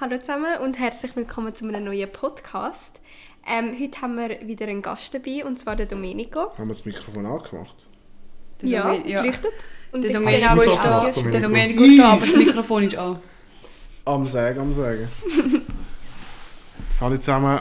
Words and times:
Hallo 0.00 0.18
zusammen 0.18 0.58
und 0.62 0.78
herzlich 0.78 1.14
willkommen 1.16 1.54
zu 1.54 1.66
einem 1.66 1.84
neuen 1.84 2.10
Podcast. 2.10 3.00
Ähm, 3.46 3.76
heute 3.80 4.00
haben 4.00 4.16
wir 4.16 4.46
wieder 4.46 4.66
einen 4.66 4.82
Gast 4.82 5.14
dabei, 5.14 5.44
und 5.44 5.58
zwar 5.60 5.76
den 5.76 5.88
Domenico. 5.88 6.50
Haben 6.58 6.68
wir 6.68 6.74
das 6.74 6.84
Mikrofon 6.84 7.26
angemacht? 7.26 7.86
Der 8.62 8.68
Ja, 8.68 8.82
Domen- 8.92 9.04
es 9.06 9.14
leuchtet. 9.14 9.52
Und 9.92 10.02
Der 10.02 10.12
Domenico 10.12 10.56
ist 10.56 10.76
da. 10.76 11.10
Der 11.10 11.40
Domenico 11.40 11.82
ist 11.84 11.98
da, 11.98 12.12
aber 12.12 12.26
das 12.26 12.34
Mikrofon 12.36 12.82
ist 12.84 12.96
an. 12.96 13.18
Am 14.04 14.26
Sagen, 14.26 14.60
am 14.60 14.72
Sagen. 14.72 15.08
Hallo 17.00 17.16
zusammen. 17.16 17.60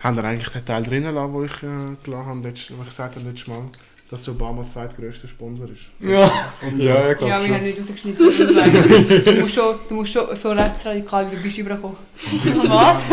Haben 0.00 0.16
ihr 0.18 0.24
eigentlich 0.24 0.48
den 0.48 0.64
Teil 0.64 0.82
drinnen 0.84 1.14
gelassen, 1.14 1.32
wo 1.32 1.42
ich 1.44 1.62
äh, 1.62 1.96
gelassen 2.04 2.26
habe, 2.26 2.40
letztes, 2.48 2.70
ich 2.70 2.84
gesagt 2.84 3.16
habe 3.16 3.26
letztes 3.26 3.46
Mal, 3.48 3.62
dass 4.10 4.24
der 4.24 4.34
Obama 4.34 4.62
der 4.62 4.70
zweitgrößte 4.70 5.28
Sponsor 5.28 5.68
ist? 5.68 5.82
Ja, 6.00 6.50
Und, 6.62 6.78
ja, 6.78 7.10
ich 7.10 7.18
glaube 7.18 7.30
Ja, 7.30 7.42
wir 7.44 7.54
haben 7.54 7.62
nicht 7.64 7.78
rausgeschnitten. 7.80 8.24
Du 9.24 9.32
musst 9.32 9.54
schon, 9.54 9.76
du 9.88 9.94
musst 9.94 10.12
schon 10.12 10.36
so 10.36 10.50
rechtsradikal 10.52 11.30
wie 11.30 11.36
du 11.36 11.42
bist 11.42 11.58
überkommen. 11.58 11.96
Was? 12.44 13.08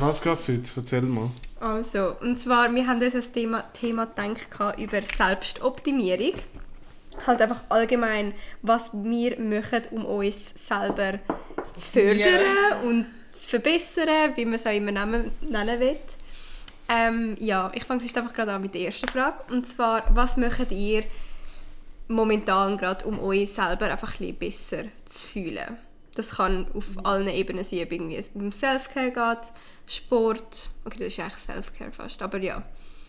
Was 0.00 0.22
geht 0.22 0.32
es 0.32 0.48
heute? 0.48 0.62
Erzähl 0.76 1.02
mal. 1.02 1.30
Also, 1.60 2.14
und 2.20 2.38
zwar, 2.38 2.72
wir 2.74 2.86
haben 2.86 3.02
uns 3.02 3.14
das 3.14 3.32
Thema, 3.32 3.64
Thema 3.72 4.06
gedacht 4.06 4.78
über 4.78 5.00
Selbstoptimierung. 5.02 6.34
Halt 7.26 7.42
einfach 7.42 7.62
allgemein, 7.68 8.32
was 8.62 8.90
wir 8.92 9.40
machen, 9.40 9.82
um 9.90 10.04
uns 10.04 10.54
selber 10.54 11.18
zu 11.74 11.90
fördern 11.92 12.44
und 12.84 13.06
zu 13.30 13.48
verbessern, 13.48 14.32
wie 14.36 14.44
man 14.44 14.54
es 14.54 14.66
auch 14.66 14.72
immer 14.72 14.92
nennen, 14.92 15.32
nennen 15.40 15.80
will. 15.80 15.96
Ähm, 16.88 17.36
ja, 17.38 17.70
ich 17.74 17.84
fange 17.84 18.02
jetzt 18.02 18.16
einfach 18.16 18.32
gerade 18.32 18.52
an 18.52 18.62
mit 18.62 18.74
der 18.74 18.82
ersten 18.82 19.08
Frage. 19.08 19.38
Und 19.50 19.66
zwar, 19.68 20.04
was 20.14 20.36
macht 20.36 20.70
ihr 20.70 21.04
momentan 22.08 22.78
gerade, 22.78 23.04
um 23.06 23.20
euch 23.20 23.52
selber 23.52 23.86
einfach 23.86 24.18
ein 24.20 24.34
bisschen 24.34 24.36
besser 24.36 24.84
zu 25.04 25.28
fühlen? 25.28 25.76
Das 26.14 26.36
kann 26.36 26.66
auf 26.74 27.04
allen 27.04 27.28
Ebenen 27.28 27.62
sein, 27.62 27.82
ob 27.84 27.92
irgendwie 27.92 28.16
es 28.16 28.30
um 28.34 28.50
Selfcare 28.50 29.12
geht, 29.12 29.52
Sport. 29.86 30.70
Okay, 30.84 30.98
das 30.98 31.08
ist 31.08 31.20
eigentlich 31.20 31.34
Selfcare 31.34 31.92
fast, 31.92 32.20
aber 32.22 32.38
ja. 32.38 32.62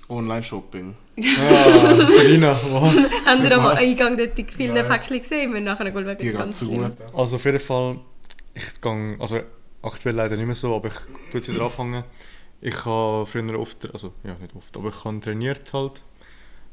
Online-Shopping. 0.09 0.95
Ah, 1.37 2.07
Selina, 2.07 2.57
was? 2.69 3.13
Habt 3.25 3.43
ihr 3.43 3.57
am? 3.57 3.65
Eingang 3.65 4.17
dort 4.17 4.37
die 4.37 4.45
vielen 4.45 4.73
Nein. 4.73 4.87
Päckchen 4.87 5.19
gesehen? 5.21 5.53
Wir 5.53 5.59
nachher 5.61 5.85
ist 5.87 6.17
geht 6.17 6.37
ganz 6.37 6.59
zu 6.59 6.65
schlimm. 6.65 6.83
gut. 6.83 7.13
Also 7.13 7.35
auf 7.35 7.45
jeden 7.45 7.59
Fall, 7.59 7.99
ich 8.53 8.79
gehe, 8.81 9.17
also 9.19 9.39
aktuell 9.81 10.15
leider 10.15 10.37
nicht 10.37 10.45
mehr 10.45 10.55
so, 10.55 10.75
aber 10.75 10.87
ich 10.87 10.93
tue 10.93 11.39
jetzt 11.41 11.53
wieder 11.53 11.65
anfangen. 11.65 12.03
Ich 12.61 12.85
habe 12.85 13.25
früher 13.25 13.59
oft, 13.59 13.91
also 13.93 14.13
ja 14.23 14.35
nicht 14.35 14.55
oft, 14.55 14.75
aber 14.75 14.89
ich 14.89 15.05
habe 15.05 15.19
trainiert 15.19 15.71
halt. 15.73 16.01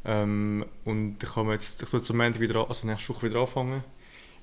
Ähm, 0.05 0.65
und 0.85 1.23
ich 1.23 1.37
habe 1.37 1.53
jetzt, 1.53 1.83
ich 1.83 1.93
jetzt 1.93 2.11
am 2.11 2.19
Montag 2.19 2.41
wieder, 2.41 2.69
also 2.69 2.87
nächste 2.87 3.15
Woche 3.15 3.29
wieder 3.29 3.41
anfangen. 3.41 3.85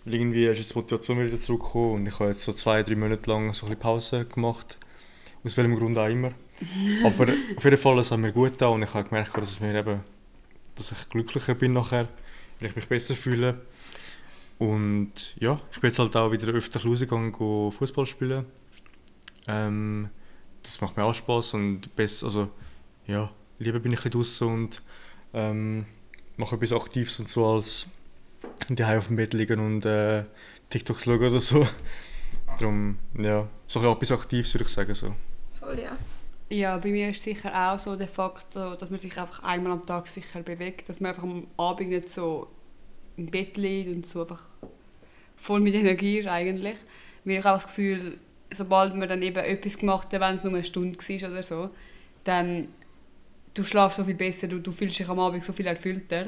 Weil 0.05 0.15
irgendwie 0.15 0.45
ist 0.45 0.57
jetzt 0.57 0.71
die 0.71 0.75
Motivation 0.75 1.25
wieder 1.25 1.37
zurückgekommen 1.37 1.93
und 1.93 2.07
ich 2.07 2.19
habe 2.19 2.29
jetzt 2.29 2.43
so 2.43 2.51
zwei, 2.51 2.83
drei 2.83 2.95
Monate 2.95 3.29
lang 3.29 3.53
so 3.53 3.65
ein 3.65 3.69
bisschen 3.69 3.79
Pause 3.81 4.25
gemacht. 4.25 4.77
Aus 5.43 5.57
welchem 5.57 5.77
Grund 5.77 5.97
auch 5.97 6.07
immer. 6.07 6.31
Aber 7.05 7.31
auf 7.57 7.63
jeden 7.63 7.77
Fall, 7.77 7.99
es 7.99 8.11
hat 8.11 8.19
mir 8.19 8.31
gut 8.31 8.51
getan 8.51 8.73
und 8.73 8.83
ich 8.83 8.93
habe 8.93 9.07
gemerkt, 9.07 9.35
dass 9.35 9.51
es 9.51 9.59
mir 9.59 9.77
eben, 9.77 10.01
dass 10.75 10.91
ich 10.91 11.09
glücklicher 11.09 11.55
bin 11.55 11.73
nachher, 11.73 12.07
weil 12.59 12.69
ich 12.69 12.75
mich 12.75 12.87
besser 12.87 13.15
fühle. 13.15 13.61
Und 14.59 15.35
ja, 15.39 15.59
ich 15.71 15.79
bin 15.79 15.89
jetzt 15.89 15.99
halt 15.99 16.15
auch 16.15 16.31
wieder 16.31 16.47
öfter 16.49 16.83
rausgegangen, 16.83 17.33
Fußball 17.33 18.05
spielen. 18.05 18.45
Ähm, 19.47 20.09
das 20.63 20.81
macht 20.81 20.97
mir 20.97 21.03
auch 21.03 21.13
Spaß 21.13 21.55
und 21.55 21.95
besser, 21.95 22.25
also 22.27 22.49
ja, 23.05 23.29
lieber 23.59 23.79
bin 23.79 23.91
ich 23.91 23.99
ein 23.99 24.03
bisschen 24.03 24.11
draussen 24.11 24.47
und 24.47 24.81
ähm, 25.33 25.85
mache 26.37 26.55
etwas 26.55 26.71
Aktives 26.71 27.19
und 27.19 27.27
so 27.27 27.45
als 27.45 27.87
daheim 28.69 28.99
auf 28.99 29.07
dem 29.07 29.17
Bett 29.17 29.33
liegen 29.33 29.59
und 29.59 29.85
äh, 29.85 30.23
TikToks 30.69 31.03
schauen 31.03 31.19
oder 31.19 31.39
so. 31.39 31.67
Darum, 32.59 32.97
ja, 33.17 33.47
so 33.67 33.79
ein 33.79 33.85
bisschen 33.85 33.91
etwas 33.91 34.11
Aktives 34.11 34.53
würde 34.53 34.63
ich 34.63 34.69
sagen. 34.69 34.93
So. 34.93 35.13
Voll, 35.59 35.79
ja. 35.79 35.97
Ja, 36.49 36.77
bei 36.77 36.89
mir 36.89 37.09
ist 37.09 37.23
sicher 37.23 37.51
auch 37.53 37.79
so 37.79 37.95
der 37.95 38.07
Faktor, 38.07 38.75
dass 38.77 38.89
man 38.89 38.99
sich 38.99 39.17
einfach 39.17 39.41
einmal 39.43 39.71
am 39.71 39.85
Tag 39.85 40.07
sicher 40.07 40.41
bewegt, 40.41 40.87
dass 40.87 40.99
man 40.99 41.09
einfach 41.09 41.23
am 41.23 41.47
Abend 41.57 41.89
nicht 41.89 42.09
so 42.09 42.47
im 43.17 43.27
Bett 43.27 43.57
liegt 43.57 43.89
und 43.89 44.05
so 44.05 44.21
einfach 44.21 44.43
voll 45.35 45.61
mit 45.61 45.73
Energie 45.73 46.19
ist 46.19 46.27
eigentlich. 46.27 46.77
Weil 47.25 47.37
ich 47.37 47.43
habe 47.43 47.57
das 47.57 47.67
Gefühl, 47.67 48.19
sobald 48.53 48.95
man 48.95 49.07
dann 49.07 49.21
eben 49.21 49.43
etwas 49.43 49.77
gemacht 49.77 50.13
hat, 50.13 50.21
wenn 50.21 50.35
es 50.35 50.43
nur 50.43 50.53
eine 50.53 50.63
Stunde 50.63 50.97
war 50.97 51.31
oder 51.31 51.43
so, 51.43 51.69
dann 52.23 52.67
du 53.53 53.63
schlafst 53.63 53.97
so 53.97 54.03
viel 54.03 54.15
besser, 54.15 54.47
du, 54.47 54.59
du 54.59 54.71
fühlst 54.71 54.99
dich 54.99 55.07
am 55.07 55.19
Abend 55.19 55.43
so 55.43 55.53
viel 55.53 55.67
erfüllter. 55.67 56.27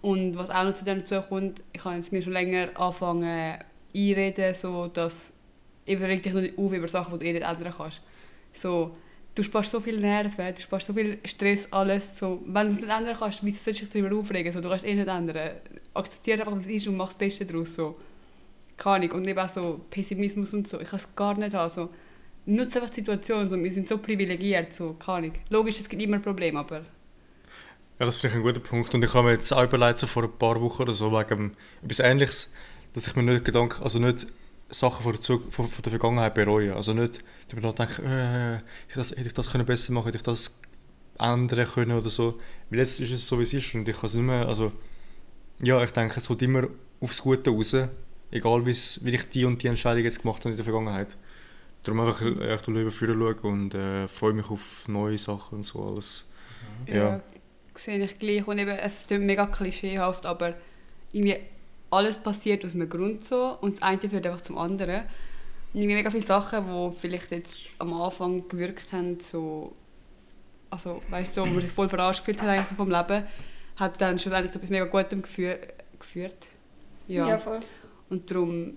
Und 0.00 0.36
was 0.36 0.50
auch 0.50 0.64
noch 0.64 0.74
zu 0.74 0.84
dem 0.84 1.02
kommt, 1.28 1.62
ich 1.72 1.84
habe 1.84 1.96
jetzt 1.96 2.12
mir 2.12 2.22
schon 2.22 2.32
länger 2.32 2.68
angefangen 2.74 3.58
einreden, 3.94 4.54
so 4.54 4.86
dass 4.86 5.32
eben 5.86 6.04
reg 6.04 6.22
dich 6.22 6.34
nicht 6.34 6.58
auf 6.58 6.72
über 6.72 6.88
Sachen, 6.88 7.18
die 7.18 7.24
du 7.24 7.30
eh 7.30 7.32
nicht 7.32 7.46
ändern 7.46 7.74
kannst. 7.76 8.00
So, 8.52 8.92
du 9.34 9.42
sparst 9.42 9.72
so 9.72 9.80
viel 9.80 9.98
Nerven, 9.98 10.54
du 10.54 10.60
sparst 10.60 10.86
so 10.86 10.92
viel 10.92 11.18
Stress, 11.24 11.68
alles. 11.72 12.18
So, 12.18 12.42
wenn 12.46 12.68
du 12.68 12.74
es 12.74 12.80
nicht 12.80 12.94
ändern 12.96 13.16
kannst, 13.18 13.44
wieso 13.44 13.56
sollst 13.56 13.80
du 13.80 13.86
dich 13.86 13.92
darüber 13.92 14.16
aufregen? 14.16 14.52
So, 14.52 14.60
du 14.60 14.68
kannst 14.68 14.84
es 14.84 14.90
eh 14.90 14.94
nicht 14.94 15.08
ändern. 15.08 15.50
Akzeptiere 15.94 16.40
einfach, 16.40 16.56
was 16.56 16.66
es 16.66 16.72
ist 16.72 16.88
und 16.88 16.96
mach 16.96 17.08
das 17.08 17.18
Beste 17.18 17.46
daraus. 17.46 17.74
So. 17.74 17.94
Keine 18.78 18.96
Ahnung. 18.96 19.10
Und 19.18 19.28
eben 19.28 19.38
auch 19.38 19.48
so 19.48 19.80
Pessimismus 19.90 20.54
und 20.54 20.66
so. 20.66 20.80
Ich 20.80 20.88
kann 20.88 20.98
es 20.98 21.14
gar 21.14 21.36
nicht 21.36 21.54
haben. 21.54 21.68
So, 21.68 21.90
nutze 22.46 22.80
einfach 22.80 22.90
die 22.90 23.00
Situation. 23.00 23.50
So, 23.50 23.62
wir 23.62 23.70
sind 23.70 23.86
so 23.86 23.98
privilegiert. 23.98 24.72
So, 24.72 24.94
keine 24.94 25.18
Ahnung. 25.18 25.32
Logisch, 25.50 25.80
es 25.80 25.88
gibt 25.88 26.00
immer 26.00 26.18
Probleme, 26.18 26.60
aber... 26.60 26.82
Ja, 27.98 28.06
das 28.06 28.16
finde 28.16 28.36
ich 28.36 28.40
ein 28.40 28.42
guter 28.44 28.60
Punkt. 28.60 28.94
Und 28.94 29.04
ich 29.04 29.12
habe 29.12 29.26
mir 29.26 29.34
jetzt 29.34 29.52
auch 29.52 29.64
überlegt, 29.64 29.98
so 29.98 30.06
vor 30.06 30.22
ein 30.22 30.38
paar 30.38 30.60
Wochen 30.60 30.82
oder 30.82 30.94
so, 30.94 31.12
wegen 31.12 31.56
etwas 31.82 31.98
Ähnliches, 31.98 32.52
dass 32.94 33.08
ich 33.08 33.16
mir 33.16 33.24
nicht 33.24 33.44
Gedanken, 33.44 33.82
also 33.82 33.98
nicht 33.98 34.28
Sachen 34.70 35.02
von 35.02 35.12
der, 35.12 35.20
Zug 35.20 35.52
von, 35.52 35.68
von 35.68 35.82
der 35.82 35.90
Vergangenheit 35.90 36.34
bereue. 36.34 36.76
Also 36.76 36.94
nicht 36.94 37.24
darüber 37.48 37.68
nachdenken, 37.68 38.06
äh, 38.06 38.54
hätte 38.54 38.64
ich 38.88 38.94
das, 38.94 39.10
hätte 39.10 39.26
ich 39.26 39.32
das 39.32 39.50
können 39.50 39.66
besser 39.66 39.92
machen 39.92 40.06
hätte 40.06 40.18
ich 40.18 40.22
das 40.22 40.60
ändern 41.18 41.66
können 41.66 41.96
oder 41.96 42.10
so. 42.10 42.38
Weil 42.70 42.80
jetzt 42.80 43.00
ist 43.00 43.10
es 43.10 43.26
so, 43.26 43.38
wie 43.38 43.42
es 43.42 43.54
ist 43.54 43.74
und 43.74 43.88
ich 43.88 43.96
kann 43.96 44.06
es 44.06 44.14
nicht 44.14 44.24
mehr, 44.24 44.46
also 44.46 44.72
ja, 45.62 45.82
ich 45.82 45.90
denke, 45.90 46.14
es 46.18 46.28
kommt 46.28 46.42
immer 46.42 46.68
aufs 47.00 47.22
Gute 47.22 47.50
raus, 47.50 47.76
egal 48.30 48.64
wie 48.66 48.70
ich 48.70 49.28
die 49.30 49.44
und 49.44 49.62
die 49.62 49.68
Entscheidung 49.68 50.04
jetzt 50.04 50.22
gemacht 50.22 50.40
habe 50.40 50.50
in 50.50 50.56
der 50.56 50.64
Vergangenheit. 50.64 51.16
Darum 51.82 52.00
einfach 52.00 52.20
ich 52.22 52.66
lieber 52.66 52.90
vorher 52.90 53.16
schauen 53.16 53.38
und 53.40 53.74
äh, 53.74 54.08
freue 54.08 54.32
mich 54.32 54.50
auf 54.50 54.86
neue 54.88 55.16
Sachen 55.16 55.58
und 55.58 55.62
so 55.62 55.84
alles. 55.84 56.28
Ja. 56.86 57.20
sehe 57.74 58.02
ich 58.02 58.18
gleich. 58.18 58.46
Und 58.46 58.58
eben, 58.58 58.70
es 58.70 59.06
klingt 59.06 59.24
mega 59.24 59.46
klischeehaft, 59.46 60.26
aber 60.26 60.54
irgendwie 61.12 61.36
alles 61.90 62.18
passiert 62.18 62.64
aus 62.64 62.74
einem 62.74 62.88
Grund 62.88 63.24
so 63.24 63.56
und 63.60 63.76
das 63.76 63.82
eine 63.82 64.00
führt 64.00 64.26
einfach 64.26 64.40
zum 64.40 64.58
anderen. 64.58 65.00
Und 65.72 65.80
irgendwie 65.80 65.94
mega 65.94 66.10
viele 66.10 66.24
Sachen, 66.24 66.66
die 66.66 66.96
vielleicht 66.98 67.30
jetzt 67.30 67.58
am 67.78 67.92
Anfang 67.94 68.48
gewirkt 68.48 68.92
haben, 68.92 69.20
so, 69.20 69.74
also 70.70 71.02
weißt 71.08 71.36
du, 71.36 71.44
so, 71.44 71.48
wo 71.48 71.52
man 71.52 71.62
sich 71.62 71.70
voll 71.70 71.88
verarscht 71.88 72.20
gefühlt 72.20 72.42
hat 72.42 72.48
eigentlich 72.48 72.68
so 72.68 72.74
vom 72.74 72.90
Leben, 72.90 73.24
hat 73.76 74.00
dann 74.00 74.18
schlussendlich 74.18 74.52
zu 74.52 74.58
etwas 74.58 74.70
mega 74.70 74.86
Gutem 74.86 75.22
gefü 75.22 75.54
geführt. 75.98 76.48
Ja. 77.06 77.38
voll. 77.38 77.60
Und 78.10 78.30
darum 78.30 78.76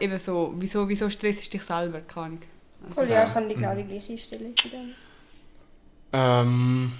eben 0.00 0.18
so, 0.18 0.54
wieso, 0.56 0.88
wieso 0.88 1.08
stressst 1.08 1.46
du 1.46 1.50
dich 1.50 1.62
selber? 1.62 2.00
Keine 2.00 2.26
Ahnung. 2.26 2.42
Also, 2.82 2.94
Voll, 2.94 3.10
ja, 3.10 3.26
ich 3.26 3.32
kann 3.32 3.48
die 3.48 3.54
genau 3.54 3.74
die 3.74 3.84
gleiche 3.84 4.12
Einstellung 4.12 4.54
bei 4.62 4.68
dem. 4.68 4.94
Ähm, 6.14 6.92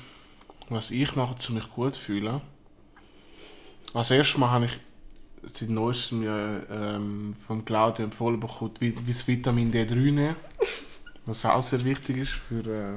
was 0.69 0.91
ich 0.91 1.17
mache, 1.17 1.35
um 1.49 1.55
mich 1.55 1.71
gut 1.71 1.95
zu 1.95 2.01
fühlen. 2.01 2.41
Als 3.93 4.11
erstes 4.11 4.39
Mal 4.39 4.51
habe 4.51 4.67
ich 4.67 4.79
seit 5.45 5.69
neuestem 5.69 6.21
mir 6.21 6.67
ähm, 6.71 7.35
vom 7.47 7.65
Claudia 7.65 8.05
empfohlen 8.05 8.41
bekommen, 8.41 8.73
wie, 8.79 8.95
wie 9.07 9.13
das 9.13 9.27
Vitamin 9.27 9.73
D3 9.73 9.95
nehmen. 9.95 10.37
Was 11.27 11.45
auch 11.45 11.63
sehr 11.63 11.85
wichtig 11.85 12.17
ist 12.17 12.33
für, 12.33 12.67
äh, 12.67 12.95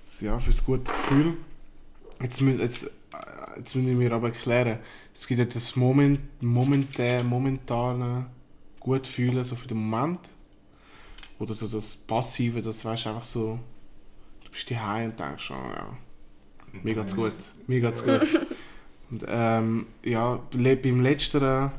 das, 0.00 0.20
ja, 0.20 0.38
für 0.38 0.50
das 0.50 0.64
gute 0.64 0.92
Gefühl. 0.92 1.36
Jetzt, 2.20 2.40
jetzt, 2.40 2.84
äh, 2.84 2.88
jetzt 3.58 3.74
müssen 3.74 3.98
wir 3.98 4.12
aber 4.12 4.28
erklären, 4.28 4.78
es 5.14 5.26
gibt 5.26 5.38
ja 5.38 5.44
das 5.44 5.76
Moment, 5.76 6.20
momentane, 6.42 7.24
momentane 7.24 8.26
gut 8.80 9.06
fühlen, 9.06 9.44
so 9.44 9.56
für 9.56 9.68
den 9.68 9.78
Moment. 9.78 10.20
Oder 11.38 11.54
so 11.54 11.66
das 11.66 11.96
Passive, 11.96 12.62
das 12.62 12.84
weißt 12.84 13.06
einfach 13.08 13.24
so, 13.24 13.58
du 14.44 14.50
bist 14.50 14.70
daheim 14.70 15.10
und 15.10 15.20
denkst, 15.20 15.50
oh, 15.50 15.54
ja, 15.54 15.96
mir 16.82 16.94
geht's 16.94 17.14
gut, 17.14 17.32
mir 17.66 17.80
geht's 17.80 18.04
gut. 18.04 18.20
Und 19.10 19.26
ähm, 19.28 19.86
ja, 20.02 20.40
beim 20.52 21.00
letzteren, 21.02 21.70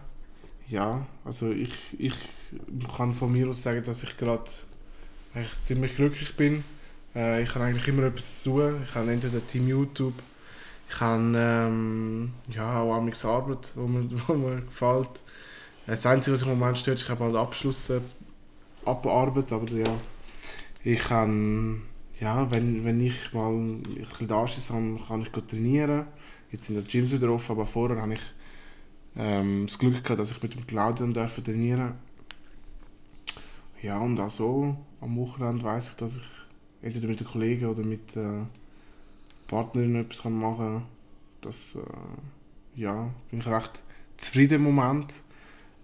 ja, 0.68 1.08
also 1.26 1.50
ich, 1.50 1.74
ich 1.98 2.14
kann 2.96 3.16
von 3.16 3.32
mir 3.32 3.50
aus 3.50 3.64
sagen, 3.64 3.84
dass 3.84 4.04
ich 4.04 4.16
gerade 4.18 4.52
ziemlich 5.64 5.96
glücklich 5.96 6.36
bin. 6.36 6.64
Äh, 7.16 7.42
ich 7.42 7.56
habe 7.56 7.66
eigentlich 7.66 7.88
immer 7.88 8.04
etwas 8.04 8.44
tun. 8.44 8.84
Ich 8.88 8.94
habe 8.94 9.12
entweder 9.12 9.46
Team 9.48 9.68
YouTube, 9.68 10.14
ich 10.94 11.02
habe 11.02 11.34
ähm, 11.36 12.34
ja, 12.50 12.82
auch 12.82 12.94
amigs 12.96 13.26
Arbeit, 13.26 13.74
wo 13.76 13.88
mir, 13.88 14.08
wo 14.28 14.34
mir 14.34 14.62
gefällt. 14.62 15.22
Das 15.88 16.06
Einzige, 16.06 16.36
was 16.36 16.42
mich 16.42 16.52
im 16.52 16.60
Moment 16.60 16.78
stört, 16.78 16.98
ist, 16.98 17.04
ich 17.04 17.10
habe 17.10 17.26
halt 17.26 17.36
Abschluss 17.36 17.90
äh, 17.90 18.02
abarbeitet, 18.86 19.52
aber 19.54 19.70
ja, 19.72 19.92
ich 20.84 21.00
kann, 21.00 21.84
ja, 22.20 22.50
wenn, 22.52 22.86
wenn 22.86 23.02
ich 23.02 23.34
mal 23.34 23.52
ein 23.52 23.82
bisschen 23.82 24.28
da 24.28 24.44
ist, 24.44 24.68
kann 24.68 25.00
ich 25.22 25.46
trainieren. 25.48 26.06
Jetzt 26.52 26.68
sind 26.68 26.76
die 26.76 26.92
Gyms 26.92 27.12
wieder 27.12 27.32
offen, 27.32 27.54
aber 27.54 27.66
vorher 27.66 28.00
habe 28.02 28.14
ich 28.14 28.22
ähm, 29.18 29.66
das 29.68 29.80
Glück 29.80 30.04
gehabt, 30.04 30.20
dass 30.20 30.32
ich 30.32 30.44
mit 30.44 30.54
dem 30.54 30.68
Claudian 30.68 31.14
darf 31.14 31.42
trainieren 31.42 31.94
Ja, 33.82 33.98
und 33.98 34.20
auch 34.20 34.30
so 34.30 34.78
am 35.02 35.18
Wochenende 35.18 35.64
weiß 35.64 35.90
ich, 35.90 35.96
dass 35.96 36.18
ich 36.18 36.24
entweder 36.82 37.08
mit 37.08 37.20
den 37.20 37.28
Kollegen 37.28 37.66
oder 37.66 37.84
mit 37.84 38.16
der 38.16 38.48
Partnerin 39.54 39.96
etwas 39.96 40.24
machen 40.26 40.58
kann. 40.58 40.84
Das 41.42 41.76
äh, 41.76 42.80
ja, 42.82 43.10
bin 43.30 43.40
ich 43.40 43.48
recht 43.48 43.84
zufrieden 44.18 44.56
im 44.56 44.64
Moment. 44.74 45.14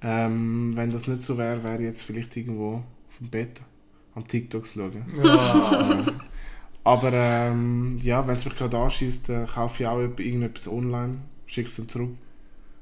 Ähm, 0.02 0.72
wenn 0.76 0.92
das 0.92 1.08
nicht 1.08 1.22
so 1.22 1.38
wäre, 1.38 1.64
wäre 1.64 1.78
ich 1.78 1.82
jetzt 1.90 2.04
vielleicht 2.04 2.36
irgendwo 2.38 2.76
auf 2.76 3.18
dem 3.20 3.30
Bett 3.30 3.62
am 4.16 4.28
TikToks 4.28 4.74
schauen. 4.74 5.04
Ja. 5.24 6.04
Aber 6.84 7.12
ähm, 7.14 8.00
ja, 8.02 8.26
wenn 8.26 8.36
es 8.36 8.46
mich 8.46 8.56
gerade 8.56 8.78
anschießt, 8.78 9.30
dann 9.30 9.46
kaufe 9.48 9.84
ich 9.84 9.88
auch 9.90 10.00
etwa- 10.00 10.24
irgendetwas 10.24 10.68
online, 10.68 11.18
schicke 11.46 11.68
es 11.68 11.76
dann 11.76 11.90
zurück. 11.90 12.12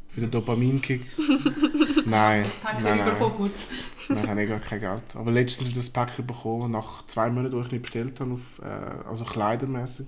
Für 0.10 0.22
den 0.22 0.32
Dopaminkick. 0.32 1.02
nein, 2.06 2.46
Pack 2.64 2.82
nein, 2.82 2.98
nein. 2.98 3.08
überkommen 3.08 3.36
kurz. 3.38 3.68
Nein, 4.08 4.24
ich 4.24 4.28
habe 4.30 4.48
gar 4.48 4.60
kein 4.60 4.80
Geld. 4.80 5.16
Aber 5.16 5.32
letztens 5.32 5.68
habe 5.68 5.70
ich 5.72 5.76
das 5.86 5.90
Pack 5.90 6.16
bekommen, 6.26 6.72
nach 6.72 7.06
zwei 7.08 7.30
Monaten, 7.30 7.56
wo 7.56 7.62
ich 7.62 7.72
nicht 7.72 7.82
bestellt 7.82 8.20
habe, 8.20 8.34
auf, 8.34 8.62
äh, 8.64 9.08
also 9.10 9.26
kleidermäßig. 9.26 10.06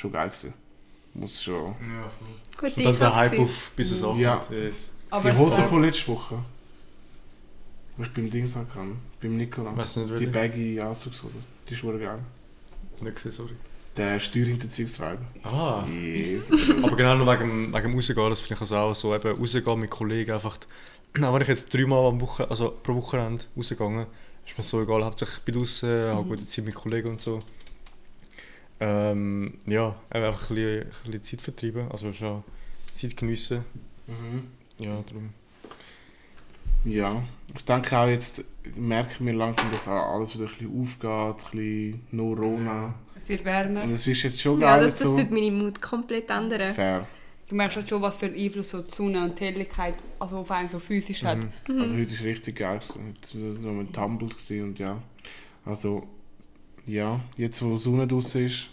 Schon 0.00 0.12
geil 0.12 0.28
gewesen. 0.28 0.54
Muss 1.12 1.42
schon. 1.42 1.74
ja. 1.74 2.10
Gut, 2.58 2.76
Und 2.76 2.84
dann 2.86 2.98
der 2.98 3.16
Hype 3.16 3.32
gewesen. 3.32 3.44
auf 3.44 3.72
bis 3.76 3.90
es 3.92 4.00
Ja. 4.18 4.34
ankommt. 4.34 4.50
Yes. 4.56 4.94
Aber 5.10 5.30
die 5.30 5.36
Hose 5.36 5.62
von 5.64 5.82
letzter 5.82 6.08
Woche. 6.12 6.38
Die 7.98 8.02
ich 8.02 8.12
beim 8.14 8.30
Dings 8.30 8.56
hatte, 8.56 8.68
beim 9.20 9.36
Nikola. 9.36 9.76
Weißt 9.76 9.96
du 9.96 10.00
nicht, 10.06 10.20
Die 10.20 10.26
baggy 10.26 10.80
Anzugshose. 10.80 11.34
Die 11.68 11.74
ist 11.74 11.84
wirklich 11.84 12.04
geil. 12.04 12.18
Nicht 13.02 13.14
gesehen, 13.16 13.32
sorry. 13.32 13.56
Der 13.96 14.18
Steuerhinterziehungswagen. 14.18 15.26
Ah. 15.44 15.84
Yes. 15.86 16.50
Aber 16.82 16.96
genau 16.96 17.16
nur 17.16 17.26
wegen, 17.26 17.72
wegen 17.74 17.82
dem 17.82 17.94
Rausgehen, 17.94 18.30
das 18.30 18.40
finde 18.40 18.54
ich 18.54 18.60
also 18.62 18.76
auch 18.76 18.94
so, 18.94 19.14
eben 19.14 19.36
rausgehen 19.38 19.80
mit 19.80 19.90
Kollegen 19.90 20.30
einfach, 20.32 20.56
auch 21.22 21.34
wenn 21.34 21.42
ich 21.42 21.48
jetzt 21.48 21.74
dreimal 21.74 22.06
am 22.06 22.20
Woche, 22.22 22.48
also 22.50 22.70
pro 22.82 22.94
Wochenende 22.94 23.44
rausgegangen, 23.54 24.06
ist 24.46 24.56
mir 24.56 24.64
so 24.64 24.80
egal, 24.82 25.04
hauptsächlich 25.04 25.38
ich 25.38 25.44
bin 25.44 25.56
draußen, 25.56 26.04
habe 26.04 26.24
gute 26.28 26.46
Zeit 26.46 26.64
mit 26.64 26.74
Kollegen 26.74 27.08
und 27.10 27.20
so. 27.20 27.40
Ähm, 28.80 29.58
ja, 29.66 29.94
einfach 30.08 30.50
ein 30.50 30.54
bisschen, 30.56 30.80
ein 30.80 31.10
bisschen 31.10 31.22
Zeit 31.22 31.40
vertreiben, 31.42 31.90
also 31.90 32.12
schon 32.12 32.42
Zeit 32.92 33.16
geniessen, 33.16 33.64
mhm. 34.06 34.48
ja, 34.78 35.02
darum. 35.06 35.30
Ja, 36.84 37.22
ich 37.54 37.64
denke 37.64 37.98
auch 37.98 38.06
jetzt, 38.06 38.42
merken 38.74 39.26
wir 39.26 39.34
langsam, 39.34 39.70
dass 39.70 39.86
auch 39.86 40.14
alles 40.14 40.34
wieder 40.34 40.46
ein 40.46 40.52
bisschen 40.52 40.80
aufgeht, 40.80 41.44
ein 41.44 41.50
bisschen 41.50 42.00
no 42.12 42.32
Rona. 42.32 42.94
es 43.16 43.28
wird 43.28 43.44
wärmer. 43.44 43.82
Und 43.84 43.92
es 43.92 44.06
ist 44.06 44.22
jetzt 44.22 44.40
schon 44.40 44.58
Ja, 44.60 44.76
geil 44.76 44.84
das, 44.88 44.98
das 44.98 45.08
so. 45.08 45.16
tut 45.16 45.30
meine 45.30 45.50
Mut 45.50 45.80
komplett 45.82 46.30
ändern. 46.30 46.72
Fair. 46.72 47.06
Du 47.48 47.56
merkst 47.56 47.76
halt 47.76 47.88
schon, 47.88 48.00
was 48.00 48.14
für 48.14 48.26
einen 48.26 48.36
Einfluss 48.36 48.70
so 48.70 48.80
die 48.80 48.90
Sonne 48.90 49.24
und 49.24 49.38
die 49.38 49.44
Helligkeit 49.44 49.94
also 50.20 50.38
auf 50.38 50.50
einen 50.52 50.68
so 50.68 50.78
physisch 50.78 51.24
hat. 51.24 51.38
Mhm. 51.68 51.80
Also 51.82 51.94
heute 51.94 52.14
ist 52.14 52.22
richtig 52.22 52.56
geil. 52.56 52.80
Heute 52.80 53.64
war 53.64 53.72
mit 53.72 53.92
Tumbled 53.92 54.36
und 54.62 54.78
ja. 54.78 55.02
Also, 55.66 56.06
ja, 56.92 57.20
jetzt 57.36 57.62
wo 57.62 57.70
die 57.72 57.78
Sonne 57.78 58.06
draußen 58.06 58.44
ist, 58.46 58.68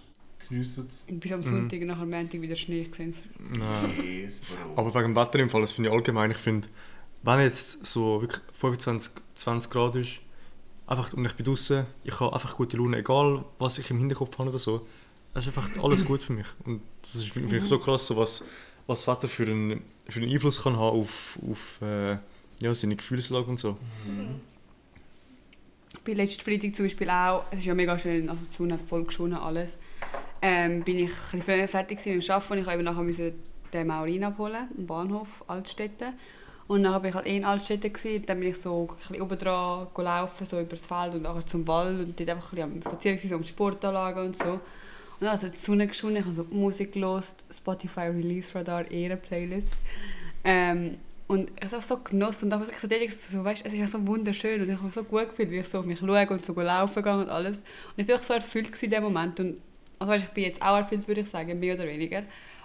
geniessen 0.48 0.86
es. 0.88 1.06
Bis 1.10 1.32
am 1.32 1.40
Mhm. 1.42 1.44
Sonntag 1.46 1.82
nach 1.82 2.00
am 2.00 2.10
Montag 2.10 2.42
wieder 2.42 2.56
Schnee 2.56 2.84
gesehen. 2.84 3.14
Nein. 3.40 4.22
Yes. 4.22 4.42
Aber 4.76 4.94
wegen 4.94 5.14
dem 5.14 5.16
Wetter 5.16 5.40
im 5.40 5.50
Fall, 5.50 5.62
das 5.62 5.72
finde 5.74 5.90
ich 5.90 5.96
allgemein, 5.96 6.32
ich 6.32 6.38
finde, 6.38 6.68
wenn 7.24 7.40
jetzt 7.42 7.86
so 7.86 8.22
wirklich 8.22 8.42
25, 8.54 9.12
20 9.34 9.72
Grad 9.72 9.96
ist, 9.96 10.20
einfach, 10.86 11.14
und 11.14 11.26
ich 11.26 11.34
bin 11.34 11.46
draußen, 11.46 11.86
ich 12.04 12.20
habe 12.20 12.34
einfach 12.34 12.56
gute 12.56 12.78
Laune, 12.78 12.98
egal 12.98 13.44
was 13.60 13.78
ich 13.80 13.90
im 13.92 13.98
Hinterkopf 14.00 14.38
habe 14.38 14.50
oder 14.50 14.60
so, 14.60 14.86
es 15.34 15.46
ist 15.46 15.56
einfach 15.58 15.70
alles 15.84 16.06
gut 16.06 16.22
für 16.24 16.34
mich. 16.34 16.48
Und 16.66 16.82
das 17.02 17.16
ist, 17.16 17.30
finde 17.32 17.56
ich, 17.58 17.66
so 17.66 17.78
krass, 17.78 18.08
so 18.08 18.16
was, 18.18 18.44
was 18.88 19.04
das 19.06 19.16
Wetter 19.16 19.28
für 19.28 19.44
einen, 19.46 19.82
für 20.08 20.22
einen 20.22 20.32
Einfluss 20.32 20.64
kann 20.64 20.78
haben 20.78 21.02
auf, 21.02 21.38
auf 21.52 21.82
äh, 21.82 22.18
ja, 22.60 22.74
seine 22.74 22.96
Gefühlslage 22.96 23.46
und 23.48 23.58
so. 23.58 23.78
Ich 24.08 24.57
bin 26.08 26.18
letzten 26.18 26.42
Freitag 26.42 26.74
zum 26.74 26.86
Beispiel 26.86 27.10
auch, 27.10 27.44
es 27.52 27.60
ist 27.60 27.66
ja 27.66 27.76
mega 27.76 28.00
schön, 28.00 28.30
also 28.30 28.42
die 28.50 28.56
Sonne 28.56 28.78
voll 28.78 29.04
geschonen, 29.04 29.38
alles. 29.38 29.78
Ähm, 30.42 30.82
bin 30.82 31.00
ich 31.00 31.12
ein 31.34 31.40
bisschen 31.40 31.68
fertig 31.68 31.98
mit 31.98 32.06
dem 32.06 32.32
Arbeiten 32.32 32.54
und 32.54 32.60
ich 32.60 32.68
eben 32.68 32.84
nachher 32.84 33.04
müssen 33.04 33.34
den 33.74 33.88
Maurin 33.88 34.24
abholen, 34.24 34.70
am 34.78 34.88
Bahnhof 34.88 35.44
Altstädte. 35.48 36.14
Und 36.68 36.84
dann 36.84 36.94
war 36.94 37.04
ich 37.04 37.14
halt 37.14 37.28
eh 37.28 37.36
in 37.36 37.44
Altstädte 37.44 37.92
dann 38.26 38.40
bin 38.40 38.50
ich 38.50 38.58
so 38.58 38.88
ein 38.90 38.96
bisschen 38.96 39.22
oben 39.22 39.38
dran 39.38 39.88
gelaufen, 39.94 40.48
so 40.48 40.60
über 40.62 40.78
das 40.78 40.86
Feld 40.86 41.16
und 41.16 41.24
nachher 41.24 41.46
zum 41.46 41.68
Wald 41.68 42.00
und 42.00 42.18
dort 42.18 42.30
einfach 42.30 42.54
ein 42.54 42.72
bisschen 42.80 43.14
am 43.14 43.30
so 43.30 43.36
um 43.36 43.42
die 43.42 43.48
Sportanlagen 43.50 44.28
und 44.28 44.38
so. 44.38 44.52
Und 44.52 44.62
dann 45.20 45.30
also 45.30 45.50
die 45.50 45.58
Sonne 45.58 45.88
geschonen, 45.88 46.18
ich 46.18 46.26
habe 46.26 46.36
so 46.36 46.46
Musik 46.50 46.94
gelost, 46.94 47.44
Spotify 47.54 48.08
Release 48.08 48.56
Radar, 48.56 48.90
Ehre-Playlist. 48.90 49.76
Ähm, 50.46 51.00
und 51.28 51.50
ich 51.50 51.56
habe 51.58 51.66
es 51.66 51.74
auch 51.74 51.82
so 51.82 51.98
genossen 51.98 52.52
und 52.52 52.70
ich 52.70 52.80
so 52.80 52.88
dort 52.88 53.12
so, 53.12 53.44
weißt, 53.44 53.66
es 53.66 53.74
ist 53.74 53.80
ja 53.80 53.88
so 53.88 54.06
wunderschön 54.08 54.62
und 54.62 54.70
ich 54.70 54.78
habe 54.82 54.92
so 54.92 55.04
gut 55.04 55.30
gefühlt, 55.30 55.52
wie 55.52 55.58
ich 55.58 55.68
so 55.68 55.80
auf 55.80 55.86
mich 55.86 56.00
schaue 56.00 56.28
und 56.30 56.46
so 56.46 56.54
laufen 56.54 57.04
gehe 57.04 57.18
und 57.18 57.30
alles. 57.30 57.60
Und 57.60 57.66
ich 57.98 58.08
bin 58.08 58.16
auch 58.16 58.24
so 58.24 58.34
erfüllt 58.34 58.72
in 58.82 58.90
dem 58.90 59.04
Moment 59.04 59.40
und 59.40 59.62
also 60.00 60.14
weißt, 60.14 60.26
ich 60.26 60.32
bin 60.32 60.44
jetzt 60.46 60.62
auch 60.62 60.78
erfüllt, 60.78 61.08
würde 61.08 61.22
ich 61.22 61.30
sagen, 61.30 61.60
mehr 61.60 61.76
oder 61.76 61.86
weniger. 61.86 62.24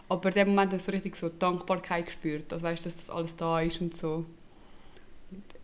Aber 0.09 0.29
in 0.29 0.35
dem 0.35 0.49
Moment 0.51 0.69
habe 0.69 0.77
ich 0.77 0.83
so 0.85 0.93
richtig 0.93 1.17
so 1.17 1.29
Dankbarkeit 1.29 2.05
gespürt, 2.05 2.53
also 2.53 2.65
weißt, 2.65 2.87
dass 2.87 2.97
das 2.97 3.11
alles 3.11 3.35
da 3.35 3.61
ist 3.61 3.81
und 3.81 3.97
so. 3.97 4.27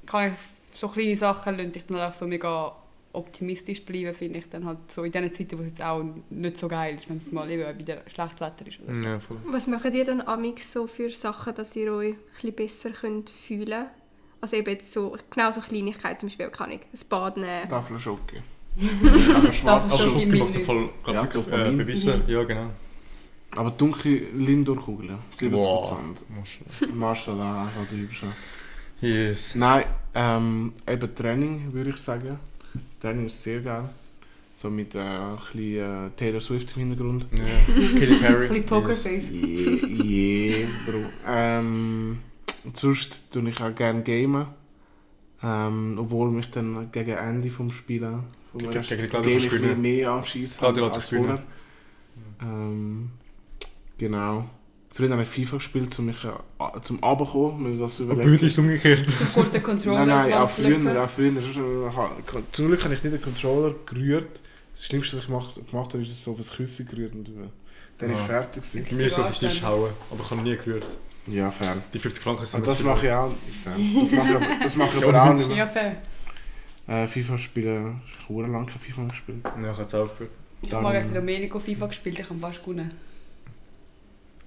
Kann 0.06 0.33
ich 0.33 0.39
so 0.77 0.89
kleine 0.89 1.17
Sachen 1.17 1.56
lassen 1.56 1.73
dich 1.73 1.85
dann 1.87 2.01
auch 2.01 2.15
so 2.15 2.27
mega 2.27 2.75
optimistisch 3.12 3.84
bleiben, 3.84 4.14
finde 4.14 4.38
ich 4.40 4.49
dann 4.49 4.64
halt 4.64 4.78
so 4.90 5.02
in 5.05 5.12
diesen 5.12 5.32
Zeiten, 5.32 5.58
wo 5.58 5.62
es 5.62 5.69
jetzt 5.69 5.82
auch 5.82 6.02
nicht 6.31 6.56
so 6.56 6.69
geil 6.69 6.94
ist, 6.96 7.08
wenn 7.08 7.16
es 7.16 7.32
mal 7.32 7.50
eben 7.50 7.78
wieder 7.78 8.02
schlecht 8.06 8.40
Wetter 8.40 8.66
ist 8.66 8.81
oder 8.81 8.94
so. 8.94 9.02
Ja, 9.02 9.19
voll. 9.19 9.38
Was 9.46 9.66
macht 9.66 9.93
ihr 9.94 10.05
dann 10.05 10.20
amix 10.20 10.72
so 10.72 10.87
für 10.87 11.10
Sachen, 11.10 11.55
dass 11.55 11.75
ihr 11.76 11.93
euch 11.93 12.14
ein 12.14 12.19
bisschen 12.34 12.55
besser 12.55 12.90
könnt 12.90 13.31
fühlen 13.31 13.87
Also 14.40 14.56
eben 14.56 14.70
jetzt 14.70 14.93
so, 14.93 15.16
genau 15.31 15.50
so 15.50 15.60
Kleinigkeiten, 15.60 16.20
zum 16.20 16.28
Beispiel, 16.28 16.49
kann 16.49 16.70
ich 16.72 16.81
ein 16.81 17.08
Bad 17.08 17.37
nehmen. 17.37 17.69
Tafel 17.69 17.99
Schocke. 17.99 18.43
Aber 19.34 19.52
schwarz 19.52 19.88
Tafel 19.90 20.06
macht 20.06 20.26
Mindest. 20.26 20.66
voll, 20.66 20.90
Ja, 21.06 21.25
äh, 21.25 21.72
bewiesen. 21.72 22.22
Ja, 22.28 22.44
genau. 22.44 22.70
Aber 23.56 23.70
dunkle 23.70 24.19
Lindor-Kugeln. 24.34 25.19
70%. 25.37 25.50
Maschallah. 25.50 26.94
Maschallah, 26.94 27.62
einfach 27.64 27.88
drüber 27.88 28.12
schon. 28.12 28.32
Yes. 29.00 29.55
Nein, 29.55 29.84
ähm, 30.14 30.72
eben 30.87 31.14
Training 31.14 31.72
würde 31.72 31.90
ich 31.90 31.96
sagen. 31.96 32.38
Training 33.00 33.27
ist 33.27 33.43
sehr 33.43 33.61
geil. 33.61 33.89
So 34.53 34.71
mit 34.71 34.95
äh, 34.97 34.99
ein 34.99 35.37
bisschen 35.37 35.77
äh, 35.79 36.11
Taylor 36.17 36.41
Swift 36.41 36.77
im 36.77 36.89
Hintergrund. 36.89 37.27
Ja. 37.33 37.45
Katy 38.00 38.15
Perry. 38.21 38.43
Ein 38.47 38.49
bisschen 38.49 38.67
Pokerface. 38.67 39.31
Ye- 39.31 40.49
yes, 40.62 40.71
Bro. 40.85 40.99
Ähm, 41.27 42.19
sonst 42.75 43.31
tue 43.31 43.49
ich 43.49 43.61
auch 43.61 43.75
gerne 43.75 44.03
gamen. 44.03 44.47
Ähm, 45.41 45.95
obwohl 45.99 46.33
mich 46.33 46.50
dann 46.50 46.91
gegen 46.91 47.11
Ende 47.12 47.51
vom 47.51 47.70
Spielen 47.70 48.25
vom 48.51 48.58
Gegen- 48.58 48.82
gegen 48.82 49.22
Game 49.22 49.39
ich 49.39 49.77
mehr, 49.79 50.11
anschießen 50.11 50.67
als 50.67 51.08
vorher. 51.11 51.43
Ähm, 52.43 53.11
genau. 53.96 54.51
Früher 54.95 55.11
habe 55.11 55.23
ich 55.23 55.29
FIFA 55.29 55.57
gespielt, 55.59 55.97
um 55.99 56.07
mich 56.07 56.25
äh, 56.25 56.81
zum 56.83 57.03
Abkommen, 57.05 57.65
wenn 57.65 57.75
ich 57.75 57.79
das 57.79 58.01
Aber 58.01 58.13
überlege. 58.15 58.33
heute 58.35 58.47
ist 58.47 58.53
es 58.53 58.59
umgekehrt. 58.59 59.09
So 59.09 59.25
kurze 59.27 59.61
Controller. 59.61 60.07
Nein, 60.07 60.31
nein, 60.31 60.33
auch 60.41 60.51
früher, 60.51 61.05
auch 61.05 61.09
früher. 61.09 61.41
schon- 61.41 62.43
Zum 62.53 62.67
Glück 62.67 62.83
habe 62.85 62.95
ich 62.95 63.03
nicht 63.05 63.13
den 63.15 63.23
Controller 63.23 63.75
gerührt. 63.87 64.41
Das 64.75 64.87
Schlimmste, 64.87 65.17
was 65.17 65.23
ich 65.25 65.29
gemacht, 65.29 65.55
gemacht 65.71 65.93
habe, 65.93 66.03
ist 66.03 66.11
es 66.11 66.25
so 66.25 66.33
auf 66.33 66.39
ein 66.39 66.45
Küsschen 66.57 66.87
gerührt 66.87 67.15
und 67.15 67.29
äh, 67.29 67.33
dann 67.99 68.11
ist 68.13 68.21
Ah. 68.23 68.27
fertig 68.27 68.63
gewesen. 68.63 68.87
Bei 68.91 68.97
mir 68.97 69.07
ist 69.07 69.17
so 69.17 69.23
auf 69.23 69.39
den 69.39 69.49
Tisch 69.49 69.63
hauen, 69.63 69.91
aber 70.11 70.21
ich 70.25 70.31
habe 70.31 70.43
nie 70.43 70.57
gerührt. 70.57 70.87
Ja, 71.27 71.51
fair. 71.51 71.77
Die 71.93 71.99
50 71.99 72.23
Franken 72.25 72.47
sind 72.47 72.61
Und 72.61 72.67
das 72.69 72.83
mache 72.83 73.07
ich 73.07 73.13
auch. 73.13 73.31
Das 74.01 74.13
mache 74.13 74.29
ich 74.31 74.35
aber, 74.37 74.47
das 74.63 74.77
mache 74.77 74.97
ich 74.97 75.03
Ja, 75.03 75.09
aber 75.09 75.23
auch 75.25 75.35
nicht 75.35 75.57
Ja, 75.57 75.67
fair. 75.67 75.97
Äh, 76.89 77.07
FIFA 77.07 77.37
spielen, 77.39 78.01
ich 78.09 78.29
habe 78.29 78.43
lange 78.51 78.67
kein 78.67 78.79
FIFA 78.79 79.05
gespielt. 79.05 79.45
Ja, 79.45 79.51
ich 79.71 79.77
habe 79.77 79.83
es 79.83 79.95
aufgehört. 79.95 80.31
Ich 80.63 80.73
habe 80.73 80.93
gegen 80.93 81.15
Domenico 81.15 81.59
FIFA 81.61 81.87
gespielt, 81.87 82.19
ich 82.19 82.29
habe 82.31 82.41
fast 82.41 82.63
gewonnen. 82.63 82.91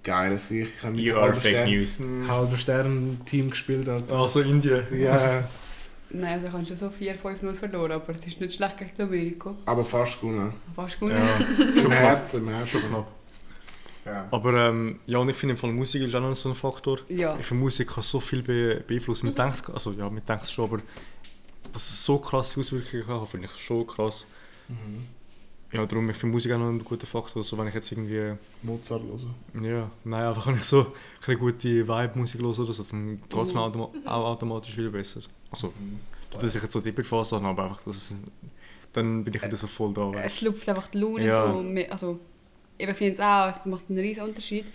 Geil, 0.03 0.31
dass 0.31 0.49
ich, 0.51 0.67
ich 0.75 0.83
habe 0.83 0.95
mit 0.95 1.05
You 1.05 1.13
are 1.15 1.21
halber 1.23 1.35
fake 1.41 1.51
Stern, 1.51 1.69
news. 1.69 2.01
halber 2.27 2.57
Stern 2.57 3.21
Team 3.25 3.49
gespielt. 3.51 3.87
Alter. 3.87 4.15
Also 4.15 4.41
Indien. 4.41 4.83
Ja, 4.99 5.47
Nein, 6.13 6.33
also 6.33 6.47
ich 6.47 6.53
habe 6.53 6.65
schon 6.65 6.75
so 6.75 6.87
4-5-0 6.87 7.53
verloren, 7.53 7.93
aber 7.93 8.13
es 8.13 8.25
ist 8.27 8.41
nicht 8.41 8.53
schlecht 8.53 8.77
gegen 8.77 8.91
Domenico. 8.97 9.55
aber 9.65 9.85
fast 9.85 10.19
gewonnen. 10.19 10.53
Fast 10.75 10.99
gewonnen. 10.99 11.17
Ja, 11.17 11.55
Schon 11.81 11.85
im 11.85 11.91
Herzen, 11.91 12.37
im 12.39 12.45
schon 12.47 12.53
Herzen. 12.55 12.79
knapp. 12.89 13.07
Ja. 14.03 14.27
Aber 14.31 14.53
ähm, 14.69 14.99
ja, 15.05 15.19
und 15.19 15.29
ich 15.29 15.35
finde 15.37 15.53
im 15.53 15.57
Fall 15.59 15.71
Musik 15.71 16.01
ist 16.01 16.13
auch 16.15 16.19
noch 16.19 16.33
so 16.35 16.49
ein 16.49 16.55
Faktor. 16.55 16.99
Ja. 17.07 17.37
Ich 17.39 17.45
finde 17.45 17.63
Musik 17.63 17.87
kann 17.87 18.01
so 18.03 18.19
viel 18.19 18.41
be 18.41 18.83
beeinflussen. 18.85 19.27
Man 19.27 19.35
denkt 19.35 19.63
also 19.71 19.91
ja, 19.91 20.09
man 20.09 20.25
denkt 20.25 20.43
es 20.43 20.51
schon, 20.51 20.65
aber 20.65 20.79
dass 21.71 21.87
es 21.87 22.03
so 22.03 22.17
krasse 22.17 22.59
Auswirkungen 22.59 23.05
kann, 23.05 23.25
finde 23.27 23.47
ich 23.53 23.61
schon 23.61 23.85
krass. 23.87 24.25
Mhm. 24.67 25.05
Ja, 25.73 25.85
darum, 25.85 26.09
ich 26.09 26.17
finde 26.17 26.33
Musik 26.33 26.51
auch 26.51 26.57
noch 26.59 26.67
ein 26.69 26.83
guter 26.83 27.07
Faktor. 27.07 27.37
Also 27.41 27.57
wenn 27.57 27.67
ich 27.67 27.73
jetzt 27.73 27.89
irgendwie, 27.91 28.33
Mozart 28.61 29.01
hören. 29.03 29.63
ja, 29.63 29.89
nein, 30.03 30.23
einfach 30.25 30.47
wenn 30.47 30.55
ich 30.55 30.63
so 30.65 30.87
eine 31.25 31.37
gute 31.37 31.87
Vibe-Musik 31.87 32.41
höre 32.41 32.59
oder 32.59 32.73
so, 32.73 32.83
dann 32.83 33.21
geht 33.29 33.41
es 33.41 33.53
mir 33.53 33.61
automa 33.61 33.89
auch 34.05 34.25
automatisch 34.31 34.77
wieder 34.77 34.89
besser. 34.89 35.21
Also, 35.49 35.67
nicht, 35.67 36.43
dass 36.43 36.55
ich 36.55 36.61
jetzt 36.61 36.73
so 36.73 36.81
die 36.81 36.91
Phase 37.03 37.35
habe, 37.37 37.47
aber 37.47 37.63
einfach, 37.63 37.81
dass 37.83 37.95
es, 37.95 38.15
dann 38.93 39.23
bin 39.23 39.33
ich 39.33 39.41
wieder 39.41 39.55
so 39.57 39.67
voll 39.67 39.93
da. 39.93 40.13
weißt 40.13 40.35
Es 40.37 40.41
lupft 40.41 40.67
einfach 40.67 40.87
die 40.87 40.97
Laune 40.97 41.25
Ja. 41.25 41.51
so. 41.53 41.61
mehr- 41.63 41.91
Also, 41.91 42.19
ich 42.77 42.89
finde 42.89 43.13
es 43.13 43.19
auch, 43.21 43.55
es 43.57 43.65
macht 43.65 43.83
einen 43.89 43.99
riesen 43.99 44.23
Unterschied, 44.23 44.65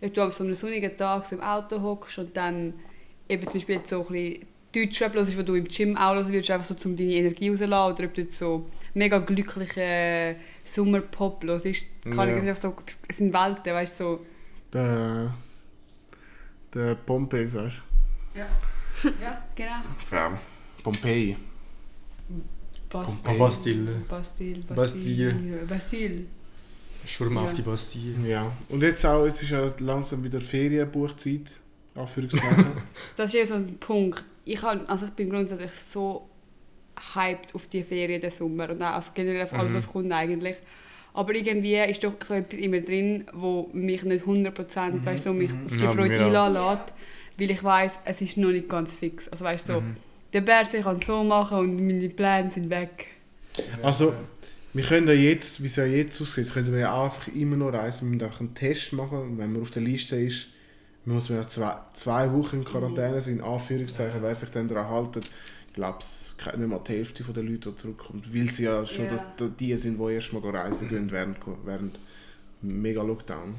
ob 0.00 0.14
du 0.14 0.22
an 0.22 0.32
so 0.32 0.44
einem 0.44 0.54
sonnigen 0.54 0.96
Tag 0.96 1.26
so 1.26 1.36
im 1.36 1.42
Auto 1.42 1.82
hockst 1.82 2.18
und 2.20 2.34
dann 2.36 2.72
eben 3.28 3.42
zum 3.42 3.52
Beispiel 3.52 3.80
so 3.84 4.00
ein 4.00 4.06
bisschen 4.12 4.46
Deutschrap 4.74 5.14
hörst, 5.14 5.36
was 5.36 5.44
du 5.44 5.54
im 5.54 5.64
Gym 5.64 5.96
auch 5.96 6.14
hören 6.14 6.28
würdest, 6.32 6.50
einfach 6.50 6.66
so 6.76 6.88
um 6.88 6.96
deine 6.96 7.12
Energie 7.14 7.48
rauszulassen, 7.50 7.94
oder 7.94 8.04
ob 8.04 8.14
du 8.14 8.20
jetzt 8.22 8.38
so 8.38 8.66
mega 8.98 9.18
glücklichen 9.18 10.36
Sommerpop 10.64 11.44
hörst. 11.44 11.86
Kann 12.04 12.28
Ja. 12.28 12.36
ich 12.36 12.42
einfach 12.48 12.56
so, 12.56 12.74
es 13.08 13.16
sind 13.18 13.32
Welten, 13.32 13.72
weißt 13.72 14.00
du, 14.00 14.04
so. 14.04 14.26
Der, 14.72 15.34
der 16.74 16.94
Pompei, 16.96 17.46
sagst 17.46 17.78
Ja. 18.34 18.46
ja, 19.22 19.42
genau. 19.54 19.76
du? 20.10 20.16
Ja. 20.16 20.38
Pompeii. 20.82 21.36
Bastille. 22.90 23.38
Bastille. 23.38 23.90
Bastille. 24.08 24.60
Bastille. 24.64 25.32
Bastille. 25.32 25.66
Bastille. 25.68 26.24
Schwurm 27.04 27.34
Ja. 27.36 27.42
auf 27.42 27.54
die 27.54 27.62
Bastille. 27.62 28.28
Ja. 28.28 28.52
Und 28.68 28.82
jetzt 28.82 29.04
auch, 29.06 29.24
jetzt 29.24 29.42
ist 29.42 29.50
ja 29.50 29.72
langsam 29.78 30.22
wieder 30.24 30.40
Ferienbuchzeit. 30.40 31.60
Anführungszeichen. 31.94 32.66
Das 33.16 33.34
ist 33.34 33.34
eben 33.34 33.48
so 33.48 33.54
ein 33.54 33.78
Punkt. 33.78 34.24
Ich, 34.44 34.60
kann, 34.60 34.86
also 34.86 35.06
ich 35.06 35.10
bin 35.12 35.30
grundsätzlich 35.30 35.72
so 35.72 36.27
hyped 37.14 37.54
auf 37.54 37.66
die 37.68 37.82
Ferien 37.82 38.20
den 38.20 38.30
Sommer 38.30 38.70
und 38.70 38.82
auch 38.82 38.92
also 38.94 39.10
generell 39.14 39.42
auf 39.42 39.52
alles, 39.54 39.72
Mhm. 39.72 39.76
was 39.76 39.88
kommt 39.92 40.12
eigentlich. 40.12 40.56
Aber 41.14 41.34
irgendwie 41.34 41.76
ist 41.76 42.04
doch 42.04 42.12
so 42.26 42.34
etwas 42.34 42.58
immer 42.60 42.80
drin, 42.80 43.24
wo 43.32 43.68
mich 43.72 44.02
nicht 44.04 44.24
100% 44.26 45.00
Mhm, 45.00 45.06
weißt, 45.06 45.26
du, 45.26 45.32
mich 45.32 45.52
mhm. 45.52 45.66
auf 45.66 45.76
die 45.76 45.84
Ja, 45.84 45.90
Freude 45.92 46.08
mir 46.30 46.40
auch. 46.40 46.46
einlassen 46.46 46.78
lässt, 46.78 46.92
weil 47.38 47.50
ich 47.50 47.64
weiß, 47.64 47.98
es 48.04 48.20
ist 48.20 48.36
noch 48.36 48.50
nicht 48.50 48.68
ganz 48.68 48.94
fix. 48.94 49.28
Also 49.28 49.44
weißt 49.44 49.68
du, 49.70 49.80
Mhm. 49.80 49.96
der 50.32 50.40
Bär 50.42 50.64
kann 50.64 51.00
so 51.00 51.24
machen 51.24 51.58
und 51.58 51.86
meine 51.86 52.08
Pläne 52.08 52.50
sind 52.50 52.70
weg. 52.70 53.06
Also, 53.82 54.12
wir 54.74 54.84
können 54.84 55.08
ja 55.08 55.14
jetzt, 55.14 55.62
wie 55.62 55.66
es 55.66 55.76
ja 55.76 55.84
jetzt 55.86 56.20
aussieht, 56.20 56.52
können 56.52 56.72
wir 56.72 56.80
ja 56.80 56.92
auch 56.92 57.04
einfach 57.04 57.28
immer 57.34 57.56
noch 57.56 57.72
reisen. 57.72 58.10
Wir 58.12 58.16
müssen 58.18 58.32
auch 58.32 58.40
einen 58.40 58.54
Test 58.54 58.92
machen. 58.92 59.18
Und 59.18 59.38
wenn 59.38 59.52
man 59.52 59.62
auf 59.62 59.70
der 59.70 59.82
Liste 59.82 60.16
ist, 60.16 60.48
muss 61.04 61.30
man 61.30 61.38
ja 61.40 61.48
zwei, 61.48 61.74
zwei 61.94 62.30
Wochen 62.32 62.56
in 62.58 62.64
Quarantäne 62.64 63.20
sein. 63.20 63.40
Anführungszeichen, 63.40 64.22
wer 64.22 64.34
sich 64.34 64.50
dann 64.50 64.68
daran 64.68 64.88
halten. 64.88 65.20
Ich 65.78 66.36
glaube, 66.44 66.58
nicht 66.58 66.68
mal 66.68 66.80
die 66.86 66.92
Hälfte 66.92 67.22
der 67.22 67.42
Leute, 67.44 67.70
die 67.70 67.76
zurückkommt. 67.76 68.34
Weil 68.34 68.50
sie 68.50 68.64
ja 68.64 68.84
schon 68.84 69.04
Ja. 69.06 69.24
die, 69.38 69.50
die 69.50 69.78
sind, 69.78 69.98
die 69.98 70.12
erst 70.12 70.32
mal 70.32 70.42
reisen 70.50 70.88
gehen 70.88 71.08
während, 71.10 71.38
während 71.64 71.98
mega 72.62 73.02
Lockdown. 73.02 73.54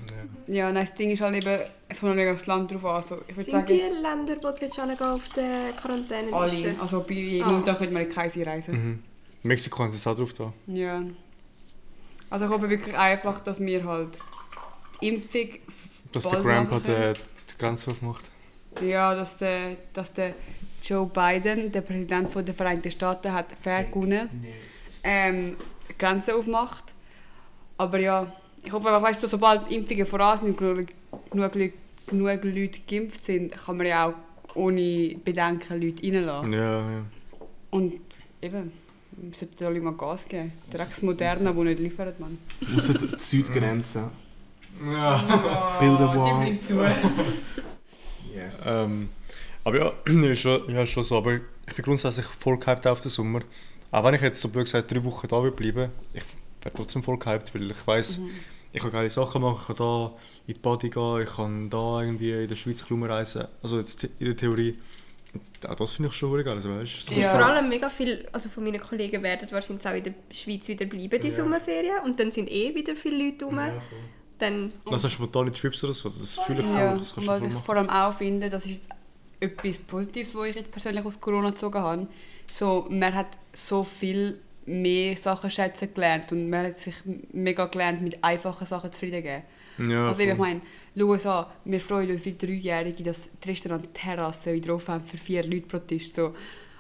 Ja, 0.48 0.72
nein, 0.72 0.86
das 0.86 0.94
Ding 0.96 1.12
ist 1.12 1.22
halt 1.22 1.36
eben, 1.36 1.62
es 1.88 2.00
kommt 2.02 2.16
mega 2.18 2.34
aufs 2.34 2.46
Land 2.46 2.72
drauf 2.72 2.84
an. 2.84 2.96
Also, 2.96 3.16
ich 3.28 3.38
würde 3.38 3.50
Sind 3.50 3.52
sagen, 3.52 3.68
die 3.68 3.80
Länder, 4.02 4.36
wo 4.42 4.52
du 4.52 4.62
willst 4.62 5.02
auf 5.02 5.30
der 5.30 5.72
Quarantäneliste? 5.82 6.70
alle. 6.72 6.82
Also 6.82 7.06
bei 7.08 7.14
jedem 7.14 7.48
Ah. 7.48 7.62
da 7.66 7.74
könnte 7.76 7.94
man 7.94 8.04
in 8.04 8.10
keinen 8.10 8.44
reisen. 8.44 8.74
Mhm. 8.74 9.04
Mexiko 9.44 9.84
haben 9.84 9.92
sie 9.92 9.98
es 9.98 10.06
auch 10.08 10.16
drauf 10.18 10.34
da. 10.34 10.52
Ja. 10.68 11.02
Also 12.30 12.46
ich 12.46 12.52
hoffe 12.52 12.70
wirklich 12.70 12.98
einfach, 12.98 13.40
dass 13.42 13.60
wir 13.62 13.86
halt 13.86 14.10
die 15.02 15.08
Impfung 15.08 15.50
Dass 16.12 16.30
der 16.30 16.42
Grandpa 16.42 16.80
die, 16.80 17.14
die 17.50 17.58
Grenze 17.58 17.92
aufmacht. 17.92 18.26
Ja, 18.82 19.16
dass 19.16 19.38
der, 19.38 19.78
dass 19.94 20.12
der 20.14 20.34
Joe 20.90 21.06
Biden, 21.06 21.72
der 21.72 21.82
Präsident 21.82 22.34
der 22.36 22.54
Vereinigten 22.54 22.92
Staaten, 22.92 23.32
hat 23.32 23.48
fair 23.62 23.84
gewonnen, 23.84 24.30
ähm, 25.04 25.56
Grenzen 25.98 26.34
aufmacht. 26.36 26.84
Aber 27.78 28.00
ja, 28.00 28.32
ich 28.64 28.72
hoffe 28.72 28.88
einfach, 28.88 29.02
weißt 29.04 29.22
du, 29.24 29.28
sobald 29.28 29.70
Impfungen 29.72 30.06
voran 30.06 30.38
sind 30.40 30.48
und 30.50 30.58
genug, 30.58 30.88
genug, 31.32 31.56
Leute- 31.56 31.74
genug 32.08 32.44
Leute 32.44 32.80
geimpft 32.88 33.24
sind, 33.24 33.52
kann 33.56 33.78
man 33.78 33.86
ja 33.86 34.08
auch 34.08 34.14
ohne 34.56 35.16
Bedenken 35.24 35.80
Leute 35.82 36.04
reinlassen. 36.04 36.54
Ja, 36.54 36.80
ja. 36.92 37.02
Und 37.70 37.94
eben, 38.42 38.72
wir 39.12 39.38
sollten 39.38 39.64
alle 39.66 39.80
mal 39.82 39.94
Gas 39.94 40.28
geben. 40.28 40.52
Drecks 40.74 41.02
Moderna, 41.04 41.52
die 41.54 41.60
nicht 41.62 41.80
liefert, 41.80 42.20
man. 42.20 42.38
Außer 42.76 42.94
die 42.96 43.10
Südgrenze. 43.18 44.10
ja. 44.86 45.78
Bilderwall. 45.80 46.46
Die 46.46 46.50
bleibt 46.52 46.64
zu. 46.66 46.80
Yes. 48.36 48.60
Ähm, 48.66 49.10
aber 49.70 49.80
ja, 49.80 49.94
ist 50.32 50.40
schon, 50.42 50.70
ja, 50.70 50.86
schon 50.86 51.04
so. 51.04 51.18
Aber 51.18 51.36
ich 51.36 51.74
bin 51.76 51.86
grundsätzlich 51.86 52.26
voll 52.26 52.58
gehypt 52.58 52.86
auf 52.88 53.02
den 53.02 53.10
Sommer. 53.10 53.42
Auch 53.92 54.04
wenn 54.04 54.14
ich 54.14 54.22
jetzt 54.22 54.42
so 54.42 54.50
blöd 54.50 54.66
gesagt 54.66 54.92
drei 54.92 55.04
Wochen 55.04 55.28
da 55.28 55.42
will 55.44 55.52
bleiben, 55.52 55.92
ich 56.14 56.24
werde 56.62 56.78
trotzdem 56.78 57.02
voll 57.04 57.18
gehypt, 57.18 57.54
weil 57.56 57.72
ich 57.72 57.88
weiß, 57.88 58.20
ich 58.72 58.82
kann 58.82 58.92
geile 58.92 59.10
Sachen 59.10 59.42
machen, 59.42 59.58
ich 59.62 59.68
kann 59.68 59.76
da 59.78 60.12
in 60.48 60.54
die 60.54 60.60
Party 60.60 60.90
gehen, 60.90 61.22
ich 61.24 61.36
kann 61.36 61.70
da 61.70 62.02
irgendwie 62.02 62.32
in 62.44 62.48
der 62.48 62.56
Schweiz 62.56 62.86
rumreisen. 62.90 63.48
Also 63.64 63.80
jetzt 63.80 64.04
in 64.04 64.26
der 64.26 64.36
Theorie. 64.36 64.78
Auch 65.68 65.76
das 65.76 65.92
finde 65.92 66.10
ich 66.10 66.16
schon 66.16 66.44
geil, 66.44 66.54
also 66.56 66.70
weißt 66.70 67.10
du. 67.10 67.14
so- 67.16 67.20
Ja. 67.20 67.32
Vor 67.32 67.46
allem 67.46 67.70
mega 67.70 67.88
viel, 67.90 68.28
also 68.32 68.50
von 68.50 68.64
meinen 68.64 68.80
Kollegen 68.80 69.22
werden 69.22 69.48
wahrscheinlich 69.52 69.88
auch 69.88 69.94
in 69.94 70.04
der 70.04 70.14
Schweiz 70.32 70.68
wieder 70.68 70.86
bleiben, 70.86 71.22
die 71.22 71.28
Ja. 71.28 71.32
Sommerferien. 71.34 72.00
Und 72.04 72.20
dann 72.20 72.32
sind 72.32 72.50
eh 72.50 72.74
wieder 72.74 72.96
viele 72.96 73.26
Leute 73.26 73.46
rum. 73.46 73.58
Ja, 73.58 73.72
voll. 73.72 74.00
Dann, 74.40 74.72
Lass 74.86 75.04
uns 75.04 75.14
spontane 75.14 75.52
Trips 75.52 75.84
oder 75.84 75.94
so, 75.94 76.10
das 76.10 76.36
fühle 76.40 76.62
ich 76.62 76.66
voll, 76.66 76.76
Ja, 76.78 76.94
das 76.96 77.14
kannst 77.14 77.28
du 77.28 77.32
was 77.32 77.40
voll 77.40 77.48
ich 77.48 77.54
machen. 77.54 77.64
vor 77.66 77.76
allem 77.76 77.90
auch 77.90 78.14
finde, 78.18 78.50
das 78.50 78.64
ist 78.66 78.72
jetzt 78.72 78.88
etwas 79.40 79.78
Positives, 79.78 80.36
was 80.36 80.48
ich 80.48 80.56
jetzt 80.56 80.72
persönlich 80.72 81.06
aus 81.06 81.20
Corona 81.20 81.50
gezogen 81.50 81.80
habe. 81.80 82.08
So, 82.50 82.88
man 82.90 83.14
hat 83.14 83.38
so 83.54 83.84
viel 83.84 84.40
mehr 84.66 85.18
Sachen 85.18 85.50
schätzen 85.50 85.94
gelernt 85.94 86.32
und 86.32 86.50
man 86.50 86.68
hat 86.68 86.78
sich 86.78 86.96
mega 87.32 87.66
gelernt, 87.66 88.02
mit 88.02 88.24
einfachen 88.24 88.66
Sachen 88.66 88.92
zufrieden 88.92 89.18
zu 89.18 89.24
geben. 89.24 89.44
Ja, 89.92 90.08
also 90.08 90.22
ich 90.22 90.38
meine, 90.38 90.62
schau 90.98 91.06
uns 91.06 91.26
an, 91.26 91.46
wir 91.64 91.80
freuen 91.80 92.12
uns 92.12 92.26
wie 92.26 92.36
Dreijährige, 92.38 93.02
dass 93.04 93.30
die 93.44 93.50
Restaurant-Terrasse 93.50 94.54
wieder 94.54 94.76
offen 94.76 94.96
haben 94.96 95.06
für 95.06 95.18
vier 95.18 95.44
Leute 95.44 95.68
pro 95.68 95.78
Tisch. 95.78 96.12
So, 96.12 96.34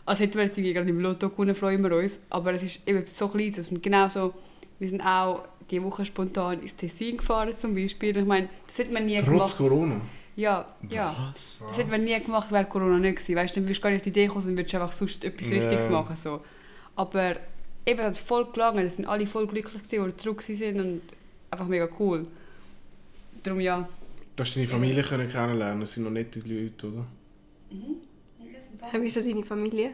als 0.05 0.19
hätten 0.19 0.35
wir 0.35 0.43
jetzt 0.43 0.55
gerade 0.55 0.89
im 0.89 0.99
Lotto 0.99 1.29
gewonnen, 1.29 1.55
freuen 1.55 1.81
wir 1.81 1.95
uns. 1.95 2.19
Aber 2.29 2.53
es 2.53 2.63
ist 2.63 2.87
eben 2.87 3.05
so 3.07 3.29
klein. 3.29 3.53
Und 3.69 3.81
genau 3.81 4.09
so, 4.09 4.33
wir 4.79 4.89
sind 4.89 5.01
auch 5.01 5.47
diese 5.69 5.83
Woche 5.83 6.03
spontan 6.03 6.61
ins 6.61 6.75
Tessin 6.75 7.17
gefahren 7.17 7.55
zum 7.55 7.73
Beispiel. 7.73 8.17
Ich 8.17 8.25
meine, 8.25 8.49
das 8.67 8.79
hätte 8.79 8.91
man 8.91 9.05
nie 9.05 9.17
Trotz 9.17 9.27
gemacht. 9.27 9.57
Corona. 9.57 10.01
Ja, 10.39 10.65
ja. 10.89 11.15
Was? 11.33 11.61
Das 11.67 11.77
hätte 11.77 11.91
man 11.91 12.03
nie 12.03 12.17
gemacht, 12.17 12.49
wäre 12.49 12.63
Corona 12.63 12.97
nicht 12.97 13.17
gewesen. 13.17 13.35
Weißt 13.35 13.55
du, 13.55 13.59
dann 13.59 13.67
würdest 13.67 13.79
du 13.79 13.83
gar 13.83 13.89
nicht 13.89 13.99
auf 13.99 14.03
die 14.03 14.09
Idee 14.09 14.27
kommen 14.27 14.47
und 14.47 14.57
würdest 14.57 14.73
einfach 14.73 14.91
sonst 14.93 15.23
etwas 15.25 15.49
Ja. 15.49 15.55
Richtiges 15.57 15.89
machen. 15.89 16.15
So. 16.15 16.39
Aber 16.95 17.35
eben, 17.85 17.99
es 17.99 18.05
hat 18.05 18.17
voll 18.17 18.45
gelangen. 18.53 18.85
Es 18.85 18.95
sind 18.95 19.05
alle 19.05 19.27
voll 19.27 19.47
glücklich 19.47 19.83
gewesen, 19.83 20.05
die 20.11 20.15
zurück 20.15 20.41
sind 20.41 20.79
und 20.79 21.01
einfach 21.51 21.67
mega 21.67 21.89
cool. 21.99 22.25
Darum 23.43 23.59
ja. 23.59 23.87
Du 24.37 24.43
hast 24.43 24.55
deine 24.55 24.67
Familie 24.67 25.03
können 25.03 25.29
kennenlernen, 25.29 25.81
das 25.81 25.91
sind 25.91 26.03
noch 26.03 26.11
nette 26.11 26.39
Leute, 26.39 26.87
oder? 26.87 27.05
wieso 29.01 29.19
deine 29.19 29.43
Familie? 29.43 29.91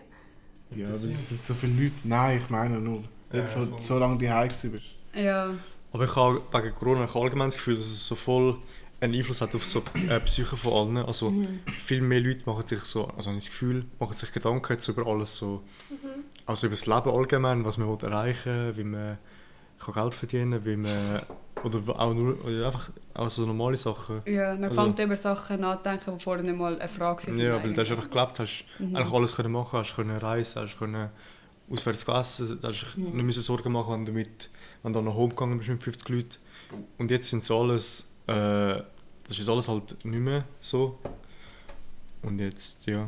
Ja, 0.76 0.86
aber 0.86 0.94
es 0.94 1.30
sind 1.30 1.44
so 1.44 1.56
viele 1.56 1.74
Leute. 1.74 1.96
Nein, 2.04 2.38
ich 2.38 2.50
meine 2.52 2.80
nur. 2.80 3.04
Jetzt, 3.34 3.56
Ja, 3.56 3.66
so, 3.66 3.80
so 3.80 3.98
lange 3.98 4.20
die 4.20 4.68
bist. 4.68 4.84
Ja. 5.16 5.56
Aber 5.92 6.06
ich 6.06 6.16
habe 6.16 6.42
wegen 6.52 6.76
Corona 6.76 7.06
ich 7.06 7.16
allgemein 7.16 7.48
das 7.48 7.56
Gefühl, 7.58 7.78
dass 7.78 7.86
es 7.86 8.06
so 8.06 8.16
voll 8.16 8.58
einen 9.02 9.14
Einfluss 9.16 9.42
hat 9.42 9.54
auf 9.56 9.66
so 9.66 9.80
äh, 9.80 10.20
die 10.20 10.26
Psyche 10.26 10.56
von 10.58 10.74
allen. 10.74 10.98
Also 11.06 11.34
viel 11.84 12.02
mehr 12.02 12.20
Leute 12.22 12.46
machen 12.46 12.66
sich 12.66 12.80
so, 12.82 13.06
also 13.08 13.30
habe 13.30 13.38
ich 13.38 13.46
das 13.46 13.52
Gefühl, 13.52 13.86
machen 14.00 14.14
sich 14.14 14.32
Gedanken 14.32 14.74
jetzt 14.74 14.88
über 14.88 15.06
alles 15.06 15.36
so, 15.36 15.64
also 16.46 16.68
über 16.68 16.76
das 16.76 16.86
Leben 16.86 17.10
allgemein, 17.10 17.66
was 17.66 17.78
man 17.78 17.88
will 17.90 17.98
erreichen, 18.10 18.76
wie 18.78 18.84
man 18.84 19.18
kann 19.80 19.94
Geld 19.94 20.14
verdienen, 20.14 20.66
wie 20.66 20.78
man 20.78 21.22
oder 21.64 22.00
auch 22.00 22.14
nur 22.14 22.44
oder 22.46 22.68
einfach 22.68 22.90
auch 23.14 23.30
so 23.30 23.46
normale 23.46 23.76
Sachen. 23.78 24.22
Ja, 24.26 24.54
man 24.54 24.66
Also- 24.66 24.82
fängt 24.84 25.00
über 25.00 25.18
Sachen 25.18 25.60
nachdenken, 25.62 26.18
die 26.18 26.24
vorher 26.24 26.44
nicht 26.44 26.58
mal 26.58 26.80
eine 26.80 26.88
Frage 26.88 27.28
waren. 27.28 27.40
Ja, 27.40 27.62
weil 27.62 27.74
du 27.74 27.82
hast 27.82 27.92
einfach 27.92 28.10
gelebt, 28.10 28.40
hast 28.40 28.66
Mhm. 28.80 28.96
eigentlich 28.96 29.14
alles 29.14 29.36
können 29.36 29.52
machen, 29.52 29.80
hast 29.80 29.96
können 29.96 30.18
reisen, 30.18 30.62
hast 30.62 30.78
können 30.80 31.10
auswärts 31.70 32.04
essen, 32.08 32.60
da 32.62 32.70
hast 32.70 32.86
Mhm. 32.96 33.04
nicht 33.16 33.26
müssen 33.26 33.42
Sorgen 33.42 33.72
machen, 33.74 33.94
wenn 33.94 34.06
du 34.06 34.12
mit, 34.14 34.50
wenn 34.84 34.94
du 34.94 35.02
nach 35.02 35.14
Home 35.14 35.30
gegangen 35.30 35.58
bist 35.58 35.70
mit 35.70 35.84
50 35.84 36.10
Leuten. 36.10 36.36
Und 36.98 37.12
jetzt 37.12 37.30
sind 37.30 37.44
so 37.44 37.60
alles, 37.62 38.12
äh, 38.28 38.82
das 39.28 39.40
ist 39.40 39.50
alles 39.50 39.68
halt 39.68 40.04
nicht 40.06 40.20
mehr 40.20 40.46
so. 40.60 41.00
Und 42.22 42.40
jetzt, 42.40 42.86
ja. 42.86 43.08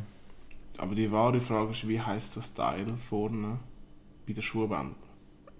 Aber 0.77 0.93
die 0.93 1.11
wahre 1.11 1.39
Frage 1.39 1.71
ist, 1.71 1.87
wie 1.87 1.99
heißt 1.99 2.37
das 2.37 2.53
Teil 2.53 2.85
vorne 3.09 3.59
bei 4.27 4.33
der 4.33 4.41
Schuhband? 4.41 4.95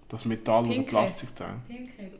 Das 0.08 0.24
Metall- 0.24 0.62
oder 0.64 0.70
Pinke. 0.70 0.90
Plastikteil? 0.90 1.56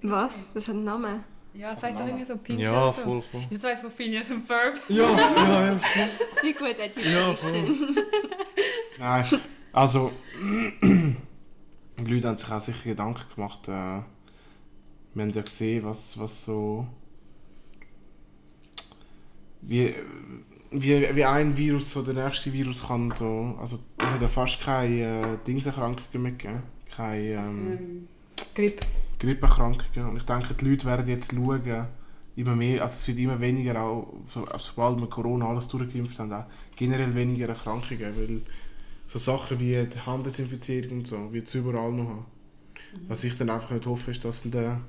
Was? 0.03 0.53
Das 0.53 0.69
hat 0.69 0.75
einen 0.75 0.85
Namen. 0.85 1.25
Ja, 1.55 1.75
sag 1.75 1.97
doch 1.97 2.07
irgendwie 2.07 2.27
so 2.27 2.37
Pink. 2.37 2.59
Ja, 2.59 2.71
oder 2.85 2.93
voll, 2.93 3.23
voll. 3.23 3.43
Das 3.51 3.63
weiß 3.63 3.81
von 3.81 3.91
Phineas 3.91 4.31
und 4.31 4.47
Ferb. 4.47 4.81
Ja, 4.89 5.11
ja, 5.11 5.73
ja. 5.73 5.81
Wie 6.43 6.53
gut 6.53 6.77
Ja, 6.79 6.85
Education. 6.85 7.97
Nein, 8.99 9.25
also 9.73 10.13
die 10.83 11.17
Leute 12.05 12.29
haben 12.29 12.37
sich 12.37 12.51
auch 12.51 12.61
sicher 12.61 12.85
Gedanken 12.85 13.23
gemacht. 13.35 13.67
Äh, 13.69 14.03
wir 15.15 15.23
haben 15.23 15.31
ja 15.31 15.43
gesehen, 15.43 15.85
was, 15.85 16.19
was 16.19 16.45
so 16.45 16.87
wie, 19.63 19.95
wie, 20.71 21.15
wie 21.15 21.25
ein 21.25 21.57
Virus 21.57 21.93
so 21.93 22.03
der 22.03 22.15
nächste 22.15 22.53
Virus 22.53 22.87
kann 22.87 23.13
so 23.17 23.57
also 23.61 23.79
es 23.99 24.07
hat 24.07 24.23
ja 24.23 24.29
fast 24.29 24.61
keine 24.61 25.23
äh, 25.23 25.47
Dingserkrankungen 25.47 26.23
mehr 26.23 26.33
gegeben, 26.33 26.63
keine 26.95 27.23
ähm, 27.23 27.79
Ähm, 27.79 28.09
Grip. 28.55 28.81
Grippeerkrankungen 29.19 30.11
und 30.11 30.17
ich 30.17 30.23
denke 30.25 30.55
die 30.55 30.65
Leute 30.65 30.87
werden 30.87 31.07
jetzt 31.09 31.33
schauen 31.33 31.89
immer 32.37 32.55
mehr, 32.55 32.83
also 32.83 32.95
es 32.95 33.09
wird 33.09 33.19
immer 33.19 33.41
weniger 33.41 33.83
auch, 33.83 34.15
so, 34.27 34.47
sobald 34.59 35.01
wir 35.01 35.09
Corona 35.09 35.49
alles 35.49 35.67
durchgeimpft 35.67 36.21
haben, 36.21 36.33
auch 36.33 36.45
generell 36.77 37.13
weniger 37.15 37.49
Erkrankungen, 37.49 38.17
weil 38.17 38.43
so 39.09 39.19
Sachen 39.19 39.59
wie 39.59 39.85
die 39.85 40.01
Handdesinfizierung 40.01 40.99
und 40.99 41.07
so 41.07 41.33
wird 41.33 41.49
es 41.49 41.55
überall 41.55 41.91
noch 41.91 42.09
haben. 42.09 42.25
Was 43.09 43.25
ich 43.25 43.37
dann 43.37 43.51
einfach 43.51 43.73
nicht 43.73 43.87
hoffe, 43.87 44.13
ist, 44.13 44.25
dass 44.25 44.45
in 44.45 44.53
der 44.53 44.81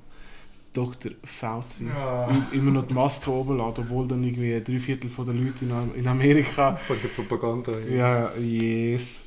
Dr. 0.74 1.12
Fauci 1.24 1.88
Ja. 1.88 2.30
immer 2.52 2.72
noch 2.72 2.88
die 2.88 2.94
Maske 2.94 3.32
oben 3.32 3.58
lässt, 3.58 3.80
obwohl 3.80 4.08
dann 4.08 4.24
irgendwie 4.24 4.62
drei 4.64 4.80
Viertel 4.80 5.10
der 5.10 5.34
Leute 5.34 5.66
in, 5.66 5.72
Am- 5.72 5.96
in 5.96 6.08
Amerika 6.08 6.76
Von 6.88 6.98
der 7.02 7.10
Propaganda. 7.10 7.72
ja, 7.80 8.30
yes, 8.38 9.24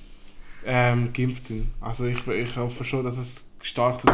ähm, 0.64 1.12
geimpft 1.12 1.46
sind. 1.46 1.66
Also 1.80 2.06
ich, 2.06 2.24
ich 2.28 2.56
hoffe 2.56 2.84
schon, 2.84 3.04
dass 3.04 3.16
es 3.18 3.44
stark 3.60 4.00
zu 4.00 4.06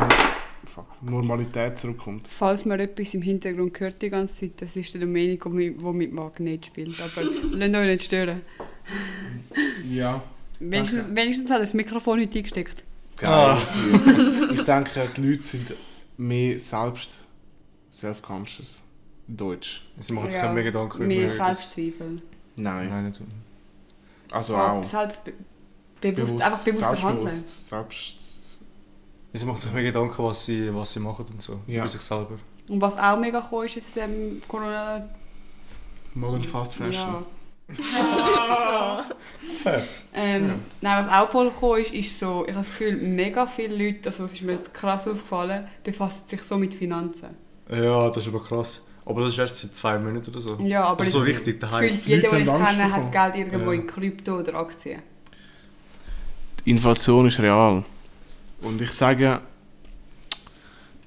Normalität 1.02 1.78
zurückkommt. 1.78 2.26
Falls 2.28 2.64
man 2.64 2.78
etwas 2.80 3.14
im 3.14 3.23
Hintergrund 3.23 3.78
hört 3.80 4.00
die 4.02 4.11
ganze 4.11 4.40
Zeit, 4.40 4.52
das 4.61 4.76
ist 4.76 4.92
der 4.94 5.00
Domenico, 5.02 5.49
der 5.50 5.73
mit 5.92 6.12
Magnet 6.12 6.66
spielt. 6.66 6.94
Aber 7.00 7.25
lasst 7.50 7.75
euch 7.75 7.87
nicht 7.87 8.04
stören. 8.04 8.42
Ja. 9.88 10.23
Wenigstens, 10.61 11.14
wenigstens 11.14 11.50
hat 11.50 11.58
er 11.58 11.61
das 11.61 11.75
Mikrofon 11.75 12.20
heute 12.20 12.38
eingesteckt. 12.38 12.85
Geil. 13.16 13.56
Ich 14.52 14.62
denke, 14.62 15.08
die 15.16 15.20
Leute 15.20 15.42
sind 15.44 15.75
mehr 16.19 16.61
selbst 16.61 17.11
self-conscious. 17.91 18.83
Deutsch. 19.27 19.83
Sie 19.99 20.13
machen 20.15 20.31
sich 20.31 20.41
keine 20.41 20.55
mehr 20.55 20.63
Gedanken 20.65 21.07
Mehr 21.07 21.27
über 21.27 21.37
das- 21.37 21.73
Selbstzweifel. 21.73 22.23
Nein. 22.57 22.89
Nein, 22.89 23.05
nicht. 23.09 23.21
Also 24.31 24.55
Ja, 24.55 24.73
auch. 24.73 24.87
Selbst 24.89 25.19
be 25.25 26.13
bewusst, 26.13 26.43
einfach 26.43 26.59
bewusster 26.61 27.03
handeln. 27.03 27.29
selbstbewusst, 27.29 27.69
Selbst. 27.69 28.59
Sie 29.35 29.45
machen 29.45 29.61
sich 29.61 29.73
mehr 29.73 29.83
Gedanken, 29.83 30.23
was 30.25 30.45
sie, 30.47 30.75
was 30.75 30.93
sie 30.93 31.01
machen 31.01 31.27
und 31.31 31.43
so. 31.43 31.61
Ja. 31.67 31.81
Über 31.81 31.89
sich 31.89 32.01
selber. 32.01 32.39
Und 32.69 32.81
was 32.81 32.97
auch 32.99 33.19
mega 33.19 33.47
cool 33.53 33.67
ist, 33.67 33.77
ist 33.77 33.97
ähm, 33.99 34.41
Corona. 34.49 35.07
Morgen 36.15 36.43
Fast 36.43 36.75
Fashion. 36.75 36.93
Ja. 37.13 37.23
ähm, 40.15 40.55
Nein, 40.81 41.07
was 41.07 41.13
auch 41.15 41.29
voll 41.31 41.53
cool 41.61 41.81
ist, 41.81 41.93
ist 41.93 42.19
so, 42.19 42.45
ich 42.47 42.55
habe 42.55 42.61
das 42.65 42.69
Gefühl, 42.69 42.97
mega 42.97 43.47
viele 43.47 43.77
Leute, 43.77 44.09
also 44.09 44.23
das 44.25 44.33
ist 44.33 44.43
mir 44.43 44.53
jetzt 44.53 44.73
krass 44.73 45.07
aufgefallen, 45.07 45.67
befassen 45.85 46.29
sich 46.29 46.43
so 46.43 46.57
mit 46.57 46.75
Finanzen. 46.75 47.29
Ja, 47.71 48.09
das 48.09 48.25
ist 48.27 48.29
aber 48.35 48.43
krass. 48.43 48.85
Aber 49.05 49.23
das 49.23 49.33
ist 49.33 49.39
erst 49.39 49.57
seit 49.57 49.75
zwei 49.75 49.99
Monaten 49.99 50.31
oder 50.31 50.41
so. 50.41 50.57
Ja, 50.61 50.85
aber 50.85 51.01
Also 51.01 51.21
so 51.21 51.25
jetzt 51.25 51.39
richtig 51.41 51.61
daheim. 51.61 51.89
gefühlt 51.89 52.07
jeder, 52.07 52.29
den 52.31 52.43
ich 52.43 52.51
Angst 52.51 52.67
kenne, 52.71 52.85
bekommen. 52.85 53.05
hat 53.05 53.13
Geld 53.35 53.47
irgendwo 53.47 53.73
Ja. 53.73 53.79
in 53.81 53.87
Krypto 53.87 54.39
oder 54.39 54.55
Aktien. 54.55 55.03
Die 56.65 56.71
Inflation 56.71 57.27
ist 57.27 57.39
real. 57.41 57.85
Und 58.61 58.83
ich 58.83 58.93
sage, 58.93 59.41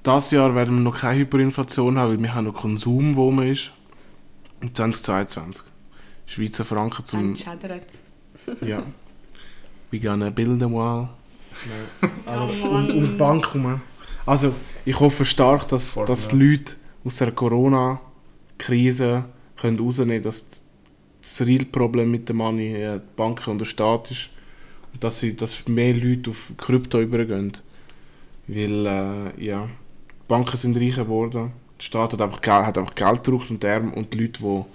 dieses 0.05 0.31
Jahr 0.31 0.55
werden 0.55 0.75
wir 0.77 0.81
noch 0.83 0.97
keine 0.99 1.19
Hyperinflation 1.19 1.97
haben, 1.99 2.11
weil 2.11 2.21
wir 2.21 2.33
haben 2.33 2.45
noch 2.45 2.55
Konsum, 2.55 3.15
wo 3.15 3.29
man 3.29 3.47
ist. 3.47 3.71
Und 4.61 4.75
2022. 4.75 5.63
Schweizer 6.31 6.63
Franken 6.65 7.05
zum... 7.05 7.35
Ja. 8.61 8.83
We 9.91 9.99
gonna 9.99 10.29
build 10.29 10.63
a 10.63 10.71
wall. 10.71 11.09
Aber 12.25 12.49
Oh 12.63 12.67
um, 12.67 12.89
um 12.89 13.03
die 13.03 13.17
Bank 13.17 13.45
herum. 13.53 13.81
Also, 14.25 14.53
ich 14.85 14.99
hoffe 14.99 15.25
stark, 15.25 15.67
dass, 15.67 15.95
dass 16.07 16.29
die 16.29 16.37
Leute 16.37 16.75
aus 17.03 17.17
der 17.17 17.31
Corona-Krise 17.31 19.25
können 19.57 19.79
rausnehmen 19.79 20.13
können, 20.21 20.23
dass 20.23 20.45
das 21.21 21.41
real 21.41 21.65
Problem 21.65 22.09
mit 22.11 22.27
der 22.29 22.35
Money 22.35 22.73
äh, 22.75 22.95
die 22.99 23.15
Banken 23.15 23.51
und 23.51 23.59
der 23.59 23.65
Staat 23.65 24.09
ist. 24.11 24.29
Und 24.93 25.03
dass, 25.03 25.19
sie, 25.19 25.35
dass 25.35 25.67
mehr 25.67 25.93
Leute 25.93 26.29
auf 26.31 26.51
Krypto 26.57 26.99
übergehen. 27.01 27.51
Weil, 28.47 28.85
äh, 28.85 29.43
ja, 29.45 29.65
die 29.67 30.27
Banken 30.27 30.57
sind 30.57 30.77
reicher 30.77 31.03
geworden. 31.03 31.51
Der 31.77 31.83
Staat 31.83 32.13
hat 32.13 32.21
einfach, 32.21 32.41
Geld- 32.41 32.65
hat 32.65 32.77
einfach 32.77 32.95
Geld 32.95 33.23
gedruckt 33.23 33.49
und, 33.51 33.61
der, 33.61 33.81
und 33.95 34.13
die 34.13 34.19
Leute, 34.19 34.39
die 34.41 34.65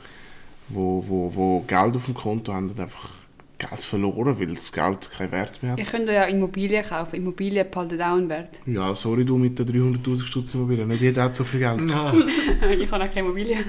wo, 0.68 1.04
wo, 1.06 1.32
wo 1.34 1.60
Geld 1.66 1.96
auf 1.96 2.04
dem 2.06 2.14
Konto 2.14 2.52
haben, 2.52 2.70
haben 2.70 2.80
einfach 2.80 3.10
Geld 3.58 3.80
verloren, 3.80 4.38
weil 4.38 4.48
das 4.48 4.70
Geld 4.72 5.10
keinen 5.16 5.32
Wert 5.32 5.62
mehr 5.62 5.72
hat. 5.72 5.78
Ihr 5.78 5.84
könnt 5.86 6.08
ja 6.08 6.24
Immobilien 6.24 6.84
kaufen. 6.84 7.16
Immobilien 7.16 7.66
behalten 7.70 8.00
auch 8.02 8.16
einen 8.16 8.28
Wert. 8.28 8.58
Ja, 8.66 8.94
sorry 8.94 9.24
du 9.24 9.38
mit 9.38 9.58
den 9.58 9.66
300'000 9.66 10.22
Stutz 10.24 10.52
Immobilien. 10.54 10.88
Nicht 10.88 11.00
jeder 11.00 11.22
hat 11.24 11.34
so 11.34 11.42
viel 11.44 11.60
Geld. 11.60 11.80
ich 11.80 11.90
habe 11.90 13.04
auch 13.04 13.08
keine 13.08 13.20
Immobilien. 13.20 13.64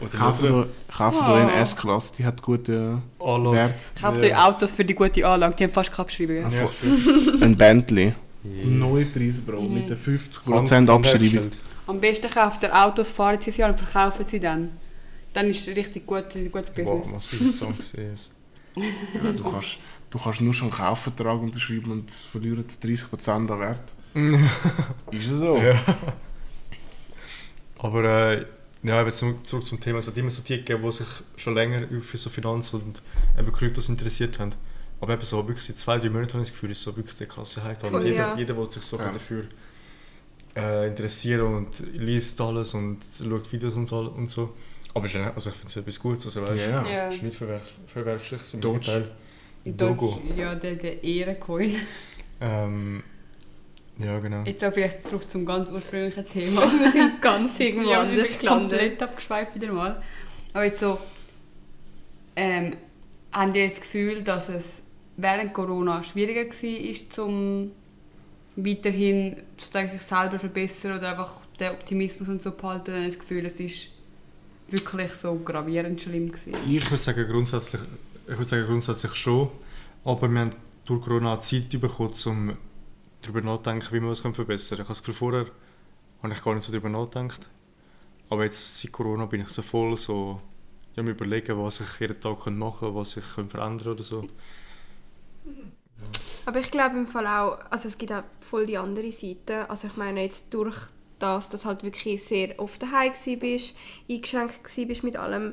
Oder 0.00 0.18
Kaufen 0.18 0.48
Löwen. 0.48 0.62
du, 0.88 0.92
kaufen 0.96 1.18
Oh. 1.22 1.26
du 1.26 1.32
eine 1.34 1.52
S-Klasse, 1.54 2.14
die 2.18 2.24
hat 2.24 2.42
guten 2.42 3.02
Anlage. 3.20 3.56
Wert. 3.56 3.74
Kauft 4.00 4.22
Ja. 4.22 4.28
euch 4.28 4.36
Autos 4.44 4.72
für 4.72 4.84
die 4.84 4.94
gute 4.94 5.26
Anlage. 5.26 5.54
Die 5.56 5.64
haben 5.64 5.72
fast 5.72 5.90
keine 5.92 6.00
Abschreibungen. 6.06 6.52
Ja. 6.52 6.68
Ein 7.40 7.56
Bentley. 7.56 8.12
Yes. 8.44 8.66
Neue 8.66 9.04
Preise, 9.04 9.42
Bro. 9.42 9.62
Mhm. 9.62 9.74
Mit 9.74 9.90
der 9.90 9.96
50% 9.96 10.70
Hand- 10.76 10.90
Abschreibung. 10.90 11.50
Am 11.86 12.00
besten 12.00 12.28
kauft 12.30 12.62
ihr 12.64 12.72
Autos, 12.84 13.10
fahren 13.10 13.38
sie 13.40 13.50
ein 13.52 13.56
Jahr 13.56 13.70
und 13.70 13.78
verkaufen 13.78 14.24
sie 14.24 14.40
dann. 14.40 14.70
Dann 15.32 15.46
ist 15.48 15.66
es 15.66 15.74
richtig 15.76 16.06
gut, 16.06 16.26
gutes 16.52 16.70
Business. 16.70 17.06
Wow, 17.06 17.12
massives 17.12 17.58
Song 17.58 17.76
gesehen. 17.76 18.14
Ja, 18.74 19.32
du, 19.32 19.42
kannst, 19.44 19.76
du 20.08 20.18
kannst 20.18 20.40
nur 20.40 20.54
schon 20.54 20.68
einen 20.68 20.76
Kaufvertrag 20.78 21.38
unterschreiben 21.42 21.90
und 21.92 22.08
es 22.08 22.20
verliert 22.22 22.70
30% 22.82 23.28
an 23.28 23.48
Wert. 23.48 23.82
Ist 25.10 25.28
es 25.30 25.38
so? 25.38 25.58
Ja. 25.58 25.78
Aber 27.78 28.04
äh, 28.04 28.46
ja, 28.82 29.00
eben 29.00 29.10
zurück, 29.10 29.46
zurück 29.46 29.64
zum 29.64 29.80
Thema. 29.80 29.98
Es 29.98 30.06
hat 30.06 30.16
immer 30.16 30.30
so 30.30 30.42
die 30.42 30.56
gegeben, 30.56 30.82
die 30.84 30.92
sich 30.92 31.06
schon 31.36 31.54
länger 31.54 31.86
für 32.02 32.16
so 32.16 32.30
Finanzen 32.30 32.80
und 32.80 33.02
eben 33.38 33.52
Kryptos 33.52 33.88
interessiert 33.88 34.38
haben. 34.38 34.54
Aber 35.00 35.14
eben 35.14 35.22
so 35.22 35.46
wirklich 35.46 35.66
seit 35.66 35.76
zwei, 35.76 35.98
drei 35.98 36.08
Monaten 36.08 36.32
habe 36.32 36.42
ich 36.42 36.48
das 36.48 36.52
Gefühl, 36.54 36.70
ist 36.70 36.82
so 36.82 36.96
wirklich 36.96 37.16
der 37.16 37.26
krasse 37.26 37.62
Hype. 37.62 37.80
Voll, 37.80 37.94
Und 37.96 38.04
jeder, 38.04 38.16
ja. 38.16 38.36
jeder 38.38 38.56
will 38.56 38.70
sich 38.70 38.82
so 38.82 38.98
Ja. 38.98 39.10
dafür 39.10 39.44
äh, 40.56 40.88
interessieren 40.88 41.54
und 41.56 41.80
liest 41.94 42.40
alles 42.40 42.72
und 42.74 42.98
schaut 43.22 43.52
Videos 43.52 43.74
und 43.74 43.86
so. 43.86 43.98
Und 44.00 44.28
so. 44.30 44.54
Aber 44.94 45.06
ist 45.06 45.16
also 45.16 45.50
ich 45.50 45.56
finde 45.56 45.68
es 45.68 45.76
etwas 45.76 45.98
Gutes. 45.98 46.24
Also, 46.26 46.42
weißt, 46.42 46.66
Ja. 46.66 46.86
Ja. 46.86 47.08
Es 47.08 47.16
ist 47.16 47.22
nicht 47.22 47.36
verwerf 47.36 47.70
verwerfliches 47.86 48.54
im 48.54 48.60
Doge. 48.60 49.10
Doge, 49.64 50.18
ja, 50.36 50.54
der, 50.54 50.74
der 50.74 51.02
Ehrencoin. 51.04 51.76
Ähm, 52.40 53.02
ja, 53.98 54.18
genau. 54.18 54.42
Jetzt 54.44 54.64
auch 54.64 54.72
vielleicht 54.72 55.06
zurück 55.06 55.28
zum 55.30 55.46
ganz 55.46 55.70
ursprünglichen 55.70 56.28
Thema. 56.28 56.62
wir 56.80 56.90
sind 56.90 57.22
ganz 57.22 57.60
irgendwo 57.60 57.88
Ja, 57.88 58.02
wir 58.02 58.10
anders 58.10 58.28
sind 58.28 58.40
gelandet. 58.40 58.70
komplett 58.70 59.02
abgeschweift 59.02 59.54
wieder 59.54 59.72
mal. 59.72 60.02
Aber 60.52 60.64
jetzt 60.64 60.80
so, 60.80 60.98
ähm, 62.34 62.76
haben 63.30 63.54
ihr 63.54 63.68
das 63.68 63.80
Gefühl, 63.80 64.22
dass 64.22 64.48
es 64.48 64.82
während 65.16 65.54
Corona 65.54 66.02
schwieriger 66.02 66.44
war, 66.44 67.24
um 67.24 67.70
weiterhin 68.56 69.36
sozusagen 69.56 69.88
sich 69.88 70.02
selber 70.02 70.38
verbessern 70.38 70.98
oder 70.98 71.10
einfach 71.10 71.34
den 71.60 71.70
Optimismus 71.70 72.28
und 72.28 72.42
so 72.42 72.50
behalten? 72.50 72.92
Dann 72.92 73.06
das 73.06 73.18
Gefühl, 73.18 73.46
es 73.46 73.60
ist 73.60 73.91
wirklich 74.72 75.12
so 75.14 75.34
gravierend 75.36 76.00
schlimm 76.00 76.32
gewesen. 76.32 76.54
Ich 76.66 76.84
würde 76.84 76.96
sagen 76.96 77.26
grundsätzlich, 77.28 77.82
ich 78.24 78.32
würde 78.32 78.44
sagen 78.44 78.66
grundsätzlich 78.66 79.14
schon, 79.14 79.50
aber 80.04 80.28
wir 80.28 80.40
haben 80.40 80.52
durch 80.84 81.02
Corona 81.02 81.34
auch 81.34 81.38
Zeit 81.38 81.70
bekommen, 81.80 82.12
um 82.26 82.56
darüber 83.20 83.40
nachzudenken, 83.40 83.88
wie 83.92 84.00
wir 84.00 84.10
es 84.10 84.20
verbessern 84.20 84.46
können. 84.46 84.56
Ich 84.58 84.78
habe 84.78 84.88
das 84.88 85.02
Gefühl, 85.02 85.14
vorher 85.14 85.46
habe 86.22 86.32
ich 86.32 86.42
gar 86.42 86.54
nicht 86.54 86.64
so 86.64 86.72
darüber 86.72 86.88
nachgedacht. 86.88 87.48
Aber 88.28 88.44
jetzt 88.44 88.80
seit 88.80 88.92
Corona 88.92 89.26
bin 89.26 89.42
ich 89.42 89.48
so 89.50 89.62
voll 89.62 89.96
so 89.96 90.40
ja, 90.96 91.02
mir 91.02 91.10
überlegen, 91.10 91.58
was 91.58 91.80
ich 91.80 92.00
jeden 92.00 92.18
Tag 92.20 92.46
machen 92.46 92.80
kann, 92.80 92.94
was 92.94 93.16
ich 93.16 93.34
kann 93.34 93.48
verändern 93.48 93.88
oder 93.88 94.02
so. 94.02 94.26
Aber 96.44 96.60
ich 96.60 96.70
glaube 96.70 96.96
im 96.96 97.06
Fall 97.06 97.26
auch, 97.26 97.58
also 97.70 97.88
es 97.88 97.96
gibt 97.96 98.12
auch 98.12 98.24
voll 98.40 98.66
die 98.66 98.76
andere 98.76 99.12
Seite. 99.12 99.70
Also 99.70 99.86
ich 99.86 99.96
meine 99.96 100.22
jetzt 100.22 100.52
durch 100.52 100.76
das, 101.22 101.48
dass 101.50 101.64
halt 101.64 101.82
wirklich 101.82 102.22
sehr 102.24 102.58
oft 102.58 102.82
daheim 102.82 103.12
gsi 103.12 103.36
bist, 103.36 103.74
eingeschränkt 104.10 104.62
gsi 104.64 104.84
bist 104.86 105.04
mit 105.04 105.16
allem, 105.16 105.52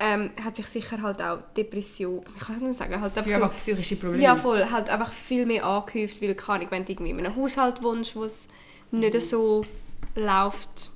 ähm, 0.00 0.30
hat 0.44 0.54
sich 0.56 0.66
sicher 0.66 1.02
halt 1.02 1.20
auch 1.20 1.38
Depression, 1.56 2.22
ich 2.36 2.44
kann 2.46 2.60
nicht 2.60 2.78
sagen, 2.78 3.00
halt 3.00 3.18
einfach 3.18 3.30
Ja, 3.30 3.38
so, 3.38 3.44
aber 3.44 3.54
psychische 3.54 3.96
Probleme. 3.96 4.22
ja 4.22 4.36
voll, 4.36 4.70
halt 4.70 4.88
einfach 4.88 5.12
viel 5.12 5.44
mehr 5.44 5.64
angehäuft, 5.64 6.22
weil 6.22 6.34
keine 6.34 6.60
Ahnung, 6.60 6.70
wenn 6.70 6.84
du 6.84 6.92
irgendwie 6.92 7.10
in 7.10 7.18
einem 7.18 7.34
Haushalt 7.36 7.82
wohnst, 7.82 8.14
wo 8.14 8.24
es 8.24 8.46
nicht 8.92 9.20
so 9.22 9.64
läuft 10.14 10.90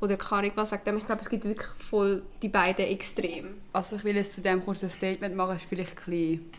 oder 0.00 0.16
keine 0.16 0.38
Ahnung 0.42 0.52
was, 0.56 0.72
wegen 0.72 0.84
dem, 0.84 0.96
ich 0.98 1.06
glaube 1.06 1.22
es 1.22 1.28
gibt 1.28 1.44
wirklich 1.44 1.68
voll 1.78 2.22
die 2.42 2.48
beiden 2.48 2.84
Extreme. 2.86 3.50
Also 3.72 3.94
ich 3.96 4.02
will 4.04 4.16
jetzt 4.16 4.32
zu 4.34 4.40
dem 4.40 4.64
kurz 4.64 4.82
ein 4.82 4.90
Statement 4.90 5.36
machen, 5.36 5.54
ist 5.56 5.66
vielleicht 5.66 5.92
ein 5.92 6.04
bisschen 6.10 6.50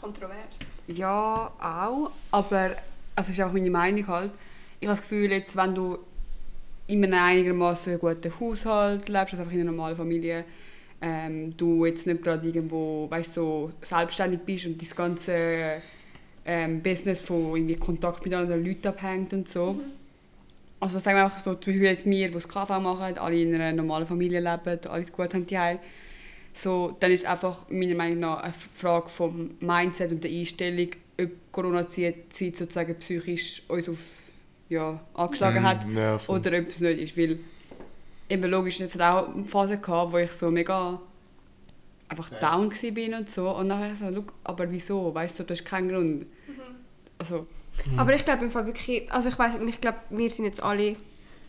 Kontrovers. 0.00 0.58
Ja, 0.88 1.52
auch. 1.60 2.10
Aber 2.32 2.56
also 2.60 2.76
das 3.14 3.28
ist 3.28 3.40
auch 3.40 3.52
meine 3.52 3.70
Meinung 3.70 4.06
halt. 4.08 4.32
Ich 4.82 4.88
habe 4.88 4.96
das 4.96 5.08
Gefühl, 5.08 5.30
jetzt, 5.30 5.54
wenn 5.54 5.76
du 5.76 5.96
in 6.88 7.04
einem 7.04 7.14
einigermaßen 7.14 8.00
guten 8.00 8.32
Haushalt 8.40 9.08
lebst, 9.08 9.34
also 9.34 9.42
einfach 9.42 9.52
in 9.52 9.60
einer 9.60 9.70
normalen 9.70 9.96
Familie, 9.96 10.44
ähm, 11.00 11.56
du 11.56 11.86
jetzt 11.86 12.04
nicht 12.04 12.20
gerade 12.20 12.44
irgendwo, 12.44 13.08
weißt 13.08 13.34
so 13.34 13.70
selbstständig 13.80 14.40
bist 14.40 14.66
und 14.66 14.82
das 14.82 14.96
ganze 14.96 15.80
ähm, 16.44 16.82
Business 16.82 17.20
von 17.20 17.54
irgendwie 17.54 17.76
Kontakt 17.76 18.24
mit 18.24 18.34
anderen 18.34 18.66
Leuten 18.66 18.88
abhängt 18.88 19.32
und 19.32 19.48
so. 19.48 19.78
Also 20.80 20.98
sagen 20.98 21.16
wir 21.16 21.26
einfach 21.26 21.38
so, 21.38 21.54
zum 21.54 21.74
Beispiel 21.74 21.82
jetzt 21.88 22.04
wir, 22.04 22.26
die 22.26 22.34
das 22.34 22.48
KV 22.48 22.80
machen, 22.80 23.18
alle 23.18 23.40
in 23.40 23.54
einer 23.54 23.70
normalen 23.70 24.04
Familie 24.04 24.40
leben, 24.40 24.80
alles 24.88 25.12
gut 25.12 25.32
haben 25.32 25.46
die 25.46 25.56
Heim. 25.56 25.78
So, 26.54 26.96
dann 26.98 27.12
ist 27.12 27.20
es 27.20 27.26
einfach 27.28 27.70
meiner 27.70 27.94
Meinung 27.94 28.18
nach 28.18 28.42
eine 28.42 28.52
Frage 28.52 29.10
vom 29.10 29.52
Mindset 29.60 30.10
und 30.10 30.24
der 30.24 30.32
Einstellung, 30.32 30.88
ob 31.20 31.30
Corona-Zeit 31.52 32.32
sozusagen 32.32 32.96
psychisch 32.96 33.62
uns 33.68 33.88
auf, 33.88 34.21
ja, 34.72 35.00
angeschlagen 35.14 35.62
hat 35.62 35.86
Mm, 35.86 35.96
Ja, 35.96 36.18
voll. 36.18 36.38
oder 36.40 36.58
ob 36.58 36.68
es 36.68 36.80
nicht 36.80 36.98
ist. 37.00 37.16
Weil 37.16 37.38
eben 38.28 38.50
logisch, 38.50 38.80
es 38.80 38.94
hat 38.98 39.02
auch 39.02 39.34
eine 39.34 39.44
Phase 39.44 39.78
gehabt, 39.78 40.12
wo 40.12 40.18
ich 40.18 40.32
so 40.32 40.50
mega 40.50 41.00
einfach 42.08 42.28
down 42.40 42.70
war 42.70 43.18
und 43.18 43.30
so. 43.30 43.50
Und 43.56 43.68
nachher 43.68 43.96
so, 43.96 44.06
«Schau, 44.12 44.24
aber 44.44 44.70
wieso? 44.70 45.14
Weißt 45.14 45.38
du, 45.38 45.44
du 45.44 45.52
hast 45.54 45.64
keinen 45.64 45.88
Grund. 45.88 46.26
Also, 47.18 47.46
Aber 47.96 48.14
ich 48.14 48.24
glaube 48.24 48.44
im 48.44 48.50
Fall 48.50 48.66
wirklich, 48.66 49.10
also 49.10 49.28
ich 49.30 49.38
weiß 49.38 49.54
ich 49.66 49.80
glaube, 49.80 49.98
wir 50.10 50.28
sind 50.30 50.44
jetzt 50.44 50.62
alle 50.62 50.96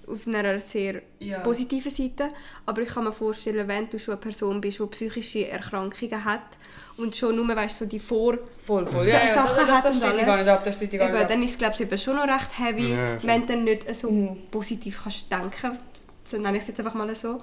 auf 0.08 0.28
einer 0.28 0.60
sehr 0.60 1.02
Ja. 1.20 1.40
positiven 1.40 1.92
Seite, 1.92 2.30
aber 2.66 2.82
ich 2.82 2.90
kann 2.90 3.04
mir 3.06 3.12
vorstellen, 3.14 3.68
wenn 3.68 3.90
du 3.90 3.98
schon 4.00 4.14
eine 4.14 4.22
Person 4.22 4.60
bist, 4.62 4.80
die 4.80 4.86
psychische 4.88 5.48
Erkrankungen 5.48 6.24
hat 6.26 6.58
und 6.98 7.16
schon 7.16 7.36
nur, 7.36 7.48
weißt 7.56 7.78
so 7.80 7.86
die 7.86 8.00
Vor... 8.00 8.38
Voll, 8.58 8.86
voll. 8.88 9.06
Sachen 9.06 9.08
Ja, 9.08 9.20
ja, 9.20 9.26
das, 9.26 9.36
das, 9.36 9.68
hat 9.70 9.86
das 9.86 9.96
und 9.96 10.02
steht 10.10 10.28
alles. 10.28 10.48
ab, 10.48 10.64
das 10.66 10.82
Eben, 10.82 11.00
dann 11.28 11.44
ist 11.44 11.52
es 11.52 11.58
glaube 11.58 11.74
ich 11.76 11.82
eben 11.82 11.98
schon 11.98 12.16
noch 12.16 12.28
recht 12.28 12.60
heavy, 12.60 12.92
Ja, 12.94 13.24
wenn 13.24 13.42
du 13.42 13.48
dann 13.48 13.64
nicht 13.64 13.96
so 13.96 14.12
Mhm. 14.12 14.38
positiv 14.52 15.00
kannst 15.04 15.32
denken, 15.32 15.80
so 16.26 16.38
nenne 16.38 16.58
ich 16.58 16.62
es 16.64 16.68
jetzt 16.70 16.80
einfach 16.80 16.94
mal 16.94 17.14
so, 17.16 17.40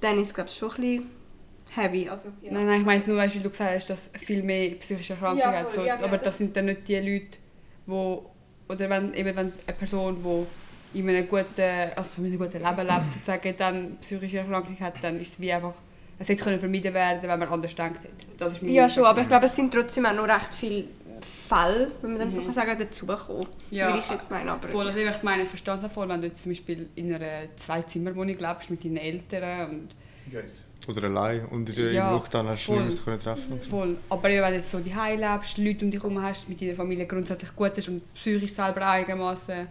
dann 0.00 0.18
ist 0.20 0.28
es 0.28 0.34
glaube 0.34 0.50
ich 0.50 0.56
schon 0.56 0.70
ein 0.72 0.76
bisschen 0.80 1.06
heavy. 1.74 2.08
Also, 2.08 2.28
ja. 2.42 2.52
Nein, 2.52 2.66
nein, 2.66 2.80
ich 2.80 2.86
meine 2.86 3.02
nur, 3.06 3.16
weißt, 3.16 3.34
wie 3.36 3.40
du 3.40 3.50
gesagt 3.50 3.74
hast, 3.74 3.90
dass 3.90 4.10
viel 4.22 4.42
mehr 4.42 4.70
psychische 4.76 5.14
Erkrankungen 5.14 5.40
Ja, 5.52 5.60
hat. 5.60 5.72
So. 5.72 5.80
ja, 5.80 5.86
ja, 5.98 6.04
aber 6.04 6.16
das- 6.18 6.24
das 6.24 6.38
sind 6.38 6.56
dann 6.56 6.66
nicht 6.66 6.86
die 6.86 6.96
Leute, 6.98 7.38
wo 7.86 8.30
oder 8.68 8.88
wenn, 8.88 9.12
eben 9.14 9.36
wenn 9.36 9.52
eine 9.66 9.76
Person, 9.76 10.16
die 10.24 10.46
in 10.94 11.08
einem 11.08 11.28
guten, 11.28 11.46
also 11.96 12.10
in 12.18 12.26
einem 12.26 12.38
guten 12.38 12.52
Leben 12.58 12.86
lebt, 12.86 13.12
sozusagen, 13.12 13.54
dann 13.56 13.96
psychische 14.00 14.38
Erkrankung 14.38 14.78
hat, 14.80 14.94
dann 15.02 15.20
ist 15.20 15.32
es 15.34 15.40
wie 15.40 15.52
einfach, 15.52 15.74
es 16.18 16.28
hätte 16.28 16.42
können 16.44 16.58
vermieden 16.58 16.94
werden, 16.94 17.18
wenn 17.22 17.38
man 17.38 17.48
anders 17.48 17.74
denkt 17.74 17.98
hätte. 18.02 18.36
Das 18.38 18.52
ist 18.52 18.62
Ja, 18.62 18.88
schon, 18.88 19.04
aber 19.04 19.22
ich 19.22 19.28
glaube, 19.28 19.46
es 19.46 19.56
sind 19.56 19.72
trotzdem 19.74 20.06
auch 20.06 20.14
noch 20.14 20.28
recht 20.28 20.54
viele 20.54 20.84
Fälle, 21.48 21.90
wenn 22.02 22.10
man 22.12 22.20
dann 22.20 22.32
so 22.32 22.40
Mhm. 22.40 22.46
kann 22.46 22.54
sagen, 22.54 22.78
dazugekommen. 22.78 23.48
Ja, 23.70 23.86
würde 23.86 23.98
ich 23.98 24.10
jetzt 24.10 24.30
meinen. 24.30 24.48
Aber 24.48 24.68
Voll, 24.68 24.86
also 24.86 24.98
ich 24.98 25.22
meine, 25.22 25.42
ich 25.42 25.48
verstehe 25.48 25.74
es 25.82 25.92
voll, 25.92 26.08
wenn 26.08 26.20
du 26.20 26.26
jetzt 26.28 26.42
zum 26.42 26.52
Beispiel 26.52 26.88
in 26.94 27.14
einer 27.14 27.56
Zwei-Zimmer-Wohnung 27.56 28.36
lebst 28.38 28.70
mit 28.70 28.84
deinen 28.84 28.96
Eltern 28.98 29.70
und 29.70 29.88
Oder 30.88 31.04
allein 31.08 31.46
und 31.46 31.68
in 31.70 31.74
der 31.76 31.92
Ja, 31.92 32.06
im 32.08 32.12
Lockdown 32.12 32.48
hast 32.48 32.66
du 32.66 32.72
niemanden 32.72 32.98
können 33.04 33.18
treffen 33.18 33.52
und 33.54 33.62
so. 33.62 33.70
Voll. 33.70 33.96
Aber 34.08 34.22
wenn 34.24 34.42
du 34.42 34.52
jetzt 34.52 34.70
so 34.70 34.78
die 34.80 34.92
lebst, 34.92 35.58
Leute 35.58 35.84
um 35.84 35.90
dich 35.90 36.02
herum 36.02 36.22
hast, 36.22 36.48
mit 36.48 36.60
deiner 36.60 36.74
Familie 36.74 37.06
grundsätzlich 37.06 37.54
gut 37.56 37.76
ist 37.78 37.88
und 37.88 38.12
psychisch 38.14 38.52
selber 38.54 38.86
einigermaßen, 38.86 39.66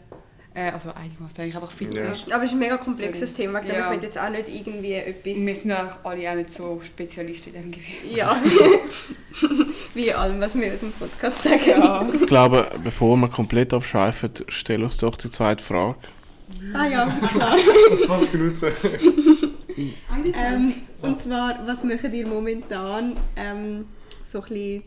äh, 0.55 0.69
also 0.71 0.89
einigermaßen 0.93 1.41
eigentlich 1.43 1.55
einfach 1.55 1.71
fit 1.71 1.93
Ja. 1.93 2.03
Aber 2.03 2.43
es 2.43 2.49
ist 2.49 2.53
ein 2.53 2.59
mega 2.59 2.77
komplexes 2.77 3.33
Thema. 3.33 3.59
Ich, 3.59 3.65
glaube, 3.65 3.79
Ja. 3.79 3.91
ich 3.91 3.97
will 3.97 4.03
jetzt 4.03 4.19
auch 4.19 4.29
nicht 4.29 4.47
irgendwie 4.49 4.93
etwas... 4.93 5.45
Wir 5.45 5.53
sind 5.55 5.71
auch 5.71 6.03
alle 6.03 6.29
auch 6.31 6.35
nicht 6.35 6.49
so 6.51 6.79
Spezialisten 6.81 7.53
in 7.55 7.55
diesem 7.55 7.71
Gebiet. 7.71 8.15
ja. 8.17 8.41
Wie 9.95 10.13
allem, 10.13 10.39
was 10.39 10.55
wir 10.55 10.73
aus 10.73 10.79
dem 10.79 10.91
Podcast 10.91 11.43
sagen. 11.43 11.59
Ja. 11.67 12.07
Ich 12.13 12.25
glaube, 12.27 12.67
bevor 12.83 13.15
wir 13.17 13.27
komplett 13.29 13.73
abschweifen, 13.73 14.29
stell 14.47 14.83
uns 14.83 14.97
doch 14.97 15.17
die 15.17 15.29
zweite 15.31 15.63
Frage. 15.63 15.95
Ah 16.73 16.87
ja, 16.87 17.19
klar. 17.31 17.57
20 18.05 18.33
Minuten. 18.33 18.71
ähm, 20.35 20.73
und 21.01 21.21
zwar, 21.21 21.65
was 21.65 21.83
macht 21.83 22.03
ihr 22.13 22.27
momentan 22.27 23.17
ähm, 23.35 23.85
so 24.23 24.39
ein 24.41 24.47
bisschen... 24.49 24.83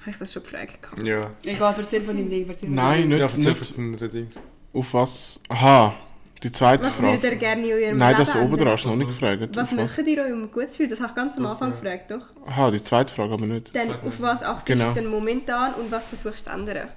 Habe 0.00 0.10
ich 0.10 0.16
das 0.18 0.32
schon 0.32 0.42
gefragt? 0.42 0.78
Ja. 1.04 1.30
Egal, 1.44 1.74
erzähl 1.76 2.00
von 2.00 2.16
deinem 2.16 2.30
Ding. 2.30 2.46
Nein, 2.68 3.08
deinem 3.08 3.08
nicht, 3.08 3.18
Ja, 3.18 3.26
erzähl 3.26 3.54
von 3.54 3.96
deinen 3.96 4.10
Dings. 4.10 4.40
Auf 4.72 4.94
was. 4.94 5.40
Aha, 5.48 5.94
die 6.42 6.52
zweite 6.52 6.84
Was 6.84 7.00
würdet 7.00 7.22
ihr 7.22 7.28
Frage. 7.30 7.36
gerne 7.38 7.66
in 7.66 7.72
eurem 7.72 7.98
Nein, 7.98 8.08
Leben 8.10 8.18
das 8.18 8.36
oben 8.36 8.56
dran 8.56 8.68
hast 8.68 8.84
du 8.84 8.88
noch 8.88 8.96
nicht 8.96 9.06
gefragt. 9.08 9.56
Was 9.56 9.72
Auf 9.72 9.78
was? 9.78 9.98
ihr 9.98 10.22
euch 10.24 10.32
um 10.32 10.50
gutes 10.50 10.70
Gefühl? 10.72 10.88
Das 10.88 11.00
habe 11.00 11.10
ich 11.10 11.14
ganz 11.16 11.36
am 11.38 11.46
Anfang 11.46 11.70
gefragt, 11.70 12.10
doch. 12.10 12.24
Aha, 12.46 12.70
die 12.70 12.82
zweite 12.82 13.12
Frage 13.14 13.32
aber 13.34 13.46
nicht. 13.46 13.74
Dann, 13.74 13.90
auf 13.92 14.20
was 14.20 14.42
achtest 14.42 14.66
Genau. 14.66 14.88
du 14.88 14.94
denn 14.94 15.06
momentan 15.06 15.74
und 15.74 15.90
was 15.90 16.08
versuchst 16.08 16.46
du 16.46 16.50
zu 16.50 16.56
ändern? 16.56 16.88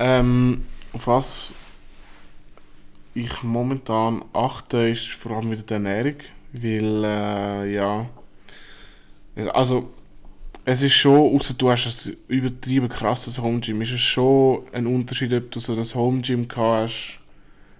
Ähm, 0.00 0.66
auf 0.92 1.06
was 1.06 1.52
ich 3.14 3.42
momentan 3.42 4.24
achte, 4.32 4.88
ist 4.90 5.08
vor 5.08 5.32
allem 5.36 5.50
wieder 5.50 5.62
die 5.62 5.72
Ernährung. 5.74 6.16
Weil, 6.52 7.04
äh, 7.04 7.72
ja. 7.74 8.06
Also, 9.52 9.90
es 10.70 10.82
ist 10.82 10.92
schon, 10.92 11.34
außer 11.34 11.54
du 11.54 11.70
hast 11.70 12.06
ein 12.06 12.16
übertrieben 12.28 12.90
krasses 12.90 13.40
Home 13.40 13.60
Gym, 13.60 13.80
ist 13.80 13.92
es 13.92 14.00
schon 14.00 14.64
ein 14.74 14.86
Unterschied, 14.86 15.32
ob 15.32 15.50
du 15.50 15.60
so 15.60 15.74
das 15.74 15.94
Home 15.94 16.20
Gym 16.20 16.46
hast, 16.54 17.20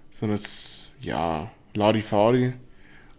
so 0.09 0.25
ein, 0.25 0.39
ja, 0.99 1.51
Larifari, 1.75 2.53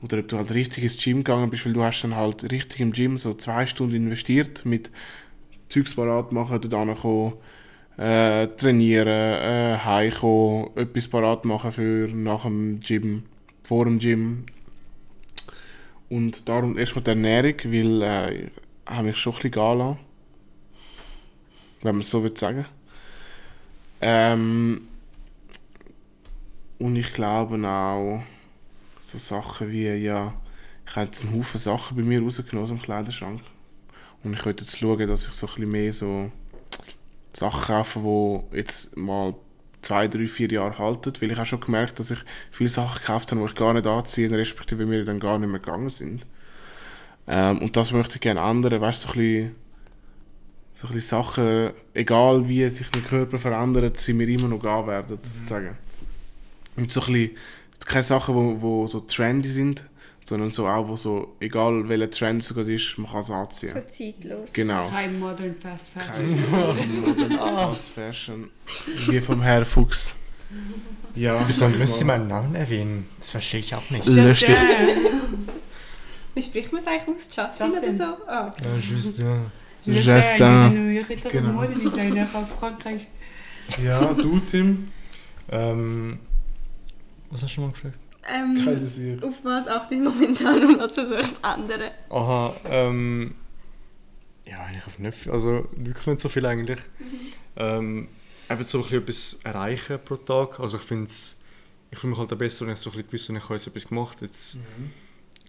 oder 0.03 0.19
ob 0.19 0.29
du 0.29 0.39
halt 0.39 0.51
richtig 0.51 0.83
ins 0.83 1.01
Gym 1.01 1.19
gegangen 1.19 1.51
bist, 1.51 1.67
weil 1.67 1.73
du 1.73 1.85
hast 1.85 2.03
dann 2.03 2.17
halt 2.17 2.51
richtig 2.51 2.81
im 2.81 2.91
Gym 2.91 3.17
so 3.17 3.33
zwei 3.35 3.65
Stunden 3.65 3.95
investiert 3.95 4.65
mit 4.65 4.91
Zeugs 5.69 5.95
parat 5.95 6.33
machen, 6.33 6.61
dort 6.61 6.75
ankommen, 6.75 7.35
äh, 7.97 8.49
trainieren, 8.49 9.07
äh, 9.07 9.79
heimkommen, 9.85 10.71
etwas 10.75 11.07
parat 11.07 11.45
machen 11.45 11.71
für 11.71 12.09
nach 12.09 12.43
dem 12.43 12.81
Gym, 12.81 13.23
vor 13.63 13.85
dem 13.85 14.01
Gym. 14.01 14.47
Und 16.09 16.49
darum 16.49 16.77
erstmal 16.77 17.05
die 17.05 17.11
Ernährung, 17.11 17.55
weil 17.67 18.03
äh, 18.03 18.51
habe 18.91 19.05
mich 19.05 19.17
schon 19.17 19.33
ein 19.33 19.37
bisschen 19.37 19.51
gehen 19.53 19.79
lassen. 19.79 19.99
Wenn 21.83 21.95
man 21.95 22.01
es 22.01 22.11
so 22.11 22.23
will 22.23 22.37
sagen. 22.37 22.67
Ähm, 24.01 24.89
und 26.79 26.97
ich 26.97 27.13
glaube 27.13 27.57
auch, 27.67 28.23
so 29.01 29.19
Sachen 29.19 29.71
wie, 29.71 29.89
ja, 29.95 30.35
ich 30.87 30.97
habe 30.97 31.07
jetzt 31.07 31.25
einen 31.25 31.39
Haufen 31.39 31.61
Sachen 31.61 31.97
bei 31.97 32.03
mir 32.03 32.23
rausgenommen 32.23 32.63
aus 32.63 32.69
dem 32.69 32.83
Kleiderschrank. 32.83 33.43
Und 34.23 34.35
ich 34.35 34.41
könnte 34.41 34.65
jetzt 34.65 34.79
schauen, 34.79 35.07
dass 35.07 35.27
ich 35.27 35.33
so 35.33 35.47
ein 35.47 35.55
bisschen 35.55 35.71
mehr 35.71 35.93
so 35.93 36.31
Sachen 37.33 37.75
kaufe, 37.75 38.01
die 38.01 38.57
jetzt 38.57 38.97
mal 38.97 39.35
zwei, 39.83 40.09
drei, 40.09 40.27
vier 40.27 40.51
Jahre 40.51 40.79
halten. 40.79 41.13
Weil 41.21 41.31
ich 41.31 41.37
habe 41.37 41.47
schon 41.47 41.61
gemerkt, 41.61 41.99
dass 41.99 42.11
ich 42.11 42.19
viele 42.51 42.71
Sachen 42.71 43.01
gekauft 43.01 43.31
habe, 43.31 43.41
die 43.41 43.47
ich 43.47 43.55
gar 43.55 43.73
nicht 43.73 43.87
anziehe, 43.87 44.31
respektive 44.31 44.87
mir 44.87 45.05
dann 45.05 45.21
gar 45.21 45.39
nicht 45.39 45.51
mehr 45.51 45.61
gegangen 45.61 45.91
sind. 45.91 46.27
Ähm, 47.33 47.59
und 47.59 47.77
das 47.77 47.93
möchte 47.93 48.17
ich 48.17 48.21
gerne 48.21 48.41
ändern. 48.41 48.81
Weißt 48.81 49.05
du, 49.05 49.09
so 49.09 49.13
ein 49.15 49.21
bisschen, 49.21 49.55
so 50.75 50.89
ein 50.89 50.95
bisschen 50.95 51.09
Sachen, 51.11 51.71
egal 51.95 52.49
wie 52.49 52.69
sich 52.69 52.89
mein 52.93 53.05
Körper 53.05 53.39
verändert, 53.39 53.99
sie 53.99 54.13
mir 54.13 54.29
immer 54.29 54.49
noch 54.49 54.59
gehen 54.59 54.87
werden, 54.89 55.17
sozusagen. 55.23 55.79
Und 56.77 56.91
so 56.91 57.01
ein 57.03 57.13
bisschen, 57.13 57.37
keine 57.87 58.03
Sachen, 58.03 58.35
wo, 58.35 58.61
wo 58.61 58.87
so 58.89 58.99
trendy 59.01 59.49
sind, 59.49 59.87
sondern 60.25 60.51
so 60.51 60.67
auch, 60.67 60.89
wo 60.89 60.97
so, 60.97 61.37
egal 61.39 61.89
welcher 61.89 62.11
Trend 62.11 62.43
es 62.43 62.53
gerade 62.53 62.75
ist, 62.75 62.99
man 62.99 63.09
kann 63.09 63.21
es 63.21 63.31
anziehen. 63.31 63.75
So 63.75 63.81
zeitlos. 63.81 64.53
Genau. 64.53 64.89
Kein 64.89 65.21
Modern 65.21 65.55
Fast 65.55 65.89
Fashion. 65.89 66.77
Kein 66.77 67.01
Modern 67.01 67.31
Fast 67.39 67.89
Fashion. 67.91 68.51
Wie 69.07 69.21
vom 69.21 69.41
Herr 69.41 69.65
Fuchs. 69.65 70.17
Ja. 71.15 71.45
Wieso 71.47 71.69
müssen 71.69 71.87
Sie 71.87 72.05
meinen 72.05 72.27
Namen 72.27 72.57
erwähnen? 72.57 73.07
Das 73.21 73.31
verstehe 73.31 73.61
ich 73.61 73.73
auch 73.73 73.89
nicht. 73.91 74.07
Lösch 74.07 74.41
dich. 74.41 74.57
Wie 76.35 76.43
spricht 76.43 76.73
man 76.73 76.81
es 76.81 76.87
eigentlich 76.87 77.17
aus? 77.17 77.29
Justin 77.37 77.71
oder 77.73 77.87
Justin. 77.87 77.97
so? 77.99 78.05
Ah. 78.27 78.53
Ja, 78.63 78.77
just, 78.77 79.19
ja. 79.19 79.51
Justin. 79.85 80.97
Ich 81.01 81.09
hätte 81.09 81.29
Genau. 81.31 81.53
Modedesigner 81.53 82.29
aus 82.35 82.51
Frankreich. 82.53 83.07
Ja, 83.83 84.13
du, 84.15 84.39
Tim. 84.41 84.89
Ähm, 85.51 86.19
was 87.31 87.43
hast 87.43 87.57
du 87.57 87.61
mal 87.63 87.71
gefragt? 87.71 87.99
Ähm, 88.33 88.63
Keine 88.65 88.87
Sicht. 88.87 89.25
auf 89.25 89.35
was 89.43 89.67
achtest 89.67 90.01
du 90.01 90.11
momentan 90.11 90.65
und 90.65 90.79
was 90.79 90.95
versuchst 90.95 91.39
du 91.39 91.43
zu 91.43 91.55
ändern? 91.55 91.91
Aha, 92.11 92.55
ähm. 92.65 93.35
Ja, 94.45 94.61
eigentlich 94.65 94.87
auf 94.87 94.99
nicht 94.99 95.15
viel. 95.17 95.33
Also 95.33 95.69
wirklich 95.77 96.07
nicht 96.07 96.21
so 96.21 96.29
viel 96.29 96.45
eigentlich. 96.47 96.79
Ähm, 97.57 98.09
eben 98.49 98.63
so 98.63 98.79
ein 98.79 98.85
bisschen 98.85 99.03
etwas 99.03 99.35
erreichen 99.45 99.99
pro 100.05 100.17
Tag. 100.17 100.61
Also 100.61 100.77
ich 100.77 100.83
finde 100.83 101.05
es. 101.05 101.41
Ich 101.93 101.99
fühle 101.99 102.11
mich 102.13 102.19
halt 102.21 102.33
auch 102.33 102.37
besser, 102.39 102.67
wenn 102.67 102.75
ich 102.75 102.79
so 102.81 102.91
ein 102.91 103.05
bisschen 103.05 103.07
gewusst 103.09 103.29
habe, 103.29 103.39
ich 103.39 103.45
habe 103.45 103.55
jetzt 103.55 103.67
etwas 103.67 103.89
gemacht. 103.89 104.21
Jetzt 104.21 104.59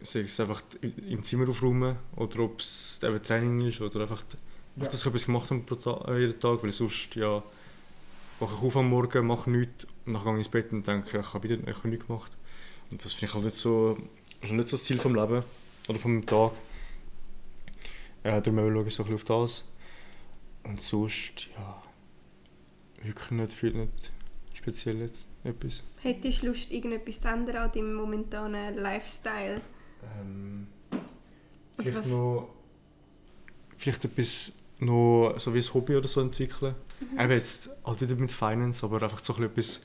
sei 0.01 0.21
es 0.21 0.39
einfach 0.39 0.63
im 0.81 1.21
Zimmer 1.23 1.49
aufräumen 1.49 1.97
oder 2.15 2.39
ob 2.39 2.59
es 2.59 3.01
eben 3.03 3.21
Training 3.21 3.67
ist 3.67 3.81
oder 3.81 4.01
einfach, 4.01 4.23
einfach 4.75 4.91
dass 4.91 5.01
ich 5.01 5.05
etwas 5.05 5.25
gemacht 5.25 5.51
habe 5.51 5.61
pro 5.61 5.75
Tag, 5.75 6.07
äh, 6.07 6.19
jeden 6.19 6.39
Tag, 6.39 6.63
weil 6.63 6.71
sonst 6.71 7.15
ja 7.15 7.43
wache 8.39 8.55
ich 8.55 8.63
auf 8.63 8.77
am 8.77 8.89
Morgen, 8.89 9.27
mache 9.27 9.49
nichts 9.49 9.85
und 10.05 10.13
dann 10.13 10.23
gehe 10.23 10.31
ich 10.33 10.37
ins 10.39 10.49
Bett 10.49 10.71
und 10.71 10.87
denke, 10.87 11.19
ich 11.19 11.33
habe 11.33 11.43
wieder 11.43 11.67
ich 11.67 11.77
habe 11.77 11.89
nichts 11.89 12.07
gemacht. 12.07 12.35
Und 12.89 13.03
das 13.03 13.13
finde 13.13 13.27
ich 13.27 13.33
halt 13.33 13.45
nicht 13.45 13.55
so, 13.55 13.97
das 14.41 14.49
ist 14.49 14.55
nicht 14.55 14.67
so 14.67 14.77
das 14.77 14.83
Ziel 14.83 14.97
vom 14.97 15.15
Leben 15.15 15.43
oder 15.87 15.99
vom 15.99 16.25
Tag. 16.25 16.51
Äh, 18.23 18.41
darum 18.41 18.57
schaue 18.57 18.87
ich 18.87 18.93
so 18.93 19.03
ein 19.03 19.09
bisschen 19.09 19.13
auf 19.13 19.23
das. 19.23 19.71
Und 20.63 20.81
sonst, 20.81 21.47
ja, 21.55 21.81
wirklich 23.03 23.31
nicht 23.31 23.53
viel, 23.53 23.73
nicht 23.73 24.11
speziell 24.53 24.99
jetzt 24.99 25.27
etwas. 25.43 25.83
Hättest 26.01 26.43
du 26.43 26.47
Lust, 26.47 26.71
irgendetwas 26.71 27.21
zu 27.21 27.27
ändern 27.27 27.57
an 27.57 27.71
deinem 27.71 27.93
momentanen 27.93 28.75
Lifestyle? 28.75 29.61
Ähm, 30.03 30.67
vielleicht 31.77 31.99
was? 31.99 32.07
noch, 32.07 32.49
vielleicht 33.77 34.05
etwas 34.05 34.53
noch 34.79 35.35
so 35.37 35.53
wie 35.53 35.59
ein 35.59 35.73
Hobby 35.73 35.95
oder 35.95 36.07
so 36.07 36.21
entwickeln. 36.21 36.75
Eben 37.17 37.31
jetzt 37.31 37.69
halt 37.85 38.01
wieder 38.01 38.15
mit 38.15 38.31
Finance, 38.31 38.85
aber 38.85 39.01
einfach 39.03 39.19
so 39.19 39.35
ein 39.35 39.43
etwas, 39.43 39.83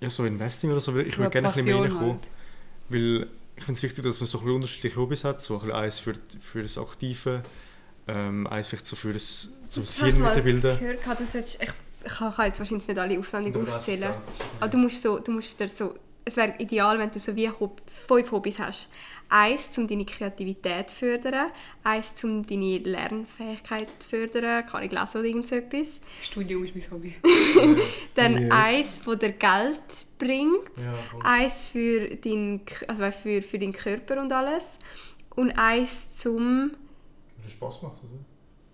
ja 0.00 0.10
so 0.10 0.24
Investing 0.24 0.70
oder 0.70 0.80
so. 0.80 0.96
Ich 0.98 1.12
So 1.14 1.18
würde 1.18 1.30
gerne 1.30 1.48
ein 1.48 1.52
bisschen 1.54 1.66
mehr 1.66 1.80
reinkommen. 1.82 2.10
halt. 2.12 2.28
Weil 2.88 3.28
ich 3.56 3.64
finde 3.64 3.78
es 3.78 3.82
wichtig, 3.82 4.04
dass 4.04 4.20
man 4.20 4.26
so 4.26 4.40
ein 4.40 4.48
unterschiedliche 4.50 4.96
Hobbys 4.96 5.24
hat. 5.24 5.40
So 5.40 5.54
ein 5.54 5.60
bisschen 5.60 5.76
eins 5.76 5.98
für, 5.98 6.14
für 6.40 6.62
das 6.62 6.78
Aktive, 6.78 7.42
ähm, 8.06 8.46
eins 8.46 8.68
vielleicht 8.68 8.86
so 8.86 8.96
für 8.96 9.12
das, 9.12 9.52
zum 9.68 9.82
Das 9.82 9.86
das 9.86 9.98
habe 10.00 10.08
ich 10.10 10.14
Hirn 10.16 10.26
weiterbilden. 10.26 10.78
gehört, 10.78 11.04
solltest, 11.26 11.60
ich, 11.62 11.68
ich 12.04 12.12
kann 12.14 12.46
jetzt 12.46 12.58
wahrscheinlich 12.58 12.86
nicht 12.88 12.98
alle 12.98 13.18
aufwendig 13.18 13.56
aufzählen. 13.56 14.14
Aber 14.60 14.68
du 14.68 14.78
musst, 14.78 15.02
so, 15.02 15.18
du 15.18 15.32
musst 15.32 15.58
dir 15.58 15.68
so 15.68 15.94
es 16.26 16.36
wäre 16.36 16.54
ideal, 16.58 16.98
wenn 16.98 17.10
du 17.10 17.18
so 17.20 17.34
wie 17.36 17.48
Hob 17.48 17.80
fünf 18.08 18.32
Hobbys 18.32 18.58
hast. 18.58 18.90
Eins, 19.28 19.76
um 19.78 19.86
deine 19.88 20.04
Kreativität 20.04 20.90
zu 20.90 20.96
fördern, 20.96 21.50
eins, 21.84 22.22
um 22.24 22.44
deine 22.44 22.78
Lernfähigkeit 22.78 23.88
zu 24.00 24.08
fördern, 24.08 24.66
kann 24.66 24.82
ich 24.82 24.90
lesen 24.92 25.18
oder 25.18 25.24
irgend 25.28 25.46
so 25.46 25.54
etwas. 25.56 26.00
Studium 26.20 26.64
ist 26.64 26.74
mein 26.76 26.90
Hobby. 26.90 27.14
Dann 28.14 28.42
Yes. 28.42 28.50
eins, 28.50 29.00
das 29.04 29.18
dir 29.18 29.32
Geld 29.32 29.80
bringt, 30.18 30.70
Ja, 30.78 31.20
eins 31.24 31.64
für, 31.64 32.08
dein, 32.16 32.60
also 32.88 33.10
für, 33.12 33.40
für 33.42 33.58
deinen 33.58 33.72
Körper 33.72 34.20
und 34.20 34.32
alles 34.32 34.78
und 35.36 35.52
eins 35.52 36.14
zum... 36.14 36.72
Weil 37.36 37.46
es 37.46 37.52
Spaß 37.52 37.82
macht, 37.82 37.98
oder? 38.02 38.18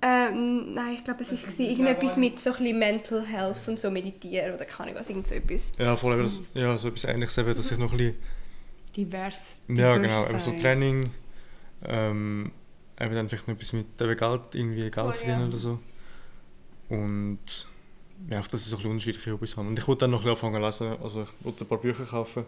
Ähm, 0.05 0.75
nein, 0.75 0.95
ich 0.95 1.05
glaube, 1.05 1.23
es 1.23 1.31
war 1.31 1.67
irgendetwas 1.67 2.17
mit 2.17 2.41
so 2.41 2.51
ein 2.51 2.57
bisschen 2.57 2.79
Mental 2.79 3.25
Health 3.25 3.69
und 3.69 3.79
so 3.79 3.89
meditieren 3.89 4.55
oder 4.55 4.65
keine 4.65 4.91
Ahnung 4.91 5.01
was, 5.01 5.09
irgend 5.09 5.29
so 5.29 5.35
etwas. 5.37 5.71
Ja, 5.79 5.97
vor 5.97 6.11
allem 6.11 6.25
das, 6.25 6.43
ja, 6.55 6.77
so 6.77 6.89
etwas 6.89 7.05
ähnliches, 7.05 7.39
eben, 7.39 7.55
dass 7.55 7.71
ich 7.71 7.79
noch 7.79 7.93
ein 7.93 7.99
bisschen, 7.99 8.17
Divers. 8.97 9.63
ja 9.69 9.97
genau, 9.97 10.27
eben 10.27 10.41
so. 10.41 10.51
Training, 10.53 11.11
ähm, 11.85 12.51
eben 13.01 13.15
dann 13.15 13.29
vielleicht 13.29 13.47
noch 13.47 13.55
etwas 13.55 13.73
mit 13.73 13.87
eben 14.01 14.17
Geld, 14.17 14.41
irgendwie 14.55 14.91
Geld 14.91 15.15
verdienen 15.15 15.41
ja. 15.41 15.47
oder 15.47 15.57
so. 15.57 15.79
Und 16.89 17.39
ja, 18.29 18.39
einfach, 18.39 18.51
dass 18.51 18.63
ich 18.63 18.67
so 18.67 18.77
ein 18.77 18.79
bisschen 18.79 18.91
unterschiedliche 18.91 19.33
Hobbys 19.33 19.57
habe. 19.57 19.69
Und 19.69 19.79
ich 19.79 19.87
wollte 19.87 20.01
dann 20.01 20.11
noch 20.11 20.25
ein 20.25 20.31
bisschen 20.31 20.49
anfangen 20.49 20.73
zu 20.73 20.85
lesen, 20.85 21.03
also 21.03 21.23
ich 21.23 21.47
wollte 21.47 21.65
ein 21.65 21.69
paar 21.69 21.79
Bücher 21.79 22.05
kaufen 22.05 22.45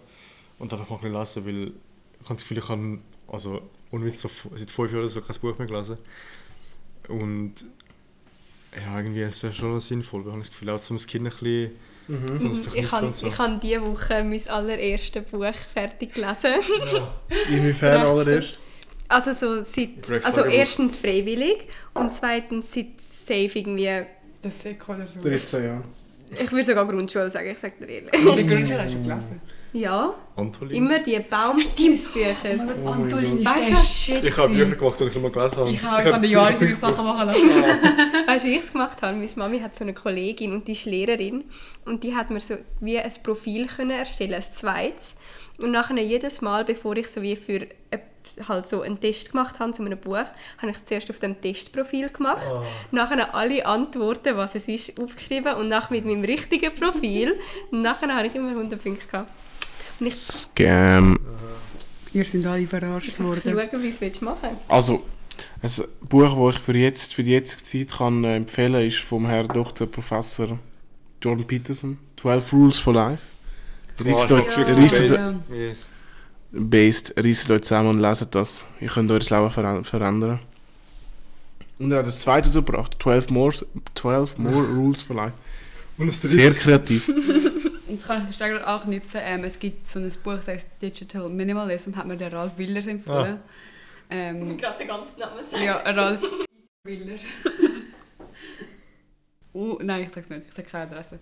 und 0.59 0.73
einfach 0.73 0.91
mal 0.91 0.97
ein 0.97 1.03
bisschen 1.03 1.45
lesen, 1.45 1.47
weil 1.47 1.73
ich 2.21 2.25
habe 2.25 2.35
das 2.35 2.43
Gefühl, 2.43 2.59
ich 2.59 2.69
habe 2.69 2.99
also 3.29 3.63
ohne 3.93 4.05
Witz 4.05 4.21
so 4.21 4.31
seit 4.57 4.71
fünf 4.71 4.93
Jahren 4.93 5.09
so 5.09 5.21
kein 5.21 5.37
Buch 5.41 5.57
mehr 5.57 5.69
gelesen. 5.69 5.99
Und 7.09 7.55
ja, 8.75 8.99
irgendwie 8.99 9.23
ist 9.23 9.45
es 9.45 9.57
schon 9.57 9.79
sinnvoll, 9.81 10.23
ich 10.23 10.27
habe 10.29 10.39
das 10.39 10.51
Gefühl, 10.51 10.71
auch 10.71 10.81
zum 10.81 10.97
Kind 10.99 11.27
ein 11.27 11.31
bisschen 11.31 11.71
Mhm. 12.07 12.33
das 12.33 12.75
Ich 12.75 12.93
habe 12.93 13.15
so. 13.15 13.27
ich 13.27 13.39
hab 13.39 13.61
diese 13.63 13.81
Woche 13.81 14.23
mein 14.25 14.49
allererstes 14.49 15.25
Buch 15.25 15.55
fertig 15.73 16.13
gelesen. 16.13 16.57
Inwiefern 17.49 17.97
Recht 18.01 18.07
allererst? 18.07 18.61
Also 19.09 19.33
so 19.33 19.63
seit, 19.65 20.25
also 20.25 20.45
erstens 20.45 20.99
freiwillig 20.99 21.67
und 21.95 22.15
zweitens 22.15 22.73
seit 22.73 23.01
safe 23.01 23.59
irgendwie, 23.59 24.03
Das 24.43 24.65
oder 24.67 25.07
so. 25.07 25.21
13 25.23 25.65
Jahre. 25.65 25.85
ich 26.31 26.51
würde 26.53 26.65
sogar 26.65 26.87
Grundschule 26.87 27.31
sagen, 27.31 27.51
ich 27.51 27.59
sage 27.59 27.75
dir 27.81 27.89
ehrlich. 27.89 28.11
Die 28.13 28.47
Grundschule 28.47 28.83
hast 28.83 28.95
du 28.95 29.03
gelesen. 29.03 29.41
Ja, 29.75 30.15
Antolin. 30.37 30.77
immer 30.77 31.01
die 31.01 31.19
Baumstimmbücher. 31.19 32.35
Oh 32.59 32.81
Oh 32.87 32.89
Antolin 32.91 33.39
ist 33.39 33.45
der 33.45 33.55
Weißt 33.55 33.71
du- 33.71 33.77
Shit. 34.15 34.25
Ich 34.25 34.37
habe. 34.37 34.55
Bücher 34.55 34.77
gemacht, 34.77 35.01
die 35.01 35.05
ich 35.05 35.15
noch 35.17 35.23
mal 35.23 35.31
gelesen 35.33 35.59
habe. 35.59 35.71
Ich 35.71 35.83
habe 35.83 36.01
ich 36.01 36.07
habe 36.07 36.17
eine 36.17 36.27
Jahre 36.29 36.53
machen 36.81 37.27
lassen. 37.27 37.49
Weißt 38.27 38.45
du, 38.45 38.49
wie 38.49 38.55
ich 38.57 38.63
es 38.63 38.73
gemacht 38.73 39.03
habe? 39.03 39.17
Meine 39.17 39.29
Mami 39.35 39.59
hat 39.61 39.75
so 39.75 39.83
eine 39.85 39.93
Kollegin 39.93 40.53
und 40.53 40.69
die 40.69 40.73
ist 40.73 40.85
Lehrerin 40.85 41.45
und 41.85 42.05
die 42.05 42.15
hat 42.15 42.31
mir 42.31 42.41
so 42.41 42.55
wie 42.81 42.99
ein 42.99 43.13
Profil 43.25 43.67
können 43.67 43.91
erstellen, 43.91 44.35
ein 44.35 44.43
zweites. 44.43 45.15
Und 45.61 45.73
nachher 45.73 45.97
jedes 46.01 46.41
Mal, 46.41 46.65
bevor 46.65 46.97
ich 46.97 47.09
so 47.09 47.21
wie 47.23 47.35
für 47.37 47.67
halt 48.49 48.67
so 48.67 48.81
einen 48.83 49.01
Test 49.01 49.31
gemacht 49.33 49.59
habe 49.61 49.73
zu 49.73 49.83
einem 49.85 49.99
Buch, 49.99 50.17
habe 50.17 50.71
ich 50.71 50.85
zuerst 50.85 51.11
auf 51.11 51.19
dem 51.19 51.41
Testprofil 51.41 52.09
gemacht, 52.11 52.43
nachher 52.91 53.35
alle 53.35 53.67
Antworten, 53.67 54.37
was 54.37 54.55
es 54.55 54.67
ist, 54.67 54.99
aufgeschrieben 55.01 55.55
und 55.55 55.69
nachher 55.69 55.93
mit 55.93 56.07
meinem 56.07 56.25
richtigen 56.25 56.73
Profil. 56.75 57.39
Und 57.71 57.83
nachher 57.83 58.15
habe 58.15 58.27
ich 58.29 58.35
immer 58.35 58.51
100 58.51 58.83
Punkte 58.83 59.07
gehabt. 59.07 59.31
Und 60.01 60.07
ich 60.07 60.15
Scam. 60.17 61.19
Ihr 62.13 62.25
sind 62.25 62.47
alle 62.47 62.67
verarscht 62.67 63.13
schaue, 63.13 63.45
worden. 63.45 63.83
wie 63.83 63.89
es 63.89 64.21
machen. 64.21 64.51
Also, 64.69 65.05
ein 65.63 65.71
Buch, 66.09 66.47
das 66.49 66.57
ich 66.57 66.61
für, 66.63 66.77
jetzt, 66.77 67.15
für 67.15 67.25
die 67.25 67.33
jetzige 67.33 67.65
Zeit 67.65 67.99
kann, 67.99 68.23
äh, 68.25 68.37
empfehlen 68.37 68.75
kann, 68.75 68.87
ist 68.87 68.99
vom 68.99 69.27
Herrn 69.27 69.49
Dr. 69.49 69.87
Professor 69.87 70.59
Jordan 71.21 71.47
Peterson. 71.47 71.99
12 72.21 72.53
Rules 72.53 72.79
for 72.79 72.95
Life. 72.95 73.23
Reißt 74.01 74.31
Oh, 74.31 74.37
euch, 74.37 74.57
Ja. 74.57 74.63
reißt 74.65 75.03
Ja. 75.03 75.35
Yes. 75.55 75.89
based, 76.53 77.15
reißt 77.17 77.51
euch 77.51 77.63
zusammen 77.63 77.89
und 77.91 77.99
leset 78.01 78.35
das. 78.35 78.65
Ihr 78.81 78.89
könnt 78.89 79.11
euer 79.11 79.19
Leben 79.21 79.51
ver 79.51 79.85
verändern. 79.85 80.39
Und 81.79 81.91
er 81.93 81.99
hat 81.99 82.07
das 82.07 82.21
zweite 82.21 82.51
gebracht. 82.51 82.97
12 83.03 83.31
more, 83.31 83.53
12 83.95 84.39
more 84.39 84.65
Rules 84.77 85.01
for 85.01 85.17
Life. 85.17 85.35
Und 85.99 86.09
das 86.09 86.23
Sehr 86.23 86.53
kreativ. 86.53 87.11
Jetzt 87.89 88.07
kann 88.07 88.23
ich 88.23 88.29
das 88.29 88.39
gerade 88.39 88.65
anknüpfen. 88.67 89.21
Ähm, 89.23 89.45
es 89.45 89.59
gibt 89.59 89.87
so 89.87 89.99
ein 89.99 90.11
Buch, 90.23 90.37
das 90.37 90.49
heißt 90.49 90.69
Digital 90.81 91.29
Minimalism, 91.29 91.95
hat 91.97 92.07
mir 92.07 92.17
der 92.17 92.33
Ralf 92.33 92.57
Wilders 92.57 92.87
empfohlen. 92.87 93.41
Ähm, 94.11 94.57
Gerade 94.57 94.79
den 94.79 94.89
ganzen 94.89 95.21
Namen 95.21 95.43
sagen. 95.43 95.65
ja, 95.65 95.77
Ralf 95.77 96.23
Wilders. 96.85 97.23
uh, 99.55 99.79
nein, 99.83 100.05
ich 100.05 100.13
sag's 100.13 100.31
nicht, 100.31 100.43
ich 100.49 100.55
sag 100.55 100.67
keine 100.67 100.91
Adresse. 100.91 101.19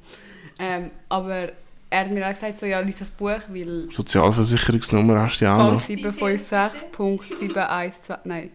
Ähm, 0.59 0.91
aber 1.09 1.53
er 1.91 2.01
hat 2.01 2.11
mir 2.11 2.27
auch 2.27 2.33
gesagt, 2.33 2.59
so, 2.59 2.67
ja, 2.67 2.81
lies 2.81 2.99
das 3.01 3.11
Buch, 3.11 3.41
weil 3.49 3.91
Sozialversicherungsnummer 3.91 5.21
hast 5.21 5.41
du 5.41 5.45
ja 5.45 5.57
auch 5.57 5.73
noch. 5.73 5.81
756.712. 5.81 8.19
Nein, 8.25 8.51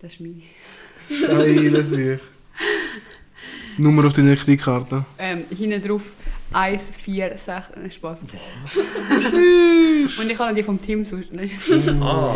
das 0.00 0.12
ist 0.12 0.20
meine. 0.20 0.42
Geile 1.08 1.82
sich. 1.82 2.20
Nummer 3.78 4.06
auf 4.06 4.12
deiner 4.12 4.36
Kreditkarte. 4.36 5.04
Ähm, 5.18 5.44
hinten 5.50 5.82
drauf 5.86 6.14
146. 6.56 7.76
Nein, 7.76 7.90
Spaß. 7.90 8.22
Und 8.22 8.30
ich 10.30 10.38
habe 10.38 10.48
noch 10.50 10.54
die 10.54 10.62
vom 10.62 10.80
Team 10.80 11.04
sonst 11.04 11.30
nicht. 11.32 11.52
Ah. 12.00 12.34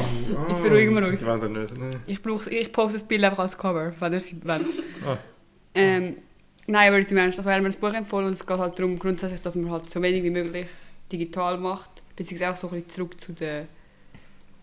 Jetzt 0.48 0.62
beruhigen 0.62 0.94
wir 0.94 1.06
uns. 1.06 1.22
Nicht. 1.24 1.96
Ich, 2.06 2.22
brauche, 2.22 2.50
ich 2.50 2.70
poste 2.70 2.98
das 2.98 3.08
Bild 3.08 3.24
einfach 3.24 3.38
als 3.38 3.56
Cover, 3.56 3.94
wenn 3.98 4.12
ihr 4.12 4.20
sie 4.20 4.36
wollt. 4.44 4.66
Ah. 5.06 5.16
Ähm, 5.74 6.16
nein, 6.66 6.88
aber 6.88 6.98
jetzt 6.98 7.12
im 7.12 7.18
Ernst, 7.18 7.38
also 7.38 7.48
er 7.48 7.56
hat 7.56 7.62
mir 7.62 7.70
das 7.70 7.78
Buch 7.80 7.94
empfohlen 7.94 8.26
und 8.26 8.32
es 8.34 8.46
geht 8.46 8.58
halt 8.58 8.78
darum, 8.78 8.98
grundsätzlich, 8.98 9.40
dass 9.40 9.54
man 9.54 9.70
halt 9.70 9.88
so 9.88 10.02
wenig 10.02 10.22
wie 10.22 10.30
möglich 10.30 10.66
digital 11.10 11.56
macht, 11.56 12.02
beziehungsweise 12.14 12.52
auch 12.52 12.56
so 12.56 12.68
ein 12.68 12.74
bisschen 12.74 12.90
zurück 12.90 13.18
zu 13.20 13.32
den, 13.32 13.68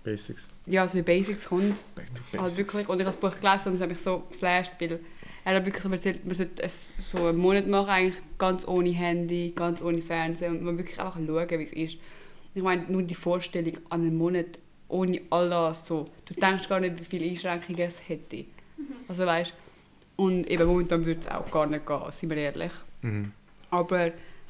Basics. 0.03 0.49
ja, 0.67 0.85
zu 0.85 0.97
den 0.97 1.05
Basics 1.05 1.45
kommt. 1.47 1.79
Back 1.95 2.13
to 2.13 2.21
Halt 2.33 2.43
basics. 2.43 2.57
wirklich. 2.73 2.89
Und 2.89 2.99
ich 2.99 3.05
habe 3.07 3.17
das 3.17 3.31
Buch 3.31 3.39
gelesen 3.39 3.69
und 3.69 3.75
es 3.75 3.81
hat 3.81 3.89
mich 3.89 3.99
so 4.01 4.19
geflasht, 4.29 4.73
weil 4.79 4.99
er 5.47 5.55
hat 5.55 5.65
wirklich 5.65 5.81
so 5.81 5.89
erzählt, 5.89 6.25
man 6.25 6.35
sollte 6.35 6.61
es 6.61 6.91
so 6.99 7.25
einen 7.25 7.37
Monat 7.37 7.67
machen, 7.67 7.89
eigentlich 7.89 8.21
ganz 8.37 8.67
ohne 8.67 8.89
Handy, 8.89 9.53
ganz 9.55 9.81
ohne 9.81 10.01
Fernsehen 10.01 10.57
und 10.57 10.61
man 10.61 10.77
wirklich 10.77 10.99
einfach 10.99 11.15
schauen, 11.15 11.49
wie 11.49 11.63
es 11.63 11.71
ist. 11.71 11.99
Ich 12.53 12.61
meine, 12.61 12.83
nur 12.89 13.01
die 13.03 13.15
Vorstellung 13.15 13.77
an 13.89 14.01
einem 14.01 14.17
Monat 14.17 14.59
ohne 14.89 15.21
all 15.29 15.49
das, 15.49 15.85
so, 15.85 16.09
du 16.25 16.33
denkst 16.33 16.67
gar 16.67 16.81
nicht, 16.81 16.99
wie 16.99 17.05
viele 17.05 17.29
Einschränkungen 17.29 17.79
es 17.79 18.09
hätte. 18.09 18.43
Also 19.07 19.25
weißt 19.25 19.53
und 20.17 20.49
eben 20.49 20.67
momentan 20.67 21.05
würde 21.05 21.21
es 21.21 21.27
auch 21.29 21.49
gar 21.49 21.65
nicht 21.65 21.85
gehen, 21.85 22.11
sind 22.11 22.29
wir 22.29 22.37
ehrlich. 22.37 22.73
Mhm. 23.01 23.31
Aber 23.69 23.99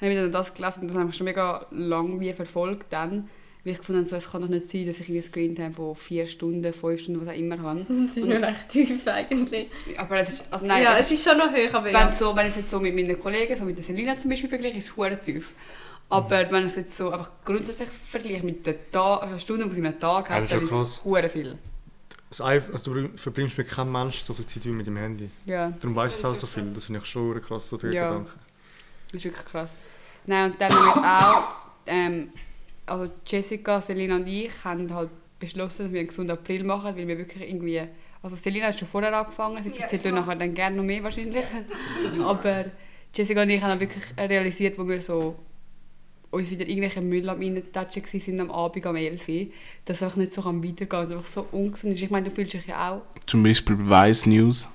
habe 0.02 0.14
ich 0.14 0.20
dann 0.20 0.32
das 0.32 0.52
gelesen 0.52 0.82
und 0.82 0.88
das 0.88 0.98
habe 0.98 1.10
ich 1.12 1.16
schon 1.16 1.26
mega 1.26 1.68
lang 1.70 2.20
wie 2.20 2.34
verfolgt 2.34 2.92
dann, 2.92 3.30
weil 3.68 3.74
ich 3.74 3.80
gefunden 3.80 4.00
habe, 4.00 4.10
so, 4.10 4.16
es 4.16 4.32
kann 4.32 4.42
doch 4.42 4.48
nicht 4.48 4.68
sein, 4.70 4.86
dass 4.88 5.00
ich 5.02 5.10
ein 5.10 5.22
Screentime 5.22 5.72
von 5.72 5.94
vier 5.96 6.26
Stunden, 6.26 6.72
fünf 6.74 7.02
Stunden, 7.02 7.20
was 7.22 7.28
auch 7.28 7.38
immer 7.38 7.62
habe. 7.62 7.86
Das 8.08 8.16
ist 8.16 8.26
nur 8.26 8.42
recht 8.42 8.70
tief 8.70 9.06
eigentlich. 9.08 9.68
Aber 9.98 10.20
es 10.22 10.34
ist, 10.34 10.46
also 10.50 10.66
nein, 10.66 10.84
ja, 10.84 10.98
es 10.98 11.12
ist 11.12 11.24
schon 11.24 11.38
noch 11.38 11.52
hoch, 11.52 11.74
aber 11.74 11.86
wenn, 11.86 11.92
ja. 11.94 12.12
so, 12.14 12.34
wenn 12.36 12.46
ich 12.46 12.52
es 12.52 12.58
jetzt 12.58 12.70
so 12.70 12.80
mit 12.80 12.96
meinen 12.96 13.20
Kollegen, 13.20 13.58
so 13.58 13.66
mit 13.66 13.76
der 13.78 13.84
Selina 13.84 14.18
zum 14.18 14.30
Beispiel 14.30 14.48
vergleiche, 14.50 14.78
ist 14.78 14.86
es 14.90 14.96
hure 14.96 15.20
tief. 15.22 15.52
Aber 16.10 16.50
wenn 16.50 16.62
ich 16.66 16.72
es 16.72 16.76
jetzt 16.78 16.96
so 16.96 17.12
einfach 17.12 17.30
grundsätzlich 17.44 17.90
vergleiche 17.90 18.46
mit 18.46 18.66
den 18.66 18.76
Ta 18.90 19.30
äh, 19.36 19.38
Stunden, 19.38 19.66
die 19.66 19.74
ich 19.74 19.78
in 19.80 19.86
einem 19.88 20.00
Tag 20.00 20.30
Ja, 20.30 20.36
habe, 20.36 20.46
das 20.48 20.54
ist 20.54 20.54
dann 20.54 20.64
ist 20.64 20.72
es 20.72 20.96
krass. 20.98 21.06
hure 21.06 21.28
viel. 21.30 21.58
Das 22.30 22.42
also 22.42 22.94
du 22.94 23.10
verbringst 23.18 23.58
mit 23.58 23.68
keinem 23.68 23.92
Mensch 23.92 24.20
so 24.20 24.34
viel 24.34 24.46
Zeit 24.46 24.64
wie 24.66 24.70
mit 24.70 24.86
dem 24.88 24.96
Handy. 24.96 25.30
Ja, 25.46 25.74
Darum 25.82 25.96
weiss 25.96 26.16
es 26.18 26.24
auch 26.26 26.36
so 26.36 26.48
viel. 26.48 26.64
Das 26.74 26.86
finde 26.86 27.02
ich 27.02 27.06
schon 27.06 27.24
hure 27.24 27.42
krass, 27.42 27.68
so 27.68 27.76
der 27.76 27.92
Ja. 27.92 28.08
Gedanke. 28.10 28.32
das 29.08 29.14
ist 29.16 29.26
wirklich 29.26 29.46
krass. 29.46 29.76
Nein, 30.26 30.52
und 30.52 30.62
dann 30.62 30.72
haben 30.74 31.02
wir 31.02 31.20
auch, 31.28 31.56
ähm, 31.88 32.30
also 32.88 33.12
Jessica, 33.26 33.82
Selina 33.82 34.16
und 34.16 34.28
ich 34.28 34.52
haben 34.64 34.92
halt 34.94 35.10
beschlossen, 35.40 35.84
dass 35.84 35.94
wir 35.94 36.00
einen 36.00 36.08
gesunden 36.08 36.36
April 36.36 36.64
machen, 36.64 36.96
weil 36.96 37.08
wir 37.08 37.18
wirklich 37.18 37.48
irgendwie, 37.50 37.82
also 38.24 38.36
Selina 38.36 38.68
hat 38.68 38.80
schon 38.80 38.88
vorher 38.88 39.16
angefangen, 39.16 39.62
sie 39.62 39.70
Ja, 39.70 39.82
erzählt 39.82 40.06
ich 40.06 40.12
euch 40.12 40.18
nachher 40.18 40.36
dann 40.36 40.54
gerne 40.54 40.78
noch 40.78 40.84
mehr 40.84 41.04
wahrscheinlich. 41.04 41.46
Aber 42.24 42.66
Jessica 43.14 43.44
und 43.44 43.50
ich 43.50 43.62
haben 43.62 43.80
wirklich 43.80 44.04
realisiert, 44.18 44.78
wo 44.80 44.88
wir 44.88 45.02
so 45.02 45.36
uns 46.30 46.50
wieder 46.50 46.68
irgendwelche 46.68 47.02
Müll 47.02 47.30
am 47.30 47.40
Reintatschen 47.40 48.04
sind 48.06 48.40
am 48.40 48.52
Abend 48.52 48.86
um 48.86 48.96
11 48.96 49.28
Uhr, 49.28 49.48
dass 49.86 49.98
es 49.98 50.04
einfach 50.04 50.18
nicht 50.18 50.34
so 50.34 50.42
kann 50.42 50.64
weitergehen 50.64 50.90
kann, 50.90 51.02
dass 51.04 51.10
es 51.10 51.18
einfach 51.18 51.30
so 51.30 51.48
ungesund 51.52 51.94
ist. 51.94 52.02
Ich 52.02 52.10
meine, 52.10 52.30
du 52.30 52.36
fühlst 52.36 52.54
dich 52.54 52.68
ja 52.68 52.92
auch 52.92 53.02
Zum 53.26 53.44
Beispiel 53.44 53.76
bei 53.76 54.10
Vice 54.10 54.26
News. 54.26 54.68